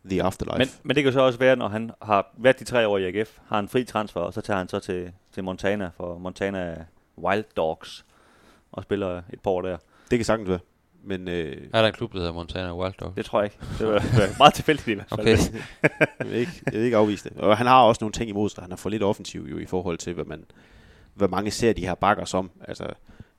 The 0.06 0.24
Afterlife. 0.24 0.58
Men, 0.58 0.68
men 0.84 0.96
det 0.96 1.04
kan 1.04 1.14
så 1.14 1.22
også 1.22 1.40
være, 1.40 1.56
når 1.56 1.68
han 1.68 1.92
har 2.02 2.34
været 2.38 2.60
de 2.60 2.64
tre 2.64 2.88
år 2.88 2.98
i 2.98 3.06
AGF, 3.06 3.38
har 3.46 3.60
en 3.60 3.68
fri 3.68 3.84
transfer, 3.84 4.22
og 4.22 4.34
så 4.34 4.42
tager 4.42 4.58
han 4.58 4.68
så 4.70 4.80
til, 4.80 5.12
til 5.34 5.44
Montana, 5.44 5.90
for 5.98 6.18
Montana 6.18 6.86
Wild 7.18 7.46
Dogs, 7.58 8.06
og 8.72 8.84
spiller 8.84 9.22
et 9.34 9.40
par 9.44 9.52
år 9.52 9.62
der. 9.62 9.78
Det 10.12 10.20
kan 10.20 10.26
sagtens 10.26 10.50
være. 10.50 10.60
Men 11.04 11.28
øh, 11.28 11.58
Er 11.74 11.82
der 11.82 11.88
en 11.88 11.94
klub, 11.94 12.14
der 12.14 12.18
hedder 12.18 12.34
Montana 12.34 12.76
Wild 12.76 12.94
Dog? 13.00 13.14
Det 13.16 13.26
tror 13.26 13.42
jeg 13.42 13.46
ikke. 13.46 13.58
Det 13.80 13.88
var, 13.88 14.38
meget 14.38 14.54
tilfældigt 14.54 14.88
i 14.88 14.94
hvert 14.94 15.10
fald. 15.10 15.20
Okay. 15.22 15.38
jeg, 16.20 16.28
vil 16.28 16.36
ikke, 16.36 16.52
jeg 16.66 16.74
vil 16.74 16.82
ikke 16.82 16.98
afvise 16.98 17.30
det. 17.30 17.38
Og 17.38 17.58
han 17.58 17.68
har 17.68 17.84
også 17.84 18.00
nogle 18.02 18.14
ting 18.14 18.30
imod 18.30 18.50
sig. 18.50 18.64
Han 18.64 18.72
er 18.72 18.76
for 18.76 18.90
lidt 18.90 19.04
offensiv 19.04 19.48
jo 19.52 19.58
i 19.58 19.66
forhold 19.66 19.98
til, 19.98 20.14
hvad, 20.14 20.26
man, 20.26 20.46
hvad 21.14 21.28
mange 21.28 21.52
ser 21.52 21.74
de 21.74 21.82
her 21.82 21.96
bakker 21.96 22.26
som. 22.26 22.52
Altså, 22.62 22.86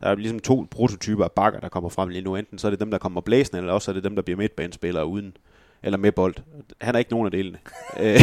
der 0.03 0.09
er 0.09 0.15
ligesom 0.15 0.41
to 0.41 0.67
prototyper 0.71 1.25
af 1.25 1.33
bakker, 1.33 1.61
der 1.61 1.69
kommer 1.69 1.89
frem 1.91 2.09
lige 2.09 2.23
nu. 2.23 2.37
Enten 2.37 2.59
så 2.59 2.67
er 2.69 2.71
det 2.71 2.81
dem, 2.81 2.91
der 2.91 2.99
kommer 2.99 3.21
blæsende, 3.21 3.59
eller 3.59 3.73
også 3.73 3.91
er 3.91 3.93
det 3.93 4.05
dem, 4.05 4.15
der 4.15 4.23
bliver 4.23 4.37
midtbanespillere 4.37 5.07
uden 5.07 5.37
eller 5.83 5.99
med 5.99 6.13
bold. 6.13 6.35
Han 6.81 6.95
er 6.95 6.99
ikke 6.99 7.11
nogen 7.11 7.27
af 7.27 7.31
delene. 7.31 7.59
Øh, 8.01 8.21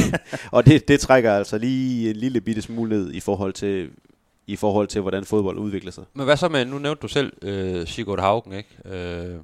og 0.51 0.65
det, 0.65 0.87
det 0.87 0.99
trækker 0.99 1.33
altså 1.33 1.57
lige 1.57 2.09
en 2.09 2.15
lille 2.15 2.41
bitte 2.41 2.61
smule 2.61 2.89
ned 2.89 3.13
i 3.13 3.19
forhold 3.19 3.53
til, 3.53 3.89
i 4.47 4.55
forhold 4.55 4.87
til, 4.87 5.01
hvordan 5.01 5.25
fodbold 5.25 5.57
udvikler 5.57 5.91
sig. 5.91 6.03
Men 6.13 6.25
hvad 6.25 6.37
så 6.37 6.49
med, 6.49 6.65
nu 6.65 6.79
nævnte 6.79 7.01
du 7.01 7.07
selv 7.07 7.33
øh, 7.41 7.87
Sigurd 7.87 8.19
Haugen, 8.19 8.53
ikke? 8.53 8.69
Øh, 8.85 9.39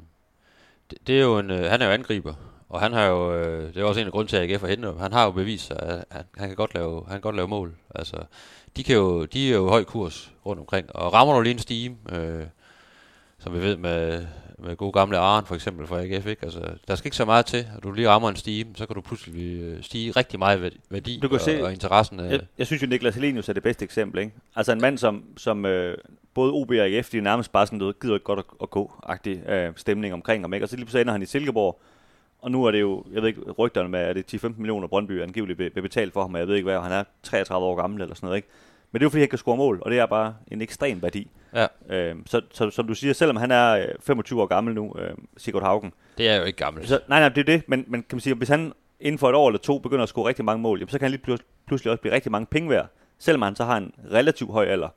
det, 0.92 0.98
det 1.08 1.18
er 1.18 1.24
jo 1.24 1.40
en, 1.40 1.52
øh, 1.52 1.72
han 1.72 1.82
er 1.82 1.86
jo 1.86 1.92
angriber, 1.92 2.34
og 2.70 2.80
han 2.82 2.94
har 2.94 3.06
jo, 3.06 3.34
øh, 3.36 3.74
det 3.74 3.78
er 3.82 3.84
også 3.86 4.00
en 4.02 4.06
af 4.06 4.12
grunden 4.12 4.28
til, 4.30 4.38
at 4.38 4.52
AGF 4.52 4.62
har 4.62 4.68
hentet 4.68 4.92
ham. 4.92 5.00
Han 5.00 5.14
har 5.14 5.26
jo 5.26 5.32
bevist 5.32 5.68
sig, 5.68 5.78
at 5.82 6.06
han, 6.12 6.24
han, 6.38 6.48
kan 6.48 6.56
godt 6.56 6.74
lave, 6.74 7.04
han 7.08 7.12
kan 7.14 7.22
godt 7.22 7.36
lave 7.36 7.48
mål. 7.48 7.76
Altså, 7.96 8.18
de, 8.78 8.84
kan 8.84 8.96
jo, 8.96 9.26
de 9.26 9.50
er 9.52 9.56
jo 9.56 9.70
høj 9.70 9.84
kurs 9.84 10.32
rundt 10.46 10.60
omkring, 10.60 10.96
og 10.96 11.14
rammer 11.14 11.34
du 11.36 11.42
lige 11.42 11.54
en 11.54 11.60
stime, 11.60 11.96
øh, 12.12 12.44
som 13.40 13.54
vi 13.54 13.60
ved 13.60 13.78
med, 13.78 14.26
med 14.60 14.76
gode 14.76 14.92
gamle 14.92 15.18
Aren 15.18 15.46
for 15.46 15.56
eksempel 15.56 15.88
fra 15.88 16.02
AGF, 16.02 16.26
ikke? 16.28 16.44
Altså, 16.44 16.60
der 16.88 16.96
skal 16.96 17.08
ikke 17.08 17.18
så 17.18 17.26
meget 17.26 17.46
til, 17.46 17.68
at 17.78 17.84
du 17.84 17.92
lige 17.92 18.10
rammer 18.10 18.30
en 18.30 18.36
stime, 18.36 18.70
så 18.76 18.86
kan 18.86 18.94
du 18.96 19.02
pludselig 19.02 19.62
øh, 19.62 19.84
stige 19.84 20.12
rigtig 20.12 20.40
meget 20.40 20.74
værdi 20.90 21.20
Du 21.22 21.28
kan 21.28 21.36
og, 21.36 21.42
se- 21.42 21.64
og 21.64 21.72
interessen. 21.74 22.20
Øh, 22.20 22.32
Jeg, 22.32 22.40
jeg 22.58 22.68
synes 22.68 22.82
jo, 22.82 22.88
Niklas 22.88 23.16
Helenius 23.16 23.50
er 23.50 23.54
det 23.54 23.64
bedste 23.64 23.84
eksempel. 23.86 24.20
Ikke? 24.22 24.34
Altså 24.56 24.72
en 24.72 24.82
mand, 24.82 24.98
som, 24.98 25.24
som 25.38 25.66
øh, 25.66 25.98
både 26.34 26.52
OB 26.52 26.70
og 26.70 26.76
AGF, 26.76 27.10
de 27.10 27.18
er 27.18 27.22
nærmest 27.22 27.52
bare 27.52 27.66
sådan 27.66 27.80
noget, 27.80 28.00
gider 28.00 28.14
ikke 28.14 28.24
godt 28.24 28.40
at, 28.40 28.46
at 28.62 28.70
gå-agtig 28.70 29.50
øh, 29.50 29.74
stemning 29.76 30.14
omkring 30.14 30.44
ham. 30.44 30.54
Ikke? 30.54 30.66
Og 30.66 30.70
så 30.70 30.76
lige 30.76 30.86
pludselig 30.86 31.02
ender 31.02 31.12
han 31.14 31.22
i 31.22 31.26
Silkeborg, 31.26 31.80
og 32.46 32.52
nu 32.52 32.66
er 32.66 32.72
det 32.72 32.82
jo, 32.82 33.04
jeg 33.12 33.22
ved 33.22 33.30
ikke, 33.30 33.42
rygterne 33.52 33.90
med, 33.90 34.00
at 34.00 34.16
det 34.16 34.34
er 34.34 34.48
10-15 34.50 34.54
millioner 34.58 34.88
Brøndby 34.88 35.22
angiveligt 35.22 35.60
vil 35.60 35.82
betale 35.82 36.12
for 36.12 36.22
ham, 36.22 36.34
og 36.34 36.40
jeg 36.40 36.48
ved 36.48 36.56
ikke 36.56 36.64
hvad, 36.70 36.80
han 36.80 36.92
er 36.92 37.04
33 37.24 37.66
år 37.66 37.76
gammel 37.76 38.02
eller 38.02 38.16
sådan 38.16 38.28
noget. 38.28 38.38
Ikke? 38.38 38.48
Men 38.92 39.00
det 39.00 39.04
er 39.04 39.06
jo 39.06 39.10
fordi, 39.10 39.22
han 39.22 39.30
kan 39.30 39.38
score 39.38 39.58
mål, 39.58 39.82
og 39.82 39.92
det 39.92 40.00
er 40.00 40.06
bare 40.06 40.36
en 40.52 40.62
ekstrem 40.62 41.02
værdi. 41.02 41.32
Ja. 41.54 41.68
Øh, 41.90 42.16
så, 42.26 42.42
så, 42.52 42.70
som 42.70 42.88
du 42.88 42.96
siger, 42.96 43.14
selvom 43.14 43.36
han 43.36 43.52
er 43.52 43.72
øh, 43.72 43.88
25 44.00 44.42
år 44.42 44.46
gammel 44.46 44.76
nu, 44.76 44.94
øh, 44.98 45.10
Sigurd 45.38 45.64
Haugen, 45.64 45.94
det 46.18 46.30
er 46.30 46.36
jo 46.36 46.44
ikke 46.44 46.58
gammelt. 46.58 46.88
så, 46.88 47.00
nej, 47.08 47.20
nej, 47.20 47.30
det 47.30 47.42
er 47.42 47.46
det, 47.46 47.70
men, 47.70 47.86
men 47.88 48.02
kan 48.02 48.16
man 48.16 48.20
sige, 48.20 48.36
hvis 48.36 48.50
han 48.50 48.74
inden 49.00 49.20
for 49.20 49.30
et 49.30 49.36
år 49.36 49.48
eller 49.48 49.60
to 49.60 49.80
begynder 49.80 50.04
at 50.04 50.10
score 50.10 50.28
rigtig 50.28 50.46
mange 50.46 50.62
mål, 50.62 50.80
jamen, 50.80 50.90
så 50.90 51.00
kan 51.00 51.06
han 51.06 51.12
lige 51.12 51.38
pludselig 51.68 51.92
også 51.92 52.02
blive 52.02 52.14
rigtig 52.14 52.32
mange 52.32 52.46
penge 52.46 52.70
værd, 52.70 52.88
selvom 53.20 53.42
han 53.42 53.56
så 53.56 53.64
har 53.64 53.78
en 53.78 53.92
relativt 54.12 54.52
høj 54.52 54.66
alder, 54.66 54.90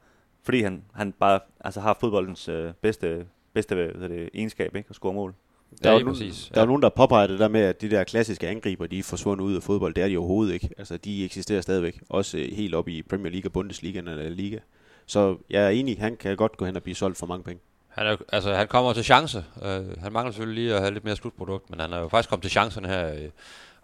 fordi 0.43 0.63
han, 0.63 0.85
han 0.95 1.13
bare 1.13 1.41
altså, 1.61 1.81
har 1.81 1.97
fodboldens 2.01 2.49
øh, 2.49 2.73
bedste, 2.83 3.27
bedste 3.55 3.75
hvad 3.75 4.09
det, 4.09 4.31
egenskab, 4.35 4.77
ikke? 4.77 4.87
at 4.91 4.97
score 4.97 5.13
mål. 5.13 5.35
Der 5.83 5.89
er, 5.89 5.93
Ja, 5.93 5.99
lige 5.99 6.05
nogen, 6.05 6.21
præcis. 6.21 6.49
der 6.55 6.57
er 6.57 6.61
Ja. 6.61 6.67
nogen, 6.67 6.83
der 6.83 6.89
påpeger 6.89 7.27
det 7.27 7.39
der 7.39 7.49
med, 7.49 7.61
at 7.61 7.81
de 7.81 7.91
der 7.91 8.05
klassiske 8.05 8.49
angriber, 8.49 8.87
de 8.87 8.99
er 8.99 9.03
forsvundet 9.03 9.45
ud 9.45 9.57
af 9.57 9.63
fodbold. 9.63 9.95
Det 9.95 10.05
er 10.05 10.09
de 10.09 10.17
overhovedet 10.17 10.53
ikke. 10.55 10.69
Altså, 10.79 10.97
de 10.97 11.25
eksisterer 11.25 11.61
stadigvæk. 11.61 12.01
Også 12.09 12.39
øh, 12.39 12.53
helt 12.53 12.75
op 12.75 12.89
i 12.89 13.03
Premier 13.03 13.33
League, 13.33 13.51
Bundesliga 13.51 13.99
eller 13.99 14.29
Liga. 14.29 14.59
Så 15.07 15.37
jeg 15.51 15.65
er 15.65 15.69
enig, 15.69 15.97
han 16.01 16.17
kan 16.17 16.37
godt 16.37 16.57
gå 16.57 16.65
hen 16.65 16.77
og 16.77 16.83
blive 16.83 16.95
solgt 16.95 17.19
for 17.19 17.27
mange 17.27 17.45
penge. 17.45 17.61
Han, 17.89 18.07
er, 18.07 18.17
altså, 18.33 18.55
han 18.55 18.69
kommer 18.69 18.93
til 18.93 19.05
chance. 19.05 19.45
Øh, 19.63 19.99
han 20.03 20.13
mangler 20.13 20.33
selvfølgelig 20.33 20.65
lige 20.65 20.75
at 20.75 20.81
have 20.81 20.93
lidt 20.95 21.05
mere 21.05 21.17
slutprodukt, 21.17 21.71
men 21.71 21.81
han 21.81 21.93
er 21.93 21.99
jo 21.99 22.09
faktisk 22.09 22.29
kommet 22.29 22.43
til 22.43 22.51
chancerne 22.51 22.89
her, 22.89 23.15
øh, 23.15 23.21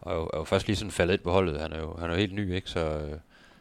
og 0.00 0.12
er 0.12 0.16
jo, 0.16 0.22
er 0.32 0.38
jo 0.38 0.44
først 0.44 0.66
lige 0.66 0.76
sådan 0.76 0.90
faldet 0.90 1.14
ind 1.14 1.22
på 1.22 1.30
holdet. 1.30 1.60
Han 1.60 1.72
er 1.72 1.78
jo, 1.78 1.96
han 1.98 2.10
er 2.10 2.14
jo 2.14 2.18
helt 2.20 2.34
ny, 2.34 2.54
ikke? 2.54 2.70
Så 2.70 2.80
øh, 2.80 3.12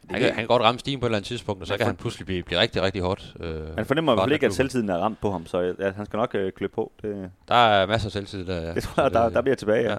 han, 0.09 0.19
kan, 0.19 0.27
han 0.29 0.35
kan 0.35 0.47
godt 0.47 0.61
ramme 0.61 0.79
stigen 0.79 0.99
på 0.99 1.05
et 1.05 1.07
eller 1.07 1.17
andet 1.17 1.27
tidspunkt, 1.27 1.61
og 1.61 1.67
så 1.67 1.77
kan 1.77 1.85
han 1.85 1.95
pludselig 1.95 2.25
blive, 2.25 2.43
blive 2.43 2.59
rigtig, 2.59 2.81
rigtig 2.81 3.01
hot. 3.01 3.33
Øh, 3.39 3.75
Han 3.75 3.85
fornemmer 3.85 4.11
i 4.13 4.15
hvert 4.15 4.23
fald 4.25 4.33
ikke, 4.33 4.45
at 4.45 4.53
selvtiden 4.53 4.89
er 4.89 4.97
ramt 4.97 5.21
på 5.21 5.31
ham, 5.31 5.45
så 5.45 5.75
ja, 5.79 5.91
han 5.91 6.05
skal 6.05 6.17
nok 6.17 6.35
øh, 6.35 6.51
klø 6.51 6.67
på. 6.67 6.91
Det, 7.01 7.31
Der 7.47 7.55
er 7.55 7.85
masser 7.85 8.07
af 8.07 8.11
selvtid 8.11 8.45
der. 8.45 8.61
Ja. 8.61 8.73
det 8.73 8.83
tror 8.83 9.03
jeg, 9.03 9.11
der, 9.13 9.29
der 9.29 9.41
bliver 9.41 9.55
tilbage, 9.55 9.83
ja. 9.91 9.97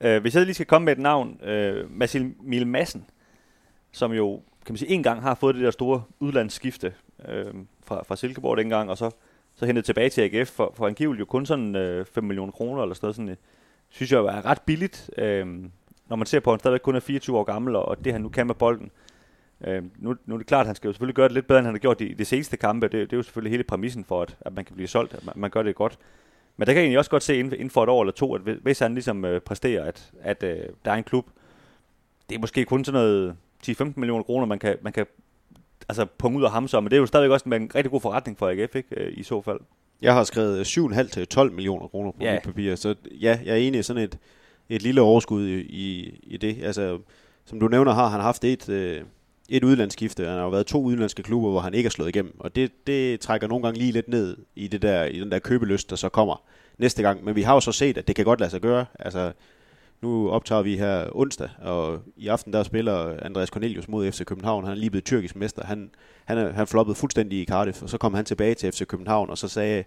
ja. 0.00 0.16
Øh, 0.16 0.20
hvis 0.20 0.34
jeg 0.34 0.44
lige 0.44 0.54
skal 0.54 0.66
komme 0.66 0.84
med 0.84 0.92
et 0.92 0.98
navn, 0.98 1.40
øh, 1.44 1.90
Masil 1.90 2.34
Mil 2.42 2.66
Madsen, 2.66 3.04
som 3.92 4.12
jo, 4.12 4.40
kan 4.66 4.72
man 4.72 4.76
sige, 4.78 4.90
en 4.90 5.02
gang 5.02 5.22
har 5.22 5.34
fået 5.34 5.54
det 5.54 5.64
der 5.64 5.70
store 5.70 6.02
udlandsskifte 6.20 6.92
øh, 7.28 7.46
fra, 7.84 8.02
fra 8.02 8.16
Silkeborg 8.16 8.56
dengang, 8.56 8.90
og 8.90 8.98
så, 8.98 9.10
så 9.54 9.66
hentet 9.66 9.84
tilbage 9.84 10.08
til 10.10 10.20
AGF 10.22 10.48
for, 10.50 10.72
for 10.76 10.86
angiveligt 10.86 11.20
jo 11.20 11.24
kun 11.24 11.46
sådan 11.46 11.76
øh, 11.76 12.06
5 12.06 12.24
millioner 12.24 12.52
kroner 12.52 12.82
eller 12.82 12.94
sådan 12.94 13.04
noget. 13.06 13.16
Sådan, 13.16 13.28
øh, 13.28 13.36
synes 13.88 14.12
jeg 14.12 14.18
er 14.18 14.46
ret 14.46 14.60
billigt, 14.62 15.10
øh, 15.18 15.46
når 16.08 16.16
man 16.16 16.26
ser 16.26 16.40
på, 16.40 16.50
at 16.50 16.54
han 16.54 16.58
stadigvæk 16.60 16.80
kun 16.80 16.96
er 16.96 17.00
24 17.00 17.38
år 17.38 17.44
gammel, 17.44 17.76
og 17.76 18.04
det 18.04 18.12
han 18.12 18.20
nu 18.22 18.28
kan 18.28 18.46
med 18.46 18.54
bolden. 18.54 18.90
Øh, 19.66 19.82
nu, 19.98 20.16
nu 20.26 20.34
er 20.34 20.38
det 20.38 20.46
klart, 20.46 20.60
at 20.60 20.66
han 20.66 20.74
skal 20.76 20.88
jo 20.88 20.92
selvfølgelig 20.92 21.14
gøre 21.14 21.28
det 21.28 21.34
lidt 21.34 21.46
bedre, 21.46 21.58
end 21.58 21.66
han 21.66 21.74
har 21.74 21.78
gjort 21.78 22.00
i 22.00 22.12
de 22.12 22.24
seneste 22.24 22.56
kampe. 22.56 22.86
Det, 22.88 22.92
det 22.92 23.12
er 23.12 23.16
jo 23.16 23.22
selvfølgelig 23.22 23.50
hele 23.50 23.64
præmissen 23.64 24.04
for, 24.04 24.22
at, 24.22 24.36
at 24.40 24.52
man 24.54 24.64
kan 24.64 24.74
blive 24.74 24.88
solgt, 24.88 25.14
at 25.14 25.26
man, 25.26 25.32
man 25.36 25.50
gør 25.50 25.62
det 25.62 25.74
godt. 25.74 25.98
Men 26.56 26.66
der 26.66 26.72
kan 26.72 26.76
jeg 26.80 26.84
egentlig 26.84 26.98
også 26.98 27.10
godt 27.10 27.22
se 27.22 27.38
inden, 27.38 27.52
inden 27.52 27.70
for 27.70 27.82
et 27.82 27.88
år 27.88 28.02
eller 28.02 28.12
to, 28.12 28.34
at 28.34 28.40
hvis- 28.40 28.78
han 28.78 28.94
ligesom 28.94 29.24
øh, 29.24 29.40
præsterer, 29.40 29.84
at, 29.84 30.10
at 30.22 30.42
øh, 30.42 30.56
der 30.84 30.90
er 30.90 30.94
en 30.96 31.04
klub, 31.04 31.26
det 32.28 32.34
er 32.36 32.40
måske 32.40 32.64
kun 32.64 32.84
sådan 32.84 33.00
noget 33.00 33.36
10-15 33.66 33.84
millioner 33.96 34.22
kroner, 34.22 34.46
man 34.46 34.58
kan, 34.58 34.76
man 34.82 34.92
kan 34.92 35.06
altså 35.88 36.06
punge 36.18 36.38
ud 36.38 36.44
af 36.44 36.50
ham 36.50 36.68
så, 36.68 36.80
men 36.80 36.90
det 36.90 36.96
er 36.96 37.00
jo 37.00 37.06
stadigvæk 37.06 37.32
også 37.32 37.48
en 37.48 37.70
rigtig 37.74 37.90
god 37.90 38.00
forretning 38.00 38.38
for 38.38 38.48
AGF, 38.48 38.74
ikke? 38.74 38.88
Øh, 39.04 39.12
i 39.18 39.22
så 39.22 39.42
fald. 39.42 39.60
Jeg 40.02 40.14
har 40.14 40.24
skrevet 40.24 40.64
7,5 40.78 41.08
til 41.08 41.26
12 41.28 41.52
millioner 41.52 41.86
kroner 41.88 42.10
på 42.10 42.16
ja. 42.20 42.32
mit 42.32 42.42
papir, 42.42 42.74
så 42.74 42.94
ja, 43.20 43.38
jeg 43.44 43.52
er 43.52 43.56
enig 43.56 43.78
i 43.78 43.82
sådan 43.82 44.02
et, 44.02 44.18
et 44.68 44.82
lille 44.82 45.00
overskud 45.00 45.46
i, 45.46 45.60
i, 45.60 46.18
i 46.22 46.36
det. 46.36 46.56
Altså, 46.62 46.98
som 47.44 47.60
du 47.60 47.68
nævner, 47.68 47.92
har 47.92 48.08
han 48.08 48.20
haft 48.20 48.44
et, 48.44 48.68
øh, 48.68 49.02
et 49.50 49.64
udlandsskifte. 49.64 50.24
Han 50.26 50.34
har 50.36 50.42
jo 50.42 50.48
været 50.48 50.66
to 50.66 50.82
udenlandske 50.82 51.22
klubber, 51.22 51.50
hvor 51.50 51.60
han 51.60 51.74
ikke 51.74 51.86
er 51.86 51.90
slået 51.90 52.08
igennem, 52.08 52.40
og 52.40 52.56
det, 52.56 52.86
det 52.86 53.20
trækker 53.20 53.48
nogle 53.48 53.64
gange 53.64 53.78
lige 53.78 53.92
lidt 53.92 54.08
ned 54.08 54.36
i, 54.56 54.68
det 54.68 54.82
der, 54.82 55.04
i 55.04 55.20
den 55.20 55.30
der 55.30 55.38
købelyst, 55.38 55.90
der 55.90 55.96
så 55.96 56.08
kommer 56.08 56.42
næste 56.78 57.02
gang. 57.02 57.24
Men 57.24 57.34
vi 57.34 57.42
har 57.42 57.54
jo 57.54 57.60
så 57.60 57.72
set, 57.72 57.98
at 57.98 58.08
det 58.08 58.16
kan 58.16 58.24
godt 58.24 58.40
lade 58.40 58.50
sig 58.50 58.60
gøre. 58.60 58.86
Altså, 58.98 59.32
nu 60.02 60.30
optager 60.30 60.62
vi 60.62 60.76
her 60.76 61.06
onsdag, 61.12 61.48
og 61.58 61.98
i 62.16 62.28
aften 62.28 62.52
der 62.52 62.62
spiller 62.62 63.16
Andreas 63.22 63.48
Cornelius 63.48 63.88
mod 63.88 64.12
FC 64.12 64.24
København. 64.24 64.64
Han 64.64 64.72
er 64.72 64.76
lige 64.76 64.90
blevet 64.90 65.04
tyrkisk 65.04 65.36
mester. 65.36 65.64
Han, 65.66 65.90
han, 66.24 66.54
han 66.54 66.66
floppede 66.66 66.94
fuldstændig 66.94 67.40
i 67.40 67.44
Cardiff, 67.44 67.82
og 67.82 67.88
så 67.88 67.98
kom 67.98 68.14
han 68.14 68.24
tilbage 68.24 68.54
til 68.54 68.72
FC 68.72 68.86
København, 68.86 69.30
og 69.30 69.38
så 69.38 69.48
sagde 69.48 69.84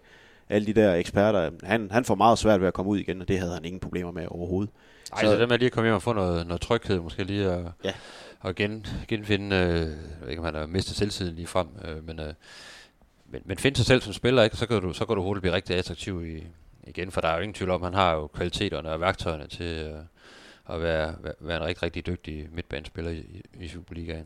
alle 0.50 0.66
de 0.66 0.74
der 0.74 0.94
eksperter, 0.94 1.50
han, 1.64 1.88
han 1.92 2.06
får 2.06 2.16
meget 2.16 2.38
svært 2.38 2.62
ved 2.62 2.68
at 2.68 2.74
komme 2.74 2.92
ud 2.92 2.98
igen, 2.98 3.22
og 3.22 3.28
det 3.28 3.40
havde 3.40 3.54
han 3.54 3.66
ingen 3.66 3.80
problemer 3.80 4.12
med 4.12 4.28
overhovedet. 4.30 4.74
Ej, 5.14 5.22
så, 5.22 5.28
så 5.28 5.40
det 5.40 5.50
med 5.50 5.58
lige 5.60 5.66
at 5.66 5.72
komme 5.72 5.88
hjem 5.88 5.96
og 5.96 6.02
få 6.02 6.14
noget, 6.14 6.48
noget 6.48 6.62
tryghed, 6.62 7.00
måske 7.00 7.24
lige 7.24 7.46
at, 7.52 7.66
Ja 7.84 7.92
at 8.44 8.56
gen, 8.56 8.86
genfinde, 9.08 9.56
øh, 9.56 9.62
jeg 9.62 10.22
ved 10.22 10.30
ikke 10.30 10.40
om 10.40 10.46
han 10.46 10.56
har 10.56 10.66
mistet 10.66 10.96
selvtiden 10.96 11.36
lige 11.36 11.48
frem, 11.48 11.68
øh, 11.86 12.08
men, 12.08 12.20
øh, 12.20 12.34
men, 13.30 13.42
men 13.46 13.58
finde 13.58 13.78
sig 13.78 13.86
selv 13.86 14.02
som 14.02 14.14
spiller, 14.14 14.44
ikke? 14.44 14.58
Så, 14.58 14.66
kan 14.66 14.82
du, 14.82 14.94
så 14.94 15.06
kan 15.06 15.16
du 15.16 15.22
hurtigt 15.22 15.42
blive 15.42 15.56
rigtig 15.56 15.76
attraktiv 15.76 16.26
i, 16.26 16.44
igen, 16.88 17.12
for 17.12 17.22
der 17.22 17.28
er 17.28 17.36
jo 17.36 17.42
ingen 17.42 17.54
tvivl 17.54 17.72
om, 17.72 17.82
han 17.82 17.94
har 17.94 18.14
jo 18.14 18.28
kvaliteterne 18.28 18.90
og 18.90 19.00
værktøjerne 19.00 19.48
til 19.48 19.66
øh, 19.66 20.00
at 20.70 20.82
være, 20.82 21.16
være, 21.24 21.34
være 21.40 21.58
en 21.58 21.64
rigtig, 21.64 21.84
rigtig 21.84 22.06
dygtig 22.06 22.48
midtbanespiller 22.52 23.12
i, 23.12 23.42
i, 23.60 23.68
Superligaen. 23.68 24.26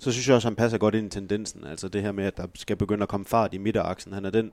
så 0.00 0.12
synes 0.12 0.28
jeg 0.28 0.36
også, 0.36 0.48
han 0.48 0.56
passer 0.56 0.78
godt 0.78 0.94
ind 0.94 1.06
i 1.06 1.10
tendensen. 1.10 1.64
Altså 1.64 1.88
det 1.88 2.02
her 2.02 2.12
med, 2.12 2.24
at 2.24 2.36
der 2.36 2.46
skal 2.54 2.76
begynde 2.76 3.02
at 3.02 3.08
komme 3.08 3.26
fart 3.26 3.54
i 3.54 3.58
midteraksen. 3.58 4.12
Han 4.12 4.24
er 4.24 4.30
den 4.30 4.52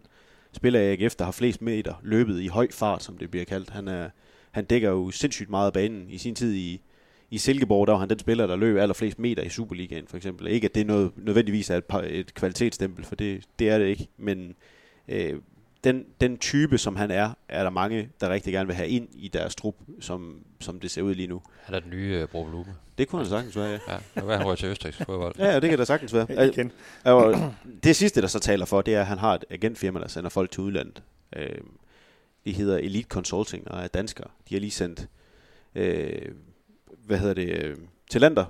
spiller 0.51 0.79
i 0.79 0.93
AGF, 0.93 1.15
der 1.15 1.25
har 1.25 1.31
flest 1.31 1.61
meter 1.61 1.93
løbet 2.03 2.39
i 2.39 2.47
høj 2.47 2.67
fart, 2.71 3.03
som 3.03 3.17
det 3.17 3.31
bliver 3.31 3.45
kaldt. 3.45 3.69
Han, 3.69 3.87
er, 3.87 4.09
han 4.51 4.65
dækker 4.65 4.89
jo 4.89 5.11
sindssygt 5.11 5.49
meget 5.49 5.67
af 5.67 5.73
banen. 5.73 6.09
I 6.09 6.17
sin 6.17 6.35
tid 6.35 6.53
i, 6.53 6.81
i 7.31 7.37
Silkeborg, 7.37 7.87
der 7.87 7.93
var 7.93 7.99
han 7.99 8.09
den 8.09 8.19
spiller, 8.19 8.47
der 8.47 8.55
løb 8.55 8.77
allerflest 8.77 9.19
meter 9.19 9.43
i 9.43 9.49
Superligaen, 9.49 10.07
for 10.07 10.17
eksempel. 10.17 10.47
Ikke 10.47 10.65
at 10.65 10.75
det 10.75 10.81
er 10.81 10.85
noget, 10.85 11.11
nødvendigvis 11.17 11.69
er 11.69 11.77
et, 11.77 11.85
par, 11.85 12.03
et 12.07 12.33
kvalitetsstempel, 12.33 13.05
for 13.05 13.15
det, 13.15 13.43
det 13.59 13.69
er 13.69 13.77
det 13.77 13.85
ikke, 13.85 14.07
men 14.17 14.55
øh, 15.07 15.35
den, 15.83 16.05
den 16.21 16.37
type, 16.37 16.77
som 16.77 16.95
han 16.95 17.11
er, 17.11 17.33
er 17.49 17.63
der 17.63 17.69
mange, 17.69 18.09
der 18.21 18.29
rigtig 18.29 18.53
gerne 18.53 18.67
vil 18.67 18.75
have 18.75 18.89
ind 18.89 19.07
i 19.13 19.27
deres 19.27 19.55
trup, 19.55 19.75
som, 19.99 20.39
som 20.59 20.79
det 20.79 20.91
ser 20.91 21.01
ud 21.01 21.15
lige 21.15 21.27
nu. 21.27 21.41
Han 21.63 21.75
er 21.75 21.79
den 21.79 21.89
nye 21.89 22.23
uh, 22.23 22.29
Bro 22.29 22.43
Blume. 22.43 22.75
Det 22.97 23.07
kunne 23.07 23.21
han 23.21 23.29
sagtens 23.29 23.55
være, 23.55 23.65
ja. 23.65 23.79
Ja, 23.87 23.97
det 24.15 24.27
var 24.27 24.37
han 24.37 24.45
røg 24.45 24.57
til 24.57 24.69
Østrigs 24.69 24.97
fodbold. 24.97 25.35
Ja, 25.37 25.45
ja, 25.45 25.59
det 25.59 25.69
kan 25.69 25.79
da 25.79 25.85
sagtens 25.85 26.13
være. 26.13 26.47
Igen. 26.53 26.71
Og 27.05 27.53
det 27.83 27.95
sidste, 27.95 28.21
der 28.21 28.27
så 28.27 28.39
taler 28.39 28.65
for, 28.65 28.81
det 28.81 28.95
er, 28.95 29.01
at 29.01 29.07
han 29.07 29.17
har 29.17 29.35
et 29.35 29.45
agentfirma, 29.49 29.99
der 29.99 30.07
sender 30.07 30.29
folk 30.29 30.51
til 30.51 30.63
udlandet. 30.63 31.03
Øh, 31.35 31.57
de 32.45 32.53
hedder 32.53 32.77
Elite 32.77 33.07
Consulting 33.07 33.71
og 33.71 33.83
er 33.83 33.87
danskere. 33.87 34.27
De 34.49 34.55
har 34.55 34.59
lige 34.59 34.71
sendt, 34.71 35.07
øh, 35.75 36.31
hvad 37.09 37.17
hedder 37.19 37.33
det, 37.33 37.63
øh, 37.63 37.75
Tillander, 38.11 38.45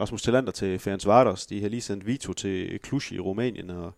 Rasmus 0.00 0.22
Tillander 0.22 0.52
til 0.52 0.78
Ferenc 0.78 1.06
Vardos. 1.06 1.46
De 1.46 1.62
har 1.62 1.68
lige 1.68 1.80
sendt 1.80 2.06
Vito 2.06 2.32
til 2.32 2.80
Cluj 2.86 3.00
i 3.10 3.18
Rumænien. 3.18 3.70
Og, 3.70 3.92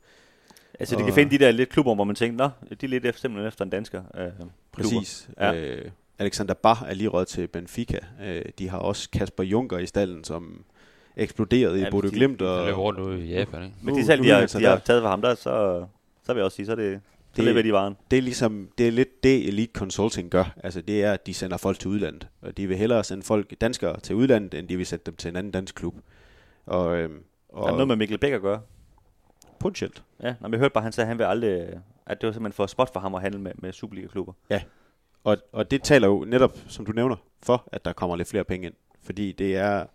Altså, 0.80 0.96
de 0.96 1.00
Og- 1.00 1.04
kan 1.06 1.14
finde 1.14 1.38
de 1.38 1.44
der 1.44 1.50
lidt 1.50 1.68
klubber, 1.68 1.94
hvor 1.94 2.04
man 2.04 2.16
tænker, 2.16 2.38
nå, 2.38 2.74
de 2.80 2.86
er 2.86 2.90
lidt 2.90 3.04
efter, 3.06 3.20
simpelthen 3.20 3.48
efter 3.48 3.64
en 3.64 3.70
dansker. 3.70 4.02
Øh, 4.18 4.28
præcis. 4.72 5.28
Ja. 5.40 5.54
Øh, 5.54 5.90
Alexander 6.18 6.54
Bach 6.54 6.82
er 6.86 6.94
lige 6.94 7.08
røget 7.08 7.28
til 7.28 7.46
Benfica. 7.46 7.98
Øh, 8.24 8.42
de 8.58 8.68
har 8.68 8.78
også 8.78 9.10
Kasper 9.10 9.44
Junker 9.44 9.78
i 9.78 9.86
stallen, 9.86 10.24
som 10.24 10.64
eksploderede 11.16 11.80
Ja, 11.80 11.86
i 11.86 11.90
Bodø 11.90 12.08
Glimt. 12.08 12.42
Og, 12.42 12.66
løber 12.66 12.78
rundt 12.78 13.00
ude 13.00 13.20
i 13.26 13.32
Japan, 13.32 13.62
ikke? 13.62 13.74
Men 13.82 13.94
Nu- 13.94 14.00
de 14.00 14.06
salg, 14.06 14.20
nu 14.20 14.26
de 14.28 14.32
har, 14.32 14.46
de 14.46 14.64
har 14.64 14.78
taget 14.78 15.02
fra 15.02 15.10
ham 15.10 15.22
der, 15.22 15.34
så, 15.34 15.84
så 16.26 16.32
vil 16.32 16.36
jeg 16.40 16.44
også 16.44 16.56
sige, 16.56 16.66
så 16.66 16.72
er 16.72 16.76
det, 16.76 17.00
Det- 17.36 17.44
leverer 17.44 17.62
de 17.62 17.72
varen. 17.72 17.96
det 18.10 18.16
er 18.18 18.22
ligesom, 18.22 18.68
det 18.78 18.86
er 18.88 18.92
lidt 18.92 19.22
det 19.22 19.48
Elite 19.48 19.72
Consulting 19.72 20.30
gør. 20.30 20.54
Altså 20.64 20.80
det 20.80 21.04
er, 21.04 21.12
at 21.12 21.26
de 21.26 21.34
sender 21.34 21.56
folk 21.56 21.78
til 21.78 21.88
udlandet. 21.90 22.28
Og 22.40 22.56
de 22.56 22.66
vil 22.66 22.76
hellere 22.76 23.04
sende 23.04 23.22
folk, 23.22 23.60
danskere 23.60 24.00
til 24.00 24.16
udlandet, 24.16 24.54
end 24.54 24.68
de 24.68 24.76
vil 24.76 24.86
sætte 24.86 25.04
dem 25.06 25.16
til 25.16 25.28
en 25.28 25.36
anden 25.36 25.52
dansk 25.52 25.74
klub. 25.74 25.94
Og, 26.66 26.98
øhm, 26.98 27.22
og 27.48 27.62
Og 27.62 27.68
er 27.68 27.72
noget 27.72 27.88
med 27.88 27.96
Mikkel 27.96 28.18
Bæk 28.18 28.32
at 28.32 28.40
gøre? 28.40 28.60
potentielt. 29.60 30.02
Ja, 30.22 30.34
når 30.40 30.48
jeg 30.50 30.58
hørte 30.58 30.72
bare, 30.72 30.82
han 30.82 30.92
sagde, 30.92 31.04
at 31.04 31.08
han 31.08 31.18
vil 31.18 31.24
aldrig, 31.24 31.80
at 32.06 32.20
det 32.20 32.26
var 32.26 32.32
simpelthen 32.32 32.52
for 32.52 32.66
spot 32.66 32.92
for 32.92 33.00
ham 33.00 33.14
at 33.14 33.22
handle 33.22 33.40
med, 33.40 33.52
med 33.54 33.72
Superliga-klubber. 33.72 34.32
Og, 35.24 35.36
og 35.52 35.70
det 35.70 35.82
taler 35.82 36.08
jo 36.08 36.24
netop, 36.28 36.58
som 36.68 36.86
du 36.86 36.92
nævner, 36.92 37.16
for 37.42 37.68
at 37.72 37.84
der 37.84 37.92
kommer 37.92 38.16
lidt 38.16 38.28
flere 38.28 38.44
penge 38.44 38.66
ind. 38.66 38.74
Fordi 39.02 39.32
det 39.32 39.56
er 39.56 39.86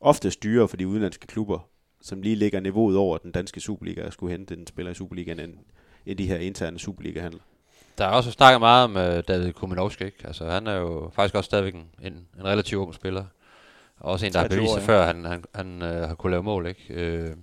ofte 0.00 0.30
dyrere 0.30 0.68
for 0.68 0.76
de 0.76 0.88
udenlandske 0.88 1.26
klubber, 1.26 1.68
som 2.00 2.22
lige 2.22 2.34
ligger 2.36 2.60
niveauet 2.60 2.96
over 2.96 3.18
den 3.18 3.32
danske 3.32 3.60
Superliga, 3.60 4.00
at 4.00 4.12
skulle 4.12 4.30
hente 4.30 4.54
en 4.54 4.66
spiller 4.66 4.92
i 4.92 4.94
Superligaen, 4.94 5.40
end, 5.40 5.54
end 6.06 6.18
de 6.18 6.26
her 6.26 6.36
interne 6.36 6.78
Superliga-handler. 6.78 7.40
Der 7.98 8.04
er 8.04 8.10
også 8.10 8.30
snakket 8.30 8.60
meget 8.60 8.84
om 8.84 8.96
uh, 8.96 9.22
David 9.28 9.52
Kuminovski, 9.52 10.04
ikke? 10.04 10.18
Altså, 10.24 10.50
han 10.50 10.66
er 10.66 10.74
jo 10.74 11.10
faktisk 11.14 11.34
også 11.34 11.46
stadigvæk 11.46 11.74
en, 11.74 11.86
en, 12.02 12.12
en 12.12 12.44
relativt 12.44 12.78
ung 12.78 12.94
spiller. 12.94 13.24
Og 13.98 14.12
også 14.12 14.26
en, 14.26 14.32
der 14.32 14.38
har 14.38 14.48
23 14.48 14.60
bevist 14.60 14.74
sig 14.74 14.82
før, 14.82 15.06
han, 15.06 15.24
han, 15.24 15.44
han 15.54 15.82
uh, 15.82 15.88
har 15.88 16.14
kunne 16.14 16.30
lave 16.30 16.42
mål, 16.42 16.66
ikke? 16.66 17.26
Uh, 17.30 17.36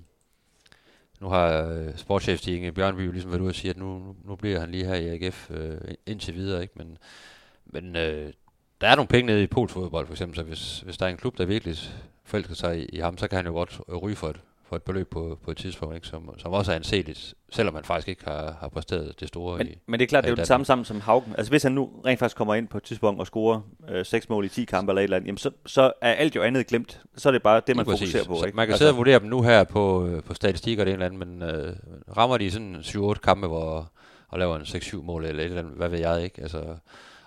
nu 1.20 1.30
har 1.30 1.72
uh, 1.72 1.96
sportschef 1.96 2.40
Stig 2.40 2.56
Inge 2.56 2.72
Bjørnby 2.72 3.06
jo 3.06 3.12
ligesom 3.12 3.32
været 3.32 3.42
ude 3.42 3.50
og 3.50 3.56
sige, 3.56 3.70
at 3.70 3.78
nu, 3.78 4.16
nu, 4.26 4.36
bliver 4.36 4.60
han 4.60 4.72
lige 4.72 4.86
her 4.86 4.96
i 4.96 5.08
AGF 5.08 5.50
uh, 5.50 5.58
indtil 6.06 6.36
videre, 6.36 6.62
ikke? 6.62 6.74
Men, 6.78 6.98
men 7.66 7.96
uh, 7.96 8.32
der 8.82 8.88
er 8.88 8.96
nogle 8.96 9.08
penge 9.08 9.28
nede 9.28 9.44
i 9.44 9.48
polsfodbold, 9.48 10.06
for 10.06 10.14
eksempel, 10.14 10.36
så 10.36 10.44
hvis, 10.44 10.80
hvis 10.80 10.98
der 10.98 11.06
er 11.06 11.10
en 11.10 11.18
klub, 11.18 11.38
der 11.38 11.46
virkelig 11.46 11.78
forelsker 12.24 12.56
sig 12.56 12.80
i, 12.80 12.86
i 12.86 13.00
ham, 13.00 13.18
så 13.18 13.28
kan 13.28 13.36
han 13.36 13.46
jo 13.46 13.52
godt 13.52 13.82
ryge 14.02 14.16
for 14.16 14.28
et, 14.28 14.40
for 14.70 14.76
et 14.76 14.84
beløb 14.84 15.10
på, 15.10 15.40
på 15.46 15.52
et 15.52 15.58
tidspunkt, 15.58 15.96
ikke? 15.96 16.08
Som, 16.08 16.34
som 16.38 16.54
også 16.54 16.72
er 16.72 16.76
anseligt, 16.76 17.34
selvom 17.52 17.74
man 17.74 17.84
faktisk 17.84 18.08
ikke 18.08 18.24
har, 18.26 18.58
har 18.62 18.70
præsteret 18.70 19.20
det 19.20 19.28
store 19.28 19.58
Men, 19.58 19.68
i... 19.68 19.78
men 19.88 20.00
det 20.00 20.06
er 20.06 20.08
klart, 20.08 20.24
det 20.24 20.30
er 20.30 20.32
jo 20.32 20.36
det 20.36 20.48
samme 20.48 20.66
sammen 20.66 20.86
som 20.86 21.02
Haugen. 21.02 21.36
Altså 21.38 21.52
hvis 21.52 21.64
han 21.64 21.72
nu 21.72 21.90
rent 22.06 22.20
faktisk 22.20 22.38
kommer 22.38 22.56
ind 22.56 22.68
på 22.68 22.78
et 22.78 22.84
tidspunkt 22.84 23.20
og 23.20 23.28
scorer 23.28 23.62
øh, 23.90 24.06
6 24.06 24.30
mål 24.30 24.46
i 24.46 24.50
10 24.50 24.66
kampe 24.66 24.92
eller 24.92 25.02
et 25.02 25.04
eller 25.04 25.18
andet, 25.18 25.28
jamen 25.28 25.38
så, 25.38 25.52
så 25.66 25.92
er 26.02 26.14
alt 26.14 26.36
jo 26.36 26.42
andet 26.42 26.68
glemt. 26.68 27.02
Så 27.18 27.30
er 27.30 27.32
det 27.32 27.44
bare 27.44 27.62
det, 27.68 27.76
man 27.76 27.86
præcis. 27.86 28.00
fokuserer 28.00 28.24
på. 28.26 28.40
Så 28.40 28.46
ikke? 28.46 28.56
man 28.56 28.68
kan 28.68 28.72
altså, 28.72 28.78
sidde 28.78 28.92
og 28.92 28.98
vurdere 28.98 29.20
dem 29.20 29.28
nu 29.28 29.42
her 29.42 29.64
på, 29.64 30.08
øh, 30.08 30.24
på 30.24 30.34
statistik 30.34 30.80
og 30.80 30.86
det 30.86 30.94
ene 30.94 31.06
eller 31.06 31.24
andet, 31.24 31.40
men 31.40 31.50
øh, 31.50 31.76
rammer 32.18 32.38
de 32.38 32.52
sådan 32.52 32.76
7-8 32.76 33.14
kampe, 33.14 33.48
hvor 33.48 33.92
og 34.30 34.40
laver 34.40 34.56
en 34.56 34.62
6-7 34.62 35.02
mål 35.02 35.26
eller 35.26 35.44
et 35.44 35.46
eller 35.46 35.62
andet, 35.62 35.74
hvad 35.74 35.90
ved 35.90 36.00
jeg 36.00 36.24
ikke, 36.24 36.42
altså, 36.42 36.64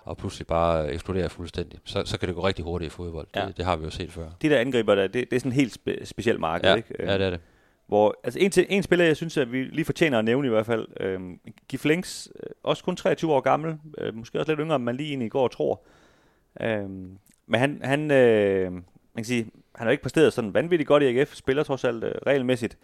og 0.05 0.17
pludselig 0.17 0.47
bare 0.47 0.93
eksploderer 0.93 1.27
fuldstændig, 1.27 1.79
så, 1.83 2.03
så 2.05 2.19
kan 2.19 2.27
det 2.27 2.35
gå 2.35 2.47
rigtig 2.47 2.65
hurtigt 2.65 2.93
i 2.93 2.95
fodbold. 2.95 3.27
Ja. 3.35 3.45
Det, 3.47 3.57
det 3.57 3.65
har 3.65 3.75
vi 3.75 3.83
jo 3.83 3.89
set 3.89 4.11
før. 4.11 4.29
De 4.41 4.49
der 4.49 4.59
angriber 4.59 4.95
der, 4.95 5.07
det, 5.07 5.13
det 5.13 5.35
er 5.35 5.39
sådan 5.39 5.51
en 5.51 5.55
helt 5.55 5.73
spe, 5.73 6.05
speciel 6.05 6.39
marked. 6.39 6.69
Ja, 6.69 6.75
ikke? 6.75 6.95
Ja, 6.99 7.17
det 7.17 7.25
er 7.25 7.29
det. 7.29 7.39
Hvor, 7.87 8.19
altså 8.23 8.39
en, 8.39 8.51
til, 8.51 8.65
en 8.69 8.83
spiller, 8.83 9.05
jeg 9.05 9.15
synes, 9.15 9.37
at 9.37 9.51
vi 9.51 9.63
lige 9.63 9.85
fortjener 9.85 10.19
at 10.19 10.25
nævne 10.25 10.47
i 10.47 10.49
hvert 10.49 10.65
fald, 10.65 10.87
øh, 10.99 11.21
Gif 11.67 11.85
Links, 11.85 12.29
øh, 12.43 12.49
også 12.63 12.83
kun 12.83 12.95
23 12.95 13.33
år 13.33 13.39
gammel, 13.39 13.77
øh, 13.97 14.15
måske 14.15 14.39
også 14.39 14.51
lidt 14.51 14.59
yngre, 14.59 14.75
end 14.75 14.83
man 14.83 14.95
lige 14.95 15.09
egentlig 15.09 15.25
i 15.25 15.29
går 15.29 15.47
tror. 15.47 15.81
Øh, 16.61 16.89
men 17.47 17.59
han, 17.59 17.81
han, 17.83 18.11
øh, 18.11 18.71
man 18.71 18.83
kan 19.15 19.25
sige, 19.25 19.51
han 19.75 19.87
har 19.87 19.91
ikke 19.91 20.03
præsteret 20.03 20.33
sådan 20.33 20.53
vanvittigt 20.53 20.87
godt 20.87 21.03
i 21.03 21.05
AGF, 21.05 21.35
spiller 21.35 21.63
trods 21.63 21.83
alt 21.83 22.03
øh, 22.03 22.11
regelmæssigt, 22.27 22.77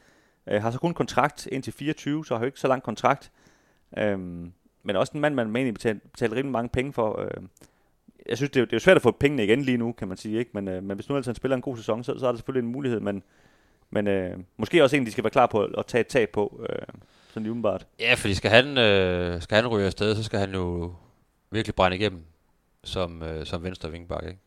øh, 0.48 0.62
har 0.62 0.72
så 0.72 0.80
kun 0.80 0.94
kontrakt 0.94 1.48
indtil 1.52 1.74
24, 1.74 2.26
så 2.26 2.34
har 2.34 2.42
jo 2.42 2.46
ikke 2.46 2.60
så 2.60 2.68
lang 2.68 2.84
kontrakt. 2.84 3.32
Øh, 3.98 4.18
men 4.90 4.96
også 4.96 5.12
en 5.16 5.22
mand, 5.22 5.36
man 5.36 5.56
egentlig 5.56 5.74
betaler, 5.74 6.00
betaler 6.12 6.36
rimelig 6.36 6.52
mange 6.52 6.70
penge 6.70 6.94
for. 6.94 7.22
Øh, 7.22 7.44
jeg 8.30 8.38
synes, 8.38 8.52
det 8.52 8.60
er, 8.60 8.66
det 8.66 8.74
er 8.74 8.76
jo 8.76 8.80
svært 8.80 8.96
at 8.96 9.02
få 9.02 9.12
pengene 9.12 9.44
igen 9.44 9.62
lige 9.62 9.78
nu, 9.78 9.92
kan 9.92 10.08
man 10.08 10.18
sige. 10.18 10.40
Ikke? 10.40 10.52
Men, 10.54 10.68
øh, 10.68 10.84
men 10.84 10.96
hvis 10.98 11.10
nu 11.10 11.16
altså 11.16 11.32
han 11.32 11.36
spiller 11.36 11.56
en 11.56 11.62
god 11.62 11.78
sæson, 11.78 12.04
så, 12.04 12.20
så 12.20 12.28
er 12.28 12.32
der 12.32 12.38
selvfølgelig 12.38 12.68
en 12.68 12.72
mulighed. 12.72 13.00
Men, 13.00 13.24
men 13.90 14.08
øh, 14.08 14.38
måske 14.58 14.84
også 14.84 14.96
en, 14.96 15.06
de 15.06 15.12
skal 15.12 15.24
være 15.24 15.32
klar 15.32 15.46
på 15.46 15.64
at, 15.64 15.70
at 15.78 15.86
tage 15.86 16.02
et 16.02 16.08
tab 16.08 16.30
på, 16.30 16.66
øh, 16.70 16.86
sådan 17.28 17.44
lige 17.44 17.52
umiddelbart. 17.52 17.88
Ja, 18.00 18.14
fordi 18.14 18.34
skal 18.34 18.52
han, 18.52 18.78
øh, 18.78 19.42
skal 19.42 19.56
han 19.56 19.68
ryge 19.68 19.86
afsted, 19.86 20.16
så 20.16 20.24
skal 20.24 20.40
han 20.40 20.54
jo 20.54 20.94
virkelig 21.52 21.76
brænde 21.76 21.98
igennem 21.98 22.22
som, 22.84 23.24
øh, 23.24 23.46
som 23.46 23.64
venstre 23.64 23.92
vingbak, 23.92 24.24
ikke? 24.28 24.40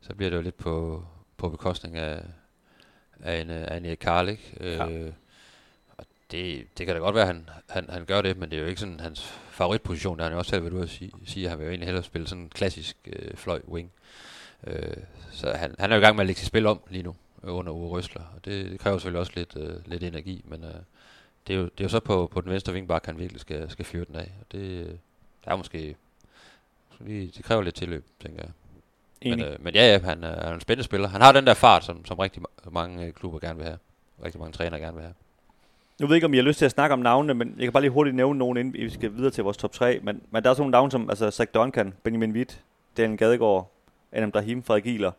Så 0.00 0.14
bliver 0.14 0.30
det 0.30 0.36
jo 0.36 0.42
lidt 0.42 0.58
på, 0.58 1.04
på 1.36 1.48
bekostning 1.48 1.96
af, 1.96 2.22
af 3.20 3.40
en, 3.40 3.50
af 3.50 3.76
en 3.76 3.84
Erik 3.84 3.98
Karl, 3.98 4.28
ikke? 4.28 4.56
Ja. 4.60 4.88
Øh, 4.90 5.06
og 5.06 5.12
det, 6.30 6.66
det 6.78 6.86
kan 6.86 6.94
da 6.94 7.00
godt 7.00 7.14
være, 7.14 7.28
at 7.28 7.34
han, 7.34 7.48
han, 7.68 7.90
han 7.90 8.04
gør 8.04 8.22
det, 8.22 8.36
men 8.36 8.50
det 8.50 8.56
er 8.56 8.62
jo 8.62 8.68
ikke 8.68 8.80
sådan 8.80 9.00
hans 9.00 9.22
favoritposition. 9.50 10.18
Der 10.18 10.24
han 10.24 10.32
jo 10.32 10.38
også 10.38 10.50
selv 10.50 10.62
været 10.62 10.72
ude 10.72 10.82
at 10.82 10.90
sige, 10.90 11.12
sige 11.26 11.48
han 11.48 11.58
vil 11.58 11.64
jo 11.64 11.70
egentlig 11.70 11.86
hellere 11.86 12.04
spille 12.04 12.28
sådan 12.28 12.42
en 12.42 12.50
klassisk 12.50 12.96
øh, 13.06 13.36
fløj 13.36 13.60
wing. 13.68 13.90
Øh, 14.66 14.96
så 15.32 15.52
han, 15.52 15.74
han 15.78 15.90
er 15.90 15.96
jo 15.96 16.00
i 16.00 16.04
gang 16.04 16.16
med 16.16 16.22
at 16.22 16.26
lægge 16.26 16.38
sit 16.38 16.48
spil 16.48 16.66
om 16.66 16.80
lige 16.90 17.02
nu 17.02 17.14
øh, 17.44 17.54
under 17.54 17.72
Uwe 17.72 17.88
Røsler, 17.88 18.22
og 18.22 18.44
det, 18.44 18.70
det 18.70 18.80
kræver 18.80 18.98
selvfølgelig 18.98 19.20
også 19.20 19.32
lidt, 19.36 19.56
øh, 19.56 19.76
lidt 19.86 20.02
energi, 20.02 20.44
men 20.44 20.64
øh, 20.64 20.74
det, 21.46 21.54
er 21.54 21.58
jo, 21.58 21.64
det 21.64 21.80
er 21.80 21.84
jo 21.84 21.88
så 21.88 22.00
på, 22.00 22.26
på 22.32 22.40
den 22.40 22.50
venstre 22.50 22.72
vingbak, 22.72 23.06
han 23.06 23.18
virkelig 23.18 23.40
skal, 23.40 23.70
skal 23.70 23.84
fyre 23.84 24.04
den 24.04 24.16
af, 24.16 24.32
og 24.40 24.46
det 24.52 24.58
øh, 24.58 24.94
der 25.44 25.50
er 25.50 25.56
måske, 25.56 25.96
lige, 27.00 27.32
det 27.36 27.44
kræver 27.44 27.62
lidt 27.62 27.74
tilløb, 27.74 28.04
tænker 28.20 28.42
jeg. 28.42 28.50
Men, 29.30 29.42
øh, 29.42 29.64
men 29.64 29.74
ja, 29.74 29.92
ja, 29.92 29.98
han 29.98 30.24
er, 30.24 30.34
han 30.40 30.50
er 30.50 30.54
en 30.54 30.60
spændende 30.60 30.84
spiller. 30.84 31.08
Han 31.08 31.20
har 31.20 31.32
den 31.32 31.46
der 31.46 31.54
fart, 31.54 31.84
som, 31.84 32.04
som 32.04 32.18
rigtig 32.18 32.42
ma- 32.42 32.70
mange 32.70 33.06
øh, 33.06 33.12
klubber 33.12 33.38
gerne 33.38 33.56
vil 33.56 33.66
have. 33.66 33.78
Rigtig 34.24 34.40
mange 34.40 34.52
trænere 34.52 34.80
gerne 34.80 34.94
vil 34.94 35.02
have. 35.02 35.14
Nu 36.00 36.06
ved 36.06 36.14
jeg 36.14 36.16
ikke, 36.16 36.24
om 36.24 36.34
I 36.34 36.36
har 36.36 36.44
lyst 36.44 36.58
til 36.58 36.64
at 36.64 36.70
snakke 36.70 36.92
om 36.92 36.98
navnene, 36.98 37.34
men 37.34 37.54
jeg 37.56 37.64
kan 37.64 37.72
bare 37.72 37.82
lige 37.82 37.90
hurtigt 37.90 38.16
nævne 38.16 38.38
nogen, 38.38 38.56
inden 38.58 38.74
vi 38.74 38.90
skal 38.90 39.14
videre 39.16 39.30
til 39.30 39.44
vores 39.44 39.56
top 39.56 39.72
3. 39.72 40.00
Men, 40.02 40.22
men 40.30 40.42
der 40.42 40.50
er 40.50 40.54
sådan 40.54 40.60
nogle 40.60 40.70
navne 40.70 40.90
som 40.90 41.10
altså 41.10 41.30
Zach 41.30 41.50
Duncan, 41.54 41.94
Benjamin 42.02 42.32
Witt, 42.32 42.60
Daniel 42.96 43.18
Gadegaard, 43.18 43.72
Adam 44.12 44.30
Brahim, 44.30 44.62
Frederik 44.62 44.84
Gieler. 44.84 45.12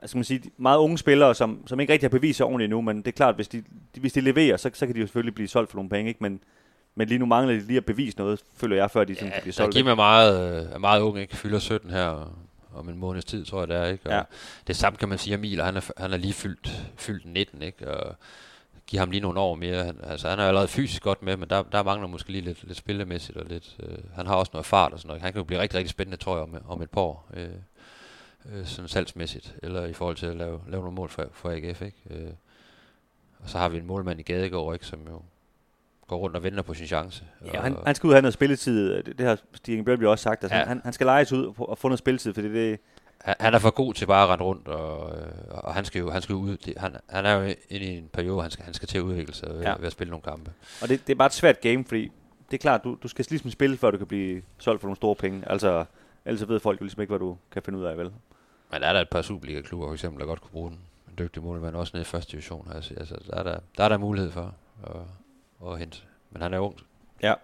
Altså 0.00 0.16
man 0.16 0.24
sige, 0.24 0.42
meget 0.56 0.78
unge 0.78 0.98
spillere, 0.98 1.34
som, 1.34 1.66
som 1.66 1.80
ikke 1.80 1.92
rigtig 1.92 2.04
har 2.06 2.18
bevist 2.18 2.36
sig 2.36 2.46
ordentligt 2.46 2.66
endnu, 2.66 2.80
men 2.80 2.96
det 2.96 3.08
er 3.08 3.12
klart, 3.12 3.34
hvis 3.34 3.48
de, 3.48 3.62
de, 3.94 4.00
hvis 4.00 4.12
de 4.12 4.20
leverer, 4.20 4.56
så, 4.56 4.70
så 4.74 4.86
kan 4.86 4.94
de 4.94 5.00
jo 5.00 5.06
selvfølgelig 5.06 5.34
blive 5.34 5.48
solgt 5.48 5.70
for 5.70 5.76
nogle 5.76 5.90
penge, 5.90 6.08
ikke? 6.08 6.22
Men, 6.22 6.40
men 6.94 7.08
lige 7.08 7.18
nu 7.18 7.26
mangler 7.26 7.54
de 7.54 7.60
lige 7.60 7.76
at 7.76 7.84
bevise 7.84 8.18
noget, 8.18 8.40
føler 8.56 8.76
jeg, 8.76 8.90
før 8.90 9.04
de 9.04 9.14
sådan 9.14 9.30
kan 9.30 9.42
blive 9.42 9.52
der 9.52 9.56
solgt. 9.56 9.74
Kim 9.74 9.86
er 9.86 9.94
meget, 9.94 10.62
øh, 10.66 10.72
er 10.72 10.78
meget 10.78 11.00
ung, 11.00 11.18
ikke? 11.18 11.36
Fylder 11.36 11.58
17 11.58 11.90
her 11.90 12.34
om 12.74 12.88
en 12.88 12.98
måneds 12.98 13.24
tid, 13.24 13.44
tror 13.44 13.58
jeg 13.60 13.68
det 13.68 13.76
er, 13.76 13.84
ikke? 13.86 14.06
Og 14.06 14.12
Ja. 14.12 14.22
Det 14.66 14.76
samme 14.76 14.96
kan 14.96 15.08
man 15.08 15.18
sige 15.18 15.34
om 15.34 15.40
Emil, 15.40 15.62
han 15.62 15.76
er, 15.76 15.90
han 15.96 16.12
er 16.12 16.16
lige 16.16 16.32
fyldt, 16.32 16.82
fyldt 16.96 17.26
19, 17.26 17.62
ikke? 17.62 17.90
Og 17.90 18.16
give 18.90 19.00
ham 19.00 19.10
lige 19.10 19.20
nogle 19.20 19.40
år 19.40 19.54
mere. 19.54 19.84
Han, 19.84 20.00
altså, 20.02 20.28
han 20.28 20.38
er 20.38 20.44
allerede 20.44 20.68
fysisk 20.68 21.02
godt 21.02 21.22
med, 21.22 21.36
men 21.36 21.50
der, 21.50 21.62
der 21.62 21.82
mangler 21.82 22.08
måske 22.08 22.32
lige 22.32 22.44
lidt, 22.44 22.64
lidt 22.64 22.78
spillemæssigt 22.78 23.38
og 23.38 23.46
lidt... 23.46 23.76
Øh, 23.82 23.98
han 24.14 24.26
har 24.26 24.34
også 24.34 24.50
noget 24.52 24.66
fart 24.66 24.92
og 24.92 24.98
sådan 24.98 25.08
noget. 25.08 25.22
Han 25.22 25.32
kan 25.32 25.40
jo 25.40 25.44
blive 25.44 25.60
rigtig, 25.60 25.78
rigtig 25.78 25.90
spændende, 25.90 26.16
tror 26.16 26.34
jeg, 26.36 26.42
om, 26.42 26.56
om 26.68 26.82
et 26.82 26.90
par 26.90 27.00
år. 27.00 27.30
Øh, 27.34 27.48
øh, 28.52 28.66
sådan 28.66 28.88
salgsmæssigt, 28.88 29.54
eller 29.62 29.86
i 29.86 29.92
forhold 29.92 30.16
til 30.16 30.26
at 30.26 30.36
lave, 30.36 30.60
lave 30.68 30.82
nogle 30.82 30.94
mål 30.94 31.08
for, 31.08 31.24
for 31.32 31.50
AGF, 31.50 31.82
ikke? 31.82 31.96
Øh, 32.10 32.30
og 33.38 33.50
så 33.50 33.58
har 33.58 33.68
vi 33.68 33.78
en 33.78 33.86
målmand 33.86 34.20
i 34.20 34.22
Gadegaard, 34.22 34.74
ikke? 34.74 34.86
Som 34.86 35.00
jo 35.08 35.22
går 36.06 36.16
rundt 36.16 36.36
og 36.36 36.42
venter 36.42 36.62
på 36.62 36.74
sin 36.74 36.86
chance. 36.86 37.24
Ja, 37.54 37.60
han, 37.60 37.76
og, 37.76 37.82
han 37.86 37.94
skal 37.94 38.06
ud 38.06 38.12
og 38.12 38.16
have 38.16 38.22
noget 38.22 38.34
spilletid. 38.34 39.02
Det, 39.02 39.18
det 39.18 39.26
har 39.26 39.38
Stig 39.54 39.84
Bjørnby 39.84 40.04
også 40.04 40.22
sagt. 40.22 40.44
Altså, 40.44 40.58
ja. 40.58 40.64
han, 40.64 40.80
han 40.84 40.92
skal 40.92 41.06
lejes 41.06 41.32
ud 41.32 41.54
og 41.58 41.78
få 41.78 41.88
noget 41.88 41.98
spilletid, 41.98 42.34
fordi 42.34 42.48
det, 42.48 42.80
han, 43.20 43.34
han 43.40 43.54
er 43.54 43.58
for 43.58 43.70
god 43.70 43.94
til 43.94 44.06
bare 44.06 44.22
at 44.22 44.28
rende 44.28 44.44
rundt, 44.44 44.68
og, 44.68 45.18
øh, 45.18 45.26
og 45.50 45.74
han 45.74 45.84
skal 45.84 45.98
jo, 45.98 46.10
han 46.10 46.22
skal 46.22 46.34
ud. 46.34 46.56
Det, 46.56 46.74
han, 46.78 46.96
han 47.08 47.26
er 47.26 47.32
jo 47.32 47.54
inde 47.68 47.86
i 47.86 47.98
en 47.98 48.08
periode, 48.12 48.42
han 48.42 48.50
skal, 48.50 48.64
han 48.64 48.74
skal 48.74 48.88
til 48.88 48.98
at 48.98 49.02
udvikle 49.02 49.34
sig 49.34 49.48
ved, 49.54 49.60
Ja. 49.62 49.74
ved 49.78 49.86
at 49.86 49.92
spille 49.92 50.10
nogle 50.10 50.22
kampe. 50.22 50.52
Og 50.82 50.88
det, 50.88 51.06
det 51.06 51.12
er 51.12 51.16
bare 51.16 51.26
et 51.26 51.32
svært 51.32 51.60
game, 51.60 51.84
fordi 51.84 52.02
det 52.50 52.56
er 52.56 52.58
klart, 52.60 52.84
du, 52.84 52.96
du 53.02 53.08
skal 53.08 53.26
ligesom 53.30 53.50
spille, 53.50 53.76
før 53.76 53.90
du 53.90 53.98
kan 53.98 54.06
blive 54.06 54.42
solgt 54.58 54.80
for 54.80 54.88
nogle 54.88 54.96
store 54.96 55.14
penge. 55.14 55.42
Altså, 55.46 55.84
ellers 56.24 56.48
ved 56.48 56.60
folk 56.60 56.80
jo 56.80 56.84
ligesom 56.84 57.00
ikke, 57.00 57.10
hvad 57.10 57.18
du 57.18 57.36
kan 57.52 57.62
finde 57.62 57.78
ud 57.78 57.84
af, 57.84 57.96
vel? 57.98 58.12
Men 58.72 58.82
er 58.82 58.92
der 58.92 59.00
et 59.00 59.08
par 59.08 59.22
Superliga-klubber, 59.22 59.86
for 59.86 59.92
eksempel, 59.94 60.20
der 60.20 60.26
godt 60.26 60.40
kunne 60.40 60.50
bruge 60.52 60.70
den? 60.70 60.78
en 61.08 61.14
dygtig 61.18 61.42
målmand, 61.42 61.76
også 61.76 61.90
nede 61.94 62.02
i 62.02 62.04
første 62.04 62.32
division. 62.32 62.72
Altså, 62.74 62.94
altså 62.94 63.14
der, 63.30 63.36
er 63.36 63.42
der, 63.42 63.58
der 63.78 63.84
er 63.84 63.88
der 63.88 63.98
mulighed 63.98 64.30
for 64.30 64.54
at, 64.84 65.70
at 65.72 65.78
hente. 65.78 65.98
Men 66.30 66.42
han 66.42 66.54
er 66.54 66.58
ung. 66.58 66.76
Ja. 67.22 67.34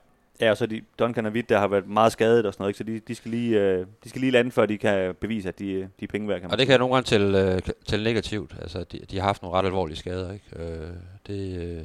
Ja, 0.41 0.51
og 0.51 0.57
så 0.57 0.67
de, 0.67 0.83
Duncan 0.99 1.27
og 1.27 1.33
Witt, 1.33 1.49
der 1.49 1.59
har 1.59 1.69
været 1.69 1.89
meget 1.89 2.13
skadet 2.13 2.47
og 2.47 2.53
sådan 2.53 2.63
noget, 2.63 2.71
ikke? 2.71 2.79
så 2.79 2.85
de, 2.85 3.01
de, 3.09 3.15
skal 3.15 3.31
lige, 3.31 3.61
øh, 3.61 3.87
de 4.05 4.09
skal 4.09 4.21
lige 4.21 4.31
lande, 4.31 4.51
før 4.51 4.67
de 4.67 4.79
kan 4.79 5.15
bevise, 5.15 5.49
at 5.49 5.59
de, 5.59 5.89
de 6.01 6.05
er 6.05 6.09
penge 6.09 6.29
værd. 6.29 6.41
Kan 6.41 6.51
Og 6.51 6.59
det 6.59 6.67
kan 6.67 6.71
jeg 6.73 6.79
nogle 6.79 6.95
gange 6.95 7.07
tælle, 7.07 7.55
øh, 7.55 7.61
tælle 7.87 8.05
negativt. 8.05 8.57
Altså, 8.61 8.85
de, 8.85 9.01
de 9.11 9.19
har 9.19 9.27
haft 9.27 9.43
nogle 9.43 9.59
ret 9.59 9.67
alvorlige 9.67 9.97
skader, 9.97 10.33
ikke? 10.33 10.47
Øh, 10.57 10.91
det, 11.27 11.59
øh, 11.59 11.83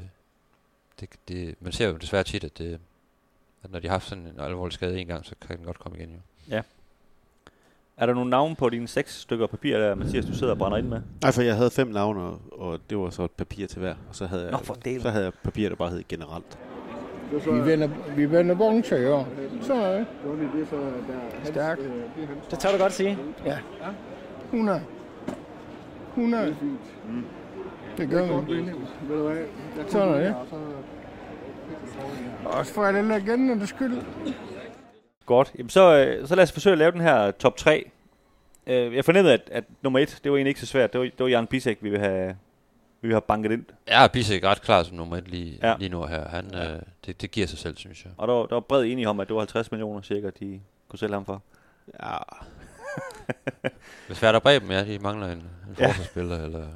det, 1.00 1.10
det, 1.28 1.56
man 1.60 1.72
ser 1.72 1.88
jo 1.88 1.98
desværre 1.98 2.24
tit, 2.24 2.44
at, 2.44 2.58
det, 2.58 2.80
at 3.64 3.72
når 3.72 3.80
de 3.80 3.88
har 3.88 3.94
haft 3.94 4.08
sådan 4.10 4.24
en 4.24 4.40
alvorlig 4.40 4.74
skade 4.74 5.00
en 5.00 5.08
gang, 5.08 5.26
så 5.26 5.36
kan 5.48 5.58
den 5.58 5.66
godt 5.66 5.80
komme 5.80 5.98
igen 5.98 6.10
jo. 6.12 6.20
Er 7.98 8.06
der 8.06 8.14
nogle 8.14 8.30
navne 8.30 8.56
på 8.56 8.70
dine 8.70 8.88
seks 8.88 9.20
stykker 9.20 9.48
papir, 9.48 9.78
der 9.78 9.96
Mathias, 9.96 10.26
du 10.26 10.34
sidder 10.36 10.54
og 10.54 10.58
brænder 10.58 10.78
ind 10.78 10.88
med? 10.88 11.02
Nej, 11.22 11.32
for 11.32 11.42
jeg 11.42 11.56
havde 11.56 11.72
fem 11.72 11.88
navne, 11.88 12.22
og, 12.22 12.42
og 12.52 12.80
det 12.90 12.98
var 12.98 13.10
så 13.10 13.24
et 13.24 13.32
papir 13.32 13.68
til 13.68 13.80
hver. 13.80 13.96
Og 14.10 14.16
så 14.16 14.26
havde, 14.26 14.44
jeg, 14.44 14.52
Nå, 14.52 14.76
delen. 14.86 15.02
så 15.02 15.10
havde 15.10 15.24
jeg 15.24 15.34
papir, 15.44 15.70
der 15.70 15.76
bare 15.76 15.90
hed 15.90 16.04
generelt. 16.10 16.58
Vi 17.32 17.72
vender, 17.72 17.90
vi 18.16 18.32
vender 18.32 18.56
vogn 18.56 18.84
til 18.84 19.08
år. 19.08 19.28
Så 19.62 19.74
er 19.74 19.98
det. 19.98 20.08
Stærk. 21.44 21.78
Det 22.52 22.60
tør 22.60 22.72
du 22.72 22.78
godt 22.78 22.94
sige. 22.94 23.18
100. 24.46 24.82
100. 26.10 26.56
Det 27.98 28.10
gør 28.10 28.42
vi. 28.42 28.70
Sådan 29.88 30.14
er 30.14 30.20
det. 30.20 30.36
Også 32.46 32.74
for 32.74 32.84
alle 32.84 33.08
legendernes 33.08 33.70
skyld. 33.70 33.98
Godt. 35.26 35.54
Jamen, 35.58 35.70
så, 35.70 35.98
øh, 35.98 36.28
så 36.28 36.36
lad 36.36 36.44
os 36.44 36.52
forsøge 36.52 36.72
at 36.72 36.78
lave 36.78 36.92
den 36.92 37.02
her 37.02 37.32
top 37.32 37.58
3. 37.58 37.92
Øh, 38.68 38.96
jeg 38.96 39.06
fornemmede, 39.06 39.34
at, 39.34 39.50
at 39.52 39.64
nummer 39.82 40.00
1, 40.00 40.20
det 40.24 40.32
var 40.32 40.38
egentlig 40.38 40.50
ikke 40.50 40.60
så 40.60 40.66
svært. 40.66 40.94
Det 40.94 41.00
var, 41.00 41.06
det 41.06 41.20
var 41.20 41.28
Jan 41.28 41.48
Bisek, 41.48 41.78
vi 41.82 41.90
vil 41.90 42.00
have, 42.00 42.36
vi 43.02 43.10
have 43.12 43.22
banket 43.22 43.52
ind. 43.52 43.66
Jeg 43.88 44.04
er 44.04 44.08
Bisek 44.08 44.44
ret 44.44 44.62
klar 44.62 44.84
som 44.84 44.98
nummer 44.98 45.18
et 45.18 45.28
lige, 45.28 45.60
Ja. 45.62 45.68
ja. 45.70 45.76
lige 45.80 45.90
nu 45.90 46.06
her. 46.06 46.28
Han, 46.28 46.50
ja. 46.54 46.74
øh, 46.74 46.82
det, 47.06 47.22
det 47.22 47.32
giver 47.32 47.48
sig 47.48 47.60
selv, 47.60 47.78
synes 47.78 48.06
jeg. 48.06 48.14
Og 48.18 48.28
der, 48.28 48.34
var- 48.34 48.46
der 48.46 48.56
var 48.56 48.60
bred 48.60 48.84
enighed 48.84 49.08
om, 49.10 49.20
at 49.20 49.28
det 49.28 49.34
var 49.36 49.40
50 49.42 49.72
millioner 49.72 50.02
cirka, 50.02 50.30
de 50.40 50.62
kunne 50.88 51.00
sælge 51.00 51.14
ham 51.14 51.26
for. 51.26 51.42
Ja, 52.04 52.18
Hvis 54.08 54.24
Werder 54.24 54.40
Bremen, 54.40 54.72
ja, 54.72 54.86
de 54.86 55.00
mangler 55.00 55.28
en, 55.28 55.38
en 55.38 55.46
Ja. 55.80 55.88
forsvarsspiller, 55.88 56.44
eller... 56.46 56.68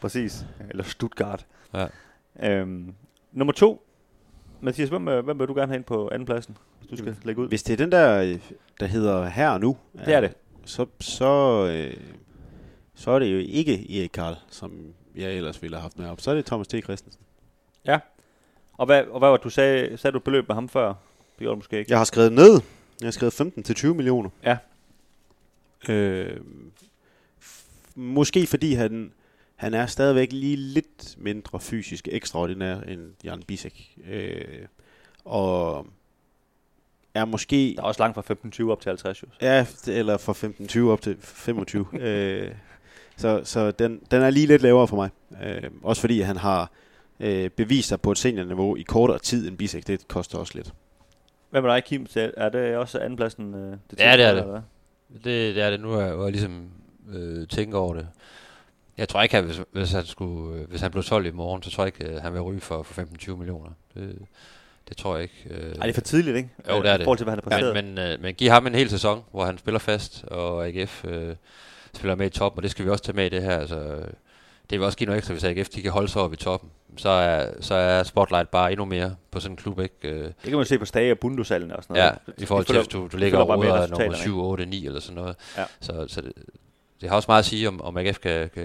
Præcis. 0.00 0.46
Eller 0.70 0.84
Stuttgart. 0.84 1.46
Ja. 1.74 1.86
Øhm, 2.42 2.94
nummer 3.32 3.52
2. 3.52 3.86
Mathias, 4.60 4.88
hvem, 4.88 5.08
øh, 5.08 5.24
hvem 5.24 5.38
vil 5.38 5.48
du 5.48 5.54
gerne 5.54 5.66
have 5.72 5.76
ind 5.76 5.84
på 5.84 6.08
anden 6.12 6.26
pladsen, 6.26 6.56
hvis 6.78 6.90
du 6.90 6.96
skal 6.96 7.16
lægge 7.24 7.40
ud? 7.42 7.48
hvis 7.48 7.62
det 7.62 7.72
er 7.72 7.76
den 7.76 7.92
der, 7.92 8.22
øh, 8.22 8.38
der 8.80 8.86
hedder 8.86 9.28
her 9.28 9.50
og 9.50 9.60
nu, 9.60 9.76
Det 10.04 10.14
er 10.14 10.20
det. 10.20 10.34
så, 10.64 10.86
så, 11.00 11.66
øh, 11.72 11.96
så 12.94 13.10
er 13.10 13.18
det 13.18 13.32
jo 13.32 13.38
ikke 13.38 13.98
Erik 14.00 14.10
Karl, 14.14 14.34
som 14.50 14.94
jeg 15.16 15.32
ellers 15.32 15.62
ville 15.62 15.76
have 15.76 15.82
haft 15.82 15.98
med 15.98 16.08
op. 16.08 16.20
Så 16.20 16.30
er 16.30 16.34
det 16.34 16.46
Thomas 16.46 16.68
T. 16.68 16.74
Christensen. 16.84 17.22
Og 18.80 18.86
hvad, 18.86 19.04
og 19.04 19.18
hvad 19.18 19.28
var 19.28 19.36
du 19.36 19.50
sagde? 19.50 19.96
Sagde 19.96 20.12
du 20.12 20.18
et 20.18 20.24
beløb 20.24 20.48
med 20.48 20.54
ham 20.54 20.68
før? 20.68 20.86
Det 20.88 21.38
gjorde 21.38 21.50
du 21.50 21.56
måske 21.56 21.78
ikke. 21.78 21.90
Jeg 21.90 21.98
har 21.98 22.04
skrevet 22.04 22.32
ned. 22.32 22.60
Jeg 23.00 23.06
har 23.06 23.10
skrevet 23.10 23.32
15 23.32 23.62
til 23.62 23.74
20 23.74 23.94
millioner. 23.94 24.30
Ja. 24.44 24.56
Øh, 25.88 26.40
måske 27.94 28.46
fordi 28.46 28.74
han, 28.74 29.12
han 29.56 29.74
er 29.74 29.86
stadigvæk 29.86 30.32
lige 30.32 30.56
lidt 30.56 31.14
mindre 31.18 31.60
fysisk 31.60 32.08
ekstraordinær 32.12 32.80
end 32.80 33.12
Jan 33.24 33.42
Bisek. 33.42 33.98
Øh, 34.10 34.66
og 35.24 35.86
er 37.14 37.24
måske... 37.24 37.74
Der 37.76 37.82
er 37.82 37.86
også 37.86 38.02
langt 38.02 38.14
fra 38.14 38.34
15-20 38.66 38.70
op 38.70 38.80
til 38.80 38.88
50, 38.88 39.22
jo. 39.22 39.26
Ja, 39.40 39.66
eller 39.86 40.18
fra 40.18 40.32
15-20 40.32 40.80
op 40.80 41.02
til 41.02 41.16
25. 41.20 41.86
øh, 42.00 42.52
så 43.20 43.40
så 43.44 43.70
den, 43.70 44.00
den 44.10 44.22
er 44.22 44.30
lige 44.30 44.46
lidt 44.46 44.62
lavere 44.62 44.88
for 44.88 44.96
mig. 44.96 45.10
Øh, 45.42 45.70
også 45.82 46.00
fordi 46.00 46.20
han 46.20 46.36
har 46.36 46.70
øh, 47.20 47.50
bevist 47.50 47.88
sig 47.88 48.00
på 48.00 48.12
et 48.12 48.18
seniorniveau 48.18 48.76
i 48.76 48.82
kortere 48.82 49.18
tid 49.18 49.48
end 49.48 49.56
Bisek. 49.58 49.86
Det 49.86 50.08
koster 50.08 50.38
også 50.38 50.52
lidt. 50.54 50.72
Hvad 51.50 51.62
med 51.62 51.70
dig, 51.70 51.84
Kim? 51.84 52.06
Er 52.16 52.48
det 52.48 52.76
også 52.76 52.98
andenpladsen? 52.98 53.54
Øh, 53.54 53.60
det 53.90 54.00
Ja, 54.00 54.16
det 54.16 54.24
er 54.24 54.32
det. 54.32 54.38
eller 54.38 54.44
hvad? 54.50 54.60
Det, 55.14 55.54
det 55.54 55.62
er 55.62 55.70
det 55.70 55.80
nu, 55.80 55.92
er 55.92 56.22
jeg 56.22 56.30
ligesom 56.32 56.68
øh, 57.12 57.46
tænker 57.48 57.78
over 57.78 57.94
det. 57.94 58.06
Jeg 58.98 59.08
tror 59.08 59.22
ikke, 59.22 59.38
at 59.38 59.44
hvis, 59.44 59.60
hvis, 59.72 59.92
han 59.92 60.04
skulle, 60.04 60.60
øh, 60.60 60.68
hvis 60.68 60.80
han 60.80 60.90
blev 60.90 61.02
solgt 61.02 61.28
i 61.28 61.30
morgen, 61.30 61.62
så 61.62 61.70
tror 61.70 61.84
jeg 61.84 62.00
ikke, 62.00 62.12
at 62.12 62.22
han 62.22 62.32
vil 62.32 62.40
ryge 62.40 62.60
for, 62.60 62.82
for 62.82 63.02
15-20 63.02 63.36
millioner. 63.36 63.70
Det, 63.94 64.18
det 64.88 64.96
tror 64.96 65.14
jeg 65.16 65.22
ikke. 65.22 65.34
Øh, 65.50 65.74
Ej, 65.74 65.82
det 65.82 65.88
er 65.88 65.92
for 65.92 66.00
tidligt, 66.00 66.36
ikke? 66.36 66.48
Jo, 66.68 66.82
det 66.82 66.90
er 66.90 66.94
I 66.94 66.98
det. 66.98 67.04
forhold 67.04 67.18
til, 67.18 67.24
hvad 67.24 67.32
han 67.32 67.40
har 67.44 67.50
præsteret. 67.50 67.74
men, 67.84 67.94
men, 67.94 67.98
øh, 68.12 68.20
men 68.22 68.34
giv 68.34 68.50
ham 68.50 68.66
en 68.66 68.74
hel 68.74 68.90
sæson, 68.90 69.22
hvor 69.30 69.44
han 69.44 69.58
spiller 69.58 69.78
fast, 69.78 70.24
og 70.24 70.66
AGF 70.66 71.04
øh, 71.04 71.34
spiller 71.94 72.14
med 72.14 72.26
i 72.26 72.30
toppen, 72.30 72.58
og 72.58 72.62
det 72.62 72.70
skal 72.70 72.84
vi 72.84 72.90
også 72.90 73.04
tage 73.04 73.16
med 73.16 73.26
i 73.26 73.28
det 73.28 73.42
her. 73.42 73.58
Altså, 73.58 73.76
det 74.70 74.78
vil 74.78 74.82
også 74.86 74.98
give 74.98 75.06
noget 75.06 75.18
ekstra, 75.18 75.32
hvis 75.34 75.44
AGF 75.44 75.68
de 75.68 75.82
kan 75.82 75.90
holde 75.90 76.08
sig 76.08 76.22
oppe 76.22 76.34
i 76.34 76.36
toppen. 76.36 76.70
Så 76.96 77.08
er, 77.08 77.52
så 77.60 77.74
er 77.74 78.02
Spotlight 78.02 78.50
bare 78.50 78.72
endnu 78.72 78.84
mere 78.84 79.16
på 79.30 79.40
sådan 79.40 79.52
en 79.52 79.56
klub, 79.56 79.80
ikke? 79.80 79.94
Øh, 80.02 80.24
Det 80.24 80.34
kan 80.44 80.56
man 80.56 80.64
se 80.66 80.78
på 80.78 80.84
Stage 80.84 81.12
og 81.12 81.18
Bundusalen 81.18 81.72
og 81.72 81.82
sådan 81.82 81.96
Ja, 81.96 82.02
noget. 82.02 82.18
i 82.42 82.44
forhold 82.44 82.66
til, 82.66 82.76
hvis 82.76 82.88
du, 82.88 83.08
du 83.12 83.16
ligger 83.16 83.38
resultaterne, 83.38 83.90
nummer 83.90 84.04
ikke? 84.04 84.16
7, 84.16 84.40
8, 84.40 84.66
9 84.66 84.86
eller 84.86 85.00
sådan 85.00 85.14
noget. 85.22 85.36
Ja. 85.56 85.64
Så, 85.80 86.04
så 86.08 86.20
det, 86.20 86.32
det 87.00 87.08
har 87.08 87.16
også 87.16 87.26
meget 87.28 87.38
at 87.38 87.44
sige, 87.44 87.68
om, 87.68 87.80
om 87.80 87.96
AGF 87.96 88.18
kan, 88.18 88.50
kan, 88.54 88.64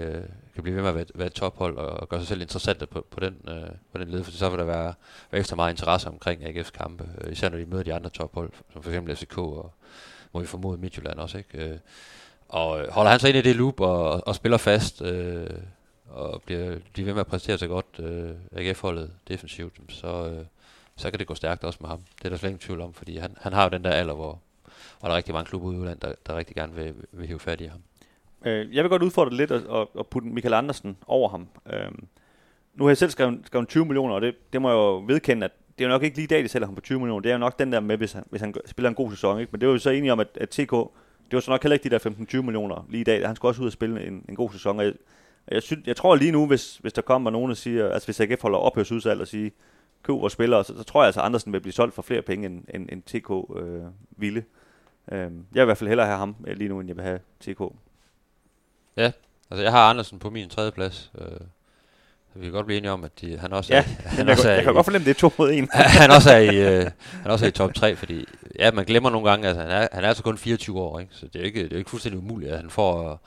kan 0.54 0.62
blive 0.62 0.74
ved 0.76 0.82
med 0.82 0.88
at 0.88 0.94
være, 0.96 1.04
være 1.14 1.26
et 1.26 1.32
tophold 1.32 1.76
og, 1.76 1.88
og 1.88 2.08
gøre 2.08 2.20
sig 2.20 2.28
selv 2.28 2.40
interessant 2.40 2.90
på, 2.90 3.06
på, 3.10 3.20
den, 3.20 3.36
øh, 3.48 3.70
på 3.92 3.98
den 3.98 4.08
led, 4.08 4.24
for 4.24 4.30
så 4.32 4.48
vil 4.50 4.58
der 4.58 4.64
være, 4.64 4.94
være 5.30 5.40
ekstra 5.40 5.56
meget 5.56 5.72
interesse 5.72 6.08
omkring 6.08 6.42
AGF's 6.44 6.70
kampe, 6.70 7.08
øh, 7.20 7.32
især 7.32 7.48
når 7.48 7.58
de 7.58 7.66
møder 7.66 7.82
de 7.82 7.94
andre 7.94 8.10
tophold, 8.10 8.50
som 8.72 8.82
for 8.82 8.90
eksempel 8.90 9.16
FCK 9.16 9.38
og 9.38 9.72
må 10.32 10.40
vi 10.40 10.46
formode 10.46 10.78
Midtjylland 10.78 11.18
også. 11.18 11.38
Ikke? 11.38 11.64
Øh, 11.64 11.76
og 12.48 12.80
øh, 12.80 12.90
holder 12.90 13.10
han 13.10 13.20
sig 13.20 13.28
ind 13.28 13.38
i 13.38 13.42
det 13.42 13.56
loop 13.56 13.80
og, 13.80 14.26
og 14.26 14.34
spiller 14.34 14.58
fast, 14.58 15.02
øh, 15.02 15.46
og 16.08 16.42
bliver, 16.42 16.78
bliver 16.92 17.06
ved 17.06 17.14
med 17.14 17.20
at 17.20 17.26
præstere 17.26 17.58
så 17.58 17.66
godt 17.66 17.86
øh, 17.98 18.30
AGF-holdet 18.52 19.10
defensivt, 19.28 19.80
så, 19.88 20.06
øh, 20.06 20.44
så 20.96 21.10
kan 21.10 21.18
det 21.18 21.26
gå 21.26 21.34
stærkt 21.34 21.64
også 21.64 21.78
med 21.80 21.88
ham. 21.88 22.00
Det 22.18 22.24
er 22.24 22.28
der 22.28 22.36
slet 22.36 22.50
ingen 22.50 22.60
tvivl 22.60 22.80
om, 22.80 22.94
fordi 22.94 23.16
han, 23.16 23.36
han 23.40 23.52
har 23.52 23.62
jo 23.62 23.68
den 23.68 23.84
der 23.84 23.90
alder, 23.90 24.14
hvor, 24.14 24.40
hvor 25.00 25.08
der 25.08 25.12
er 25.12 25.16
rigtig 25.16 25.34
mange 25.34 25.48
klubber 25.48 25.68
ude 25.68 25.76
i 25.76 25.80
udlandet, 25.80 26.02
der, 26.02 26.12
der 26.26 26.36
rigtig 26.36 26.56
gerne 26.56 26.74
vil, 26.74 26.94
vil 27.12 27.26
hive 27.26 27.38
fat 27.38 27.60
i 27.60 27.64
ham. 27.66 27.80
Øh, 28.44 28.74
jeg 28.74 28.84
vil 28.84 28.90
godt 28.90 29.02
udfordre 29.02 29.30
det 29.30 29.36
lidt 29.36 29.50
og, 29.50 29.80
og, 29.80 29.96
og 29.96 30.06
putte 30.06 30.28
Michael 30.28 30.54
Andersen 30.54 30.96
over 31.06 31.28
ham. 31.28 31.48
Øh, 31.72 31.90
nu 32.74 32.84
har 32.84 32.90
jeg 32.90 32.96
selv 32.96 33.10
skrevet, 33.10 33.40
skrevet 33.44 33.68
20 33.68 33.84
millioner, 33.84 34.14
og 34.14 34.20
det, 34.20 34.52
det 34.52 34.62
må 34.62 34.68
jeg 34.68 34.76
jo 34.76 35.04
vedkende, 35.06 35.44
at 35.44 35.52
det 35.78 35.84
er 35.84 35.88
jo 35.88 35.94
nok 35.94 36.02
ikke 36.02 36.16
lige 36.16 36.24
i 36.24 36.26
dag, 36.26 36.42
de 36.42 36.48
sælger 36.48 36.66
ham 36.66 36.74
på 36.74 36.80
20 36.80 36.98
millioner. 36.98 37.20
Det 37.20 37.28
er 37.28 37.34
jo 37.34 37.38
nok 37.38 37.58
den 37.58 37.72
der 37.72 37.80
med, 37.80 37.96
hvis 37.96 38.12
han, 38.12 38.24
hvis 38.30 38.40
han 38.40 38.54
spiller 38.66 38.88
en 38.88 38.94
god 38.94 39.10
sæson. 39.10 39.40
Ikke? 39.40 39.50
Men 39.52 39.60
det 39.60 39.68
var 39.68 39.74
jo 39.74 39.78
så 39.78 39.90
enige 39.90 40.12
om, 40.12 40.20
at, 40.20 40.28
at 40.40 40.48
TK, 40.48 40.72
det 41.30 41.34
var 41.36 41.40
så 41.40 41.50
nok 41.50 41.62
heller 41.62 41.74
ikke 41.74 41.84
de 41.90 41.90
der 41.90 42.38
15-20 42.38 42.42
millioner 42.42 42.86
lige 42.90 43.00
i 43.00 43.04
dag. 43.04 43.26
Han 43.26 43.36
skulle 43.36 43.50
også 43.50 43.62
ud 43.62 43.66
og 43.66 43.72
spille 43.72 44.06
en, 44.06 44.24
en 44.28 44.36
god 44.36 44.50
sæson. 44.52 44.78
Og 44.78 44.84
jeg, 44.84 44.92
jeg, 45.50 45.62
synes, 45.62 45.86
jeg 45.86 45.96
tror 45.96 46.14
lige 46.16 46.32
nu, 46.32 46.46
hvis, 46.46 46.76
hvis 46.76 46.92
der 46.92 47.02
kommer 47.02 47.30
nogen 47.30 47.50
og 47.50 47.56
siger, 47.56 47.88
altså 47.90 48.06
hvis 48.06 48.20
AGF 48.20 48.42
holder 48.42 48.58
ophørsudsalg 48.58 49.20
og 49.20 49.26
siger, 49.28 49.50
køb 50.02 50.14
vores 50.14 50.32
spillere, 50.32 50.64
så, 50.64 50.76
så 50.76 50.82
tror 50.84 51.02
jeg 51.02 51.06
altså, 51.06 51.20
at 51.20 51.26
Andersen 51.26 51.52
vil 51.52 51.60
blive 51.60 51.72
solgt 51.72 51.94
for 51.94 52.02
flere 52.02 52.22
penge, 52.22 52.46
end, 52.46 52.64
end, 52.74 52.88
end 52.92 53.02
TK 53.02 53.56
øh, 53.60 53.82
ville. 54.16 54.44
Øh, 55.12 55.18
jeg 55.18 55.30
vil 55.52 55.60
i 55.62 55.64
hvert 55.64 55.78
fald 55.78 55.88
hellere 55.88 56.06
have 56.06 56.18
ham 56.18 56.36
øh, 56.46 56.56
lige 56.56 56.68
nu, 56.68 56.80
end 56.80 56.88
jeg 56.88 56.96
vil 56.96 57.04
have 57.04 57.18
TK. 57.40 57.60
Altså, 59.50 59.62
jeg 59.62 59.72
har 59.72 59.90
Andersen 59.90 60.18
på 60.18 60.30
min 60.30 60.48
tredje 60.48 60.70
plads. 60.70 61.12
Øh, 61.18 61.26
så 62.32 62.38
vi 62.38 62.44
kan 62.44 62.52
godt 62.52 62.66
blive 62.66 62.78
enige 62.78 62.90
om, 62.90 63.04
at 63.04 63.20
de, 63.20 63.38
han 63.38 63.52
også 63.52 63.72
Ja, 63.74 63.78
er, 63.78 63.82
han 64.08 64.26
jeg, 64.26 64.32
også 64.32 64.48
er 64.48 64.54
jeg 64.54 64.62
kan 64.64 64.72
i- 64.72 64.74
godt 64.74 64.84
fornemme, 64.86 65.04
det 65.04 65.10
er 65.10 65.14
to 65.28 65.30
mod 65.38 65.50
en. 65.52 65.68
han 66.00 66.10
også 66.10 66.30
er 66.32 66.38
i, 66.38 66.56
øh, 66.80 66.90
han 67.22 67.30
også 67.30 67.44
er 67.44 67.48
i 67.48 67.52
top 67.52 67.74
3, 67.74 67.96
fordi 67.96 68.24
ja, 68.58 68.70
man 68.72 68.84
glemmer 68.84 69.10
nogle 69.10 69.30
gange, 69.30 69.48
at 69.48 69.56
han 69.56 69.68
er, 69.70 69.88
han 69.92 70.04
er 70.04 70.08
altså 70.08 70.22
kun 70.22 70.38
24 70.38 70.80
år, 70.80 71.00
ikke? 71.00 71.14
så 71.14 71.26
det 71.32 71.40
er 71.40 71.44
ikke, 71.44 71.62
det 71.64 71.72
er 71.72 71.78
ikke 71.78 71.90
fuldstændig 71.90 72.18
umuligt, 72.18 72.52
at 72.52 72.58
han 72.58 72.70
får 72.70 73.22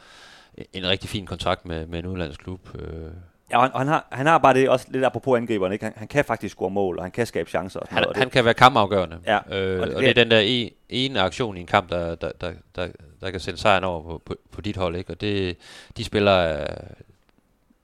øh, 0.58 0.66
en 0.74 0.88
rigtig 0.88 1.10
fin 1.10 1.26
kontrakt 1.26 1.66
med, 1.66 1.86
med 1.86 2.00
en 2.00 2.06
udlandsk 2.06 2.40
klub. 2.40 2.70
Øh, 2.80 3.12
Ja, 3.52 3.58
og 3.58 3.64
han, 3.64 3.72
og 3.74 3.80
han, 3.80 3.88
har, 3.88 4.08
han 4.12 4.26
har 4.26 4.38
bare 4.38 4.54
det 4.54 4.70
også 4.70 4.86
lidt 4.90 5.06
apropos 5.06 5.38
angriberen, 5.38 5.74
ikke? 5.74 5.86
Han, 5.86 5.94
han 5.98 6.08
kan 6.08 6.26
faktisk 6.26 6.56
score 6.56 6.70
mål, 6.70 6.98
og 6.98 7.04
han 7.04 7.12
kan 7.12 7.26
skabe 7.26 7.50
chancer. 7.50 7.80
Og 7.80 7.88
han, 7.90 7.96
noget, 7.96 8.08
og 8.16 8.22
han 8.22 8.30
kan 8.30 8.46
være 8.46 8.54
kampafgørende, 8.54 9.18
Ja, 9.26 9.38
øh, 9.38 9.82
og 9.82 9.88
det- 9.88 9.88
det, 9.88 9.96
og 9.96 10.02
det 10.02 10.10
er 10.10 10.14
den 10.14 10.32
der 10.32 10.70
ene 10.90 11.22
aktion 11.22 11.58
i 11.58 11.60
en 11.60 11.66
kamp, 11.68 11.90
der, 11.90 12.16
der, 12.16 12.32
der, 12.42 12.52
der, 12.76 12.88
der 13.22 13.32
kan 13.32 13.40
sende 13.40 13.60
sejren 13.60 13.84
over 13.84 14.02
på, 14.04 14.22
på, 14.26 14.36
på 14.52 14.62
dit 14.62 14.78
hold, 14.78 14.96
ikke? 14.96 15.12
og 15.14 15.22
det, 15.22 15.58
de 15.98 16.04
spiller, 16.04 16.66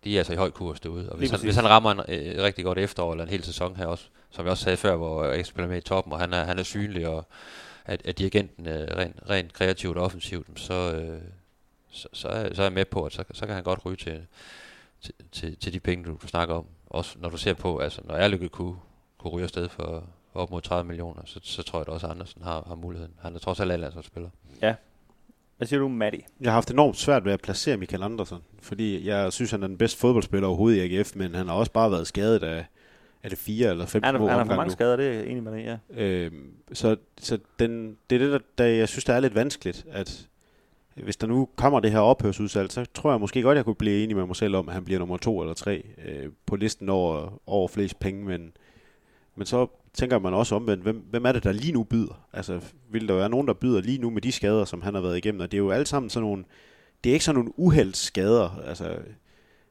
de 0.06 0.16
er 0.16 0.20
altså 0.20 0.34
i 0.34 0.36
høj 0.36 0.50
kurs 0.50 0.80
derude, 0.80 1.10
og 1.10 1.18
hvis, 1.18 1.32
han, 1.32 1.40
hvis 1.40 1.56
han 1.56 1.70
rammer 1.70 1.92
en 1.92 2.00
øh, 2.00 2.44
rigtig 2.44 2.66
godt 2.66 2.78
efterår, 2.78 3.12
eller 3.12 3.24
en 3.24 3.30
hel 3.30 3.44
sæson 3.44 3.76
her 3.76 3.86
også, 3.86 4.06
som 4.30 4.46
jeg 4.46 4.52
også 4.52 4.64
sagde 4.64 4.78
før, 4.78 4.96
hvor 4.96 5.26
jeg 5.26 5.46
spiller 5.46 5.70
med 5.70 5.78
i 5.78 5.82
toppen, 5.82 6.14
og 6.14 6.20
han 6.20 6.34
er, 6.34 6.44
han 6.44 6.60
er 6.60 6.64
synlig, 6.64 7.08
og 7.08 7.28
at, 7.86 8.02
at 8.06 8.18
dirigenten 8.18 8.68
er 8.68 8.98
rent, 8.98 9.16
rent 9.30 9.54
kreativt 9.54 9.98
og 9.98 10.04
offensivt, 10.04 10.60
så, 10.60 10.74
øh, 10.74 11.22
så, 11.90 12.08
så, 12.14 12.28
er, 12.28 12.54
så 12.54 12.62
er 12.62 12.66
jeg 12.66 12.74
med 12.74 12.86
på, 12.86 13.06
at 13.06 13.14
så, 13.14 13.24
så 13.34 13.46
kan 13.46 13.56
han 13.56 13.64
godt 13.64 13.86
ryge 13.86 13.98
til, 13.98 14.26
til, 15.02 15.14
til, 15.32 15.58
til 15.58 15.74
de 15.74 15.80
penge, 15.80 16.06
du, 16.06 16.18
du 16.22 16.28
snakker 16.28 16.56
om. 16.56 16.66
Også 16.90 17.16
når 17.20 17.30
du 17.30 17.38
ser 17.38 17.54
på, 17.54 17.78
altså 17.78 18.02
når 18.04 18.16
jeg 18.16 18.30
lykke 18.30 18.50
kunne, 18.50 18.76
kunne 19.18 19.32
ryge 19.32 19.44
afsted 19.44 19.70
for, 19.70 20.04
for 20.34 20.40
op 20.40 20.52
mod 20.52 20.62
30 20.62 20.88
millioner, 20.88 21.22
så, 21.26 21.40
så 21.44 21.64
tror 21.64 21.80
jeg 21.80 21.86
da 21.86 21.92
også, 21.92 22.08
at 22.08 22.12
Andersen 22.12 22.42
har, 22.42 22.64
har 22.68 22.76
muligheden. 22.76 23.14
Han 23.22 23.36
er 23.36 23.40
trods 23.40 23.60
alt 23.60 23.80
landsholdsspiller. 23.80 24.30
Hvad 25.58 25.68
siger 25.68 25.80
du, 25.80 25.88
Matti? 25.88 26.26
Jeg 26.42 26.52
har 26.52 26.54
haft 26.54 26.72
enormt 26.72 26.98
svært 26.98 27.26
ved 27.26 27.34
at 27.34 27.42
placere 27.42 27.78
Michael 27.78 28.04
Andersen, 28.04 28.38
fordi 28.62 29.08
jeg 29.08 29.34
synes, 29.34 29.52
han 29.52 29.64
er 29.64 29.68
den 29.68 29.78
bedste 29.78 30.00
fodboldspiller 30.00 30.48
overhovedet 30.48 30.84
i 30.84 30.98
AGF, 30.98 31.16
men 31.16 31.36
han 31.36 31.48
har 31.48 31.56
også 31.56 31.72
bare 31.72 31.92
været 31.92 32.08
skadet 32.08 32.44
af, 32.44 32.66
er 33.24 33.30
det 33.30 33.38
fire 33.38 33.70
eller 33.70 33.86
fem 33.86 34.04
Han, 34.04 34.16
er, 34.16 34.20
han 34.20 34.30
har 34.30 34.46
for 34.46 34.56
mange 34.56 34.66
nu. 34.66 34.72
skader, 34.72 34.96
det 34.96 35.16
er 35.16 35.22
enig 35.24 35.44
med 35.44 35.52
dig, 35.52 35.80
ja. 35.98 36.04
Øhm, 36.04 36.52
så 36.74 36.96
så 37.22 37.40
den, 37.60 37.98
det 38.10 38.16
er 38.16 38.20
det, 38.20 38.32
der, 38.32 38.40
der 38.58 38.66
jeg 38.66 38.90
synes, 38.90 39.04
der 39.04 39.14
er 39.14 39.20
lidt 39.20 39.36
vanskeligt, 39.36 39.86
at 39.92 40.28
hvis 40.96 41.18
der 41.18 41.28
nu 41.28 41.48
kommer 41.56 41.80
det 41.80 41.92
her 41.92 42.00
ophørsudsalg, 42.00 42.72
så 42.72 42.86
tror 42.94 43.12
jeg 43.12 43.20
måske 43.20 43.42
godt, 43.42 43.56
jeg 43.56 43.66
kunne 43.66 43.76
blive 43.76 44.04
enig 44.04 44.16
med 44.16 44.26
mig 44.26 44.36
selv 44.36 44.56
om, 44.56 44.68
at 44.70 44.74
han 44.74 44.86
bliver 44.86 45.00
nummer 45.00 45.18
to 45.18 45.42
eller 45.42 45.54
tre 45.54 45.84
øh, 46.06 46.30
på 46.46 46.56
listen 46.56 46.90
over, 46.90 47.40
over 47.48 47.68
flest 47.68 48.00
penge, 48.00 48.26
men, 48.26 48.52
men 49.36 49.46
så 49.46 49.68
tænker 49.96 50.20
man 50.20 50.34
også 50.34 50.56
omvendt, 50.56 50.84
hvem, 50.84 51.06
hvem 51.10 51.26
er 51.26 51.32
det, 51.32 51.44
der 51.44 51.52
lige 51.52 51.74
nu 51.74 51.84
byder? 51.84 52.28
Altså, 52.34 52.62
vil 52.92 53.08
der 53.08 53.16
være 53.16 53.30
nogen, 53.30 53.48
der 53.48 53.54
byder 53.54 53.82
lige 53.82 53.98
nu 53.98 54.10
med 54.10 54.22
de 54.22 54.32
skader, 54.32 54.66
som 54.66 54.82
han 54.82 54.94
har 54.94 55.02
været 55.02 55.18
igennem? 55.18 55.42
Og 55.42 55.52
det 55.52 55.58
er 55.58 55.62
jo 55.62 55.72
alle 55.72 55.86
sammen 55.86 56.10
sådan 56.10 56.28
nogle, 56.28 56.44
det 57.04 57.10
er 57.10 57.14
ikke 57.14 57.26
sådan 57.26 57.40
nogle 57.40 57.60
uheldsskader. 57.60 58.62
Altså, 58.68 58.98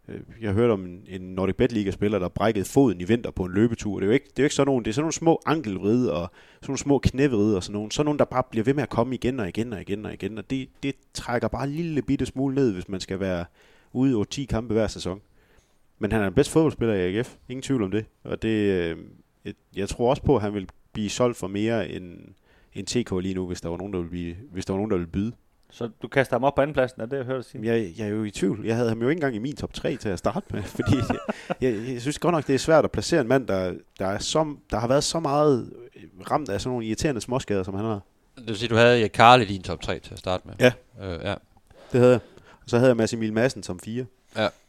øh, 0.08 0.20
jeg 0.40 0.52
hørte 0.52 0.72
om 0.72 0.84
en, 0.84 1.04
en 1.08 1.20
Nordic 1.20 1.56
Bet 1.56 1.72
Liga-spiller, 1.72 2.18
der 2.18 2.28
brækkede 2.28 2.64
foden 2.64 3.00
i 3.00 3.04
vinter 3.04 3.30
på 3.30 3.44
en 3.44 3.52
løbetur. 3.52 4.00
Det 4.00 4.06
er 4.06 4.06
jo 4.06 4.12
ikke, 4.12 4.26
det 4.26 4.38
er 4.38 4.42
jo 4.42 4.44
ikke 4.44 4.54
sådan 4.54 4.66
nogle, 4.66 4.84
det 4.84 4.90
er 4.90 4.94
sådan 4.94 5.02
nogle 5.02 5.12
små 5.12 5.42
ankelvride 5.46 6.12
og 6.12 6.30
sådan 6.60 6.70
nogle 6.70 6.78
små 6.78 6.98
knævride 6.98 7.56
og 7.56 7.62
sådan 7.62 7.72
nogle. 7.72 7.92
Sådan 7.92 8.04
nogle, 8.04 8.18
der 8.18 8.24
bare 8.24 8.42
bliver 8.50 8.64
ved 8.64 8.74
med 8.74 8.82
at 8.82 8.90
komme 8.90 9.14
igen 9.14 9.40
og 9.40 9.48
igen 9.48 9.72
og 9.72 9.80
igen 9.80 10.06
og 10.06 10.12
igen. 10.12 10.38
Og 10.38 10.50
det, 10.50 10.68
det 10.82 10.94
trækker 11.14 11.48
bare 11.48 11.64
en 11.64 11.72
lille 11.72 12.02
bitte 12.02 12.26
smule 12.26 12.54
ned, 12.54 12.72
hvis 12.72 12.88
man 12.88 13.00
skal 13.00 13.20
være 13.20 13.44
ude 13.92 14.14
over 14.14 14.24
10 14.24 14.44
kampe 14.44 14.74
hver 14.74 14.86
sæson. 14.86 15.20
Men 15.98 16.12
han 16.12 16.20
er 16.20 16.24
den 16.24 16.34
bedste 16.34 16.52
fodboldspiller 16.52 16.94
i 16.94 17.16
AGF. 17.16 17.34
Ingen 17.48 17.62
tvivl 17.62 17.82
om 17.82 17.90
det. 17.90 18.04
Og 18.24 18.42
det, 18.42 18.48
øh, 18.48 18.96
jeg, 19.44 19.54
jeg 19.76 19.88
tror 19.88 20.10
også 20.10 20.22
på, 20.22 20.36
at 20.36 20.42
han 20.42 20.54
vil 20.54 20.68
blive 20.92 21.10
solgt 21.10 21.36
for 21.36 21.46
mere 21.46 21.88
end, 21.88 22.18
end 22.74 22.86
TK 22.86 23.22
lige 23.22 23.34
nu, 23.34 23.46
hvis 23.46 23.60
der 23.60 23.68
var 23.68 23.76
nogen, 23.76 23.92
der 23.92 23.98
ville, 23.98 24.10
blive, 24.10 24.36
hvis 24.52 24.66
der 24.66 24.72
var 24.72 24.78
nogen, 24.78 24.90
der 24.90 24.96
ville 24.96 25.10
byde. 25.10 25.32
Så 25.70 25.90
du 26.02 26.08
kaster 26.08 26.34
ham 26.34 26.44
op 26.44 26.54
på 26.54 26.60
andenpladsen, 26.60 27.00
er 27.00 27.06
det, 27.06 27.16
jeg 27.16 27.24
hørte 27.24 27.36
dig 27.36 27.44
sige? 27.44 27.72
Jeg, 27.72 27.92
jeg 27.98 28.06
er 28.06 28.10
jo 28.10 28.24
i 28.24 28.30
tvivl. 28.30 28.66
Jeg 28.66 28.76
havde 28.76 28.88
ham 28.88 29.02
jo 29.02 29.08
ikke 29.08 29.18
engang 29.18 29.34
i 29.34 29.38
min 29.38 29.56
top 29.56 29.72
3 29.72 29.96
til 29.96 30.08
at 30.08 30.18
starte 30.18 30.46
med, 30.50 30.62
fordi 30.78 30.96
jeg, 30.96 31.18
jeg, 31.60 31.92
jeg 31.92 32.00
synes 32.00 32.18
godt 32.18 32.32
nok, 32.32 32.46
det 32.46 32.54
er 32.54 32.58
svært 32.58 32.84
at 32.84 32.90
placere 32.90 33.20
en 33.20 33.28
mand, 33.28 33.46
der, 33.46 33.74
der, 33.98 34.06
er 34.06 34.18
så, 34.18 34.56
der 34.70 34.78
har 34.78 34.88
været 34.88 35.04
så 35.04 35.20
meget 35.20 35.72
ramt 36.30 36.48
af 36.48 36.60
sådan 36.60 36.70
nogle 36.70 36.86
irriterende 36.86 37.20
småskader, 37.20 37.62
som 37.62 37.74
han 37.74 37.84
har. 37.84 38.00
Det 38.36 38.46
vil 38.46 38.56
sige, 38.56 38.68
du 38.68 38.76
havde 38.76 39.08
Karl 39.08 39.42
i 39.42 39.44
din 39.44 39.62
top 39.62 39.80
3 39.80 39.98
til 39.98 40.12
at 40.12 40.18
starte 40.18 40.48
med. 40.48 40.54
Ja. 40.60 40.72
Øh, 41.02 41.24
ja. 41.24 41.34
Det 41.92 42.00
havde 42.00 42.12
jeg. 42.12 42.20
Og 42.64 42.70
så 42.70 42.76
havde 42.76 42.88
jeg 42.88 42.96
Mads 42.96 43.12
Emil 43.12 43.32
Madsen 43.32 43.62
som 43.62 43.80
4. 43.80 44.06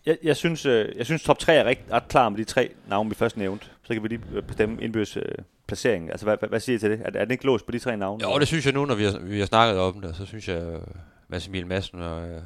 Jeg, 0.05 0.17
jeg, 0.23 0.35
synes, 0.35 0.65
øh, 0.65 0.97
jeg 0.97 1.05
synes 1.05 1.23
top 1.23 1.39
3 1.39 1.55
er 1.55 1.63
ret, 1.63 1.77
ret 1.91 2.07
klar 2.07 2.29
med 2.29 2.37
de 2.37 2.43
tre 2.43 2.69
navne, 2.87 3.09
vi 3.09 3.15
først 3.15 3.37
nævnte. 3.37 3.67
Så 3.87 3.93
kan 3.93 4.03
vi 4.03 4.07
lige 4.07 4.21
øh, 4.33 4.43
bestemme 4.43 4.81
indbyrdes 4.81 5.17
øh, 5.17 5.23
placering. 5.67 6.09
Altså, 6.11 6.25
hvad, 6.25 6.37
hvad, 6.49 6.59
siger 6.59 6.75
I 6.75 6.79
til 6.79 6.91
det? 6.91 7.01
Er, 7.05 7.09
er 7.19 7.25
den 7.25 7.31
ikke 7.31 7.45
låst 7.45 7.65
på 7.65 7.71
de 7.71 7.79
tre 7.79 7.97
navne? 7.97 8.23
Jo, 8.29 8.39
det 8.39 8.47
synes 8.47 8.65
jeg 8.65 8.73
nu, 8.73 8.85
når 8.85 8.95
vi 8.95 9.03
har, 9.03 9.19
vi 9.19 9.39
har 9.39 9.45
snakket 9.45 9.79
om 9.79 10.01
det, 10.01 10.15
så 10.15 10.25
synes 10.25 10.47
jeg, 10.49 10.61
øh, 10.61 10.81
Mads 11.27 11.47
Emil 11.47 11.67
Madsen 11.67 12.01
og, 12.01 12.29
øh, 12.29 12.41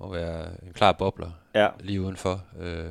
må 0.00 0.12
være 0.12 0.46
en 0.66 0.72
klar 0.72 0.92
bobler 0.92 1.30
Ja, 1.54 1.68
lige 1.80 2.00
udenfor. 2.00 2.42
Øh, 2.60 2.84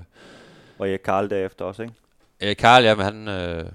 og 0.80 0.90
jeg 0.90 1.02
Karl 1.04 1.30
derefter 1.30 1.66
også, 1.66 1.82
ikke? 1.82 1.94
øh, 2.42 2.56
Karl, 2.56 2.84
ja, 2.84 2.96
men 2.96 3.06
han, 3.06 3.28
øh, 3.28 3.66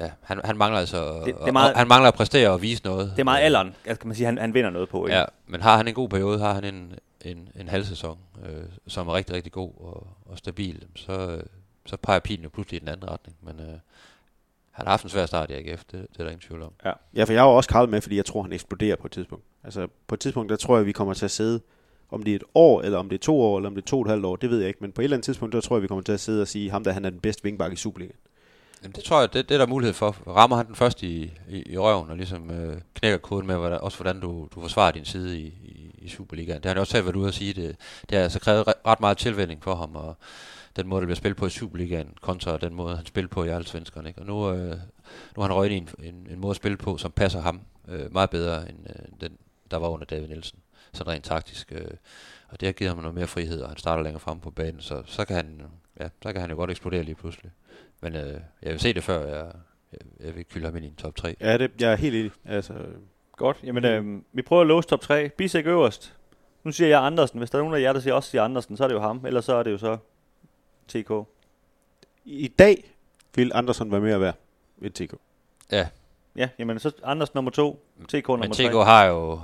ja, 0.00 0.10
han, 0.22 0.40
han 0.44 0.56
mangler 0.56 0.80
altså 0.80 1.14
Det- 1.14 1.26
det, 1.26 1.34
det 1.34 1.48
er 1.48 1.52
meget- 1.52 1.76
han 1.76 1.88
mangler 1.88 2.08
at 2.08 2.14
præstere 2.14 2.50
og 2.50 2.62
vise 2.62 2.84
noget. 2.84 3.10
Det 3.10 3.20
er 3.20 3.24
meget 3.24 3.42
alderen, 3.44 3.74
altså, 3.84 4.00
kan 4.00 4.08
man 4.08 4.14
sige, 4.16 4.26
han, 4.26 4.38
han 4.38 4.54
vinder 4.54 4.70
noget 4.70 4.88
på, 4.88 5.06
ikke? 5.06 5.18
Ja, 5.18 5.24
men 5.46 5.60
har 5.60 5.76
han 5.76 5.88
en 5.88 5.94
god 5.94 6.08
periode, 6.08 6.38
har 6.38 6.52
han 6.54 6.64
en, 6.64 6.92
en, 7.24 7.48
en 7.60 7.68
halv 7.68 7.84
sæson, 7.84 8.18
øh, 8.46 8.62
som 8.86 9.08
er 9.08 9.14
rigtig, 9.14 9.36
rigtig 9.36 9.52
god 9.52 9.72
og, 9.80 10.06
og 10.26 10.38
stabil, 10.38 10.84
så, 10.96 11.12
øh, 11.30 11.42
så 11.86 11.96
peger 11.96 12.20
pilen 12.20 12.44
jo 12.44 12.48
pludselig 12.48 12.76
i 12.76 12.80
den 12.80 12.88
anden 12.88 13.10
retning. 13.10 13.36
Men 13.42 13.60
øh, 13.60 13.78
han 14.70 14.86
har 14.86 14.90
haft 14.90 15.04
en 15.04 15.10
svær 15.10 15.26
start 15.26 15.50
i 15.50 15.52
AGF, 15.52 15.84
det, 15.84 15.92
det 15.92 16.20
er 16.20 16.24
der 16.24 16.30
ingen 16.30 16.40
tvivl 16.40 16.62
om. 16.62 16.72
Ja, 17.14 17.24
for 17.24 17.32
jeg 17.32 17.42
har 17.42 17.48
også 17.48 17.70
Karl 17.70 17.88
med, 17.88 18.00
fordi 18.00 18.16
jeg 18.16 18.24
tror, 18.24 18.42
han 18.42 18.52
eksploderer 18.52 18.96
på 18.96 19.06
et 19.06 19.12
tidspunkt. 19.12 19.44
Altså, 19.64 19.88
på 20.06 20.14
et 20.14 20.20
tidspunkt, 20.20 20.50
der 20.50 20.56
tror 20.56 20.76
jeg, 20.76 20.86
vi 20.86 20.92
kommer 20.92 21.14
til 21.14 21.24
at 21.24 21.30
sidde, 21.30 21.60
om 22.10 22.22
det 22.22 22.30
er 22.30 22.36
et 22.36 22.44
år, 22.54 22.82
eller 22.82 22.98
om 22.98 23.08
det 23.08 23.16
er 23.16 23.22
to 23.22 23.40
år, 23.40 23.58
eller 23.58 23.68
om 23.68 23.74
det 23.74 23.82
er 23.82 23.86
to 23.86 23.96
og 23.96 24.02
et 24.02 24.10
halvt 24.10 24.24
år, 24.24 24.36
det 24.36 24.50
ved 24.50 24.58
jeg 24.58 24.68
ikke. 24.68 24.78
Men 24.80 24.92
på 24.92 25.00
et 25.00 25.04
eller 25.04 25.16
andet 25.16 25.24
tidspunkt, 25.24 25.52
der 25.52 25.60
tror 25.60 25.76
jeg, 25.76 25.82
vi 25.82 25.88
kommer 25.88 26.02
til 26.02 26.12
at 26.12 26.20
sidde 26.20 26.42
og 26.42 26.48
sige, 26.48 26.70
ham 26.70 26.84
der, 26.84 26.92
han 26.92 27.04
er 27.04 27.10
den 27.10 27.20
bedste 27.20 27.42
vingbak 27.42 27.72
i 27.72 27.76
Superligaen. 27.76 28.18
Jamen, 28.82 28.94
det 28.94 29.04
tror 29.04 29.20
jeg, 29.20 29.32
det, 29.32 29.48
det 29.48 29.54
er 29.54 29.58
der 29.58 29.66
mulighed 29.66 29.94
for. 29.94 30.16
Rammer 30.26 30.56
han 30.56 30.66
den 30.66 30.74
først 30.74 31.02
i, 31.02 31.32
i, 31.48 31.72
i 31.72 31.78
røven, 31.78 32.10
og 32.10 32.16
ligesom 32.16 32.50
øh, 32.50 32.80
knækker 32.94 33.18
koden 33.18 33.46
med, 33.46 33.56
hvordan, 33.56 33.80
også 33.80 33.98
hvordan 33.98 34.20
du, 34.20 34.48
du 34.54 34.60
forsvarer 34.60 34.92
din 34.92 35.04
side 35.04 35.40
i, 35.40 35.46
i, 35.46 35.94
i 35.98 36.08
Superligaen. 36.08 36.56
Det 36.56 36.64
har 36.64 36.74
han 36.74 36.80
også 36.80 36.90
selv 36.90 37.04
været 37.04 37.16
ude 37.16 37.28
at 37.28 37.34
sige. 37.34 37.52
Det, 37.52 37.76
det 38.10 38.16
har 38.18 38.22
altså 38.22 38.40
krævet 38.40 38.68
re- 38.68 38.80
ret 38.86 39.00
meget 39.00 39.18
tilvænding 39.18 39.62
for 39.62 39.74
ham, 39.74 39.96
og 39.96 40.16
den 40.76 40.88
måde, 40.88 41.00
der 41.00 41.06
bliver 41.06 41.16
spillet 41.16 41.36
på 41.36 41.46
i 41.46 41.50
Superligaen, 41.50 42.14
kontra 42.20 42.56
den 42.56 42.74
måde, 42.74 42.96
han 42.96 43.06
spiller 43.06 43.28
på 43.28 43.44
i 43.44 43.48
Allsvenskan. 43.48 44.06
Ikke? 44.06 44.20
Og 44.20 44.26
nu, 44.26 44.50
øh, 44.50 44.76
nu 45.36 45.42
har 45.42 45.42
han 45.42 45.52
røget 45.52 45.72
i 45.72 45.76
en, 45.76 45.88
en, 46.02 46.26
en 46.30 46.38
måde 46.38 46.50
at 46.50 46.56
spille 46.56 46.76
på, 46.76 46.96
som 46.96 47.10
passer 47.10 47.40
ham 47.40 47.60
øh, 47.88 48.12
meget 48.12 48.30
bedre, 48.30 48.68
end 48.68 48.78
øh, 48.88 49.06
den, 49.20 49.38
der 49.70 49.76
var 49.76 49.88
under 49.88 50.06
David 50.06 50.28
Nielsen. 50.28 50.58
Sådan 50.92 51.12
rent 51.12 51.24
taktisk. 51.24 51.72
Øh, 51.72 51.90
og 52.48 52.60
det 52.60 52.66
har 52.66 52.72
givet 52.72 52.90
ham 52.90 52.98
noget 52.98 53.14
mere 53.14 53.26
frihed, 53.26 53.60
og 53.60 53.68
han 53.68 53.78
starter 53.78 54.02
længere 54.02 54.20
frem 54.20 54.40
på 54.40 54.50
banen, 54.50 54.80
så, 54.80 55.02
så, 55.06 55.24
kan, 55.24 55.36
han, 55.36 55.62
ja, 56.00 56.08
så 56.22 56.32
kan 56.32 56.40
han 56.40 56.50
jo 56.50 56.56
godt 56.56 56.70
eksplodere 56.70 57.02
lige 57.02 57.14
pludselig. 57.14 57.52
Men 58.00 58.16
øh, 58.16 58.40
jeg 58.62 58.72
vil 58.72 58.80
se 58.80 58.92
det 58.92 59.04
før, 59.04 59.26
jeg, 59.26 59.52
jeg, 59.92 60.26
jeg 60.26 60.36
vil 60.36 60.44
kylde 60.44 60.66
ham 60.66 60.76
ind 60.76 60.84
i 60.84 60.88
en 60.88 60.94
top 60.94 61.16
3. 61.16 61.36
Ja, 61.40 61.58
det, 61.58 61.70
jeg 61.80 61.92
er 61.92 61.96
helt 61.96 62.16
enig. 62.16 62.30
Altså, 62.44 62.74
Godt. 63.36 63.56
Jamen, 63.64 63.84
øh, 63.84 64.22
vi 64.32 64.42
prøver 64.42 64.62
at 64.62 64.68
låse 64.68 64.88
top 64.88 65.00
3. 65.00 65.28
Bisek 65.28 65.66
øverst. 65.66 66.16
Nu 66.64 66.72
siger 66.72 66.88
jeg 66.88 67.04
Andersen. 67.04 67.38
Hvis 67.38 67.50
der 67.50 67.58
er 67.58 67.62
nogen 67.62 67.74
af 67.76 67.80
jer, 67.80 67.92
der 67.92 68.00
siger 68.00 68.14
også 68.14 68.30
siger 68.30 68.42
Andersen, 68.42 68.76
så 68.76 68.84
er 68.84 68.88
det 68.88 68.94
jo 68.94 69.00
ham. 69.00 69.26
Ellers 69.26 69.44
så 69.44 69.54
er 69.54 69.62
det 69.62 69.70
jo 69.70 69.78
så 69.78 69.96
TK. 70.88 71.10
I 72.24 72.48
dag 72.48 72.94
vil 73.34 73.50
Andersen 73.54 73.92
være 73.92 74.00
mere 74.00 74.20
værd 74.20 74.34
end 74.82 74.92
TK. 74.92 75.14
Ja, 76.36 76.48
jamen 76.58 76.78
så 76.78 76.92
Andersen 77.04 77.32
nummer 77.34 77.50
2. 77.50 77.84
TK 78.08 78.28
nummer 78.28 78.46
Men 78.46 78.52
3. 78.52 78.68
TK 78.68 78.72
har 78.74 79.04
jo, 79.04 79.40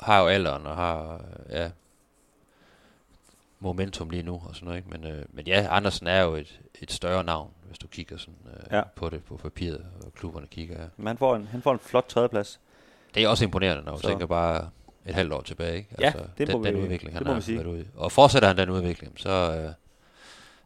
har 0.00 0.20
jo 0.20 0.26
alderen 0.26 0.66
og 0.66 0.76
har 0.76 1.20
ja, 1.50 1.70
momentum 3.60 4.10
lige 4.10 4.22
nu 4.22 4.42
og 4.48 4.54
sådan 4.54 4.66
noget. 4.66 4.78
Ikke? 4.78 4.90
Men, 4.90 5.04
øh, 5.06 5.24
men 5.32 5.46
ja, 5.46 5.66
Andersen 5.70 6.06
er 6.06 6.22
jo 6.22 6.34
et, 6.34 6.60
et 6.82 6.92
større 6.92 7.24
navn, 7.24 7.50
hvis 7.66 7.78
du 7.78 7.86
kigger 7.86 8.16
sådan, 8.16 8.34
øh, 8.46 8.62
Ja. 8.70 8.76
ja. 8.76 8.82
på 8.96 9.08
det 9.10 9.24
på 9.24 9.36
papiret, 9.36 9.86
og 10.06 10.14
klubberne 10.14 10.46
kigger. 10.46 10.80
Ja. 10.82 10.86
Men 10.96 11.06
han 11.06 11.18
får 11.18 11.36
en, 11.36 11.46
han 11.46 11.62
får 11.62 11.72
en 11.72 11.78
flot 11.78 12.04
tredjeplads. 12.08 12.60
Det 13.14 13.24
er 13.24 13.28
også 13.28 13.44
imponerende, 13.44 13.84
når 13.84 13.92
du 13.92 14.00
Så. 14.00 14.08
tænker 14.08 14.26
bare 14.26 14.70
et 15.06 15.14
halvt 15.14 15.32
år 15.32 15.40
tilbage. 15.42 15.76
Ikke? 15.76 15.88
Ja, 16.00 16.12
det 16.38 16.48
den, 16.48 16.58
må 16.58 16.64
den 16.64 16.76
vi- 16.76 16.80
udvikling, 16.82 17.14
han 17.14 17.18
det 17.20 17.26
må 17.26 17.32
har 17.32 17.40
vi 17.40 17.44
sige. 17.44 17.80
i. 17.80 17.84
Og 17.96 18.12
fortsætter 18.12 18.48
han 18.48 18.56
den 18.58 18.70
udvikling, 18.70 19.12
så, 19.20 19.28
øh, 19.30 19.72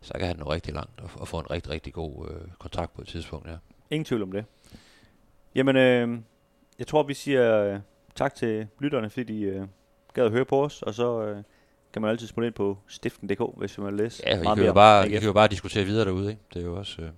så 0.02 0.12
kan 0.18 0.26
han 0.26 0.36
nå 0.36 0.52
rigtig 0.52 0.74
langt 0.74 1.00
og, 1.00 1.10
og 1.14 1.28
få 1.28 1.38
en 1.38 1.50
rigtig, 1.50 1.72
rigtig 1.72 1.92
god 1.92 2.28
øh, 2.30 2.40
kontrakt 2.58 2.94
på 2.94 3.02
et 3.02 3.08
tidspunkt. 3.08 3.48
Ja. 3.48 3.56
Ingen 3.90 4.04
tvivl 4.04 4.22
om 4.22 4.32
det. 4.32 4.44
Jamen, 5.54 5.76
øh, 5.76 6.18
jeg 6.78 6.86
tror, 6.86 7.02
vi 7.02 7.14
siger 7.14 7.64
øh, 7.64 7.80
tak 8.14 8.34
til 8.34 8.66
lytterne, 8.78 9.10
fordi 9.10 9.24
de 9.24 9.42
øh, 9.42 9.66
gad 10.14 10.24
at 10.24 10.30
høre 10.30 10.44
på 10.44 10.64
os. 10.64 10.82
Og 10.82 10.94
så 10.94 11.22
øh, 11.22 11.42
kan 11.92 12.02
man 12.02 12.10
altid 12.10 12.26
smutte 12.26 12.46
ind 12.46 12.54
på 12.54 12.78
stiften.dk, 12.86 13.40
hvis 13.56 13.78
man 13.78 13.86
vil 13.86 13.94
læse 13.94 14.22
Ja, 14.26 14.38
I 14.38 14.42
meget 14.42 14.56
kan, 14.56 14.58
jo 14.58 14.62
mere 14.64 14.74
bare, 14.74 15.08
I 15.08 15.10
kan 15.10 15.22
jo 15.22 15.32
bare 15.32 15.48
diskutere 15.48 15.84
videre 15.84 16.04
derude. 16.04 16.30
Ikke? 16.30 16.42
Det 16.54 16.62
er 16.62 16.66
jo 16.66 16.76
også 16.76 17.02
øh, 17.02 17.08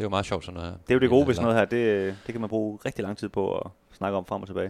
det 0.00 0.04
er 0.04 0.04
jo 0.04 0.10
meget 0.10 0.26
sjovt 0.26 0.44
sådan 0.44 0.54
noget 0.54 0.70
her. 0.70 0.78
Det 0.78 0.90
er 0.90 0.94
jo 0.94 1.00
det 1.00 1.10
gode 1.10 1.26
ved 1.26 1.34
sådan 1.34 1.44
noget 1.44 1.58
her. 1.58 1.64
Det, 1.64 1.76
øh, 1.76 2.14
det 2.26 2.32
kan 2.34 2.40
man 2.40 2.50
bruge 2.50 2.78
rigtig 2.86 3.02
lang 3.02 3.18
tid 3.18 3.28
på 3.28 3.58
at 3.58 3.70
snakke 3.92 4.18
om 4.18 4.24
frem 4.24 4.42
og 4.42 4.48
tilbage. 4.48 4.68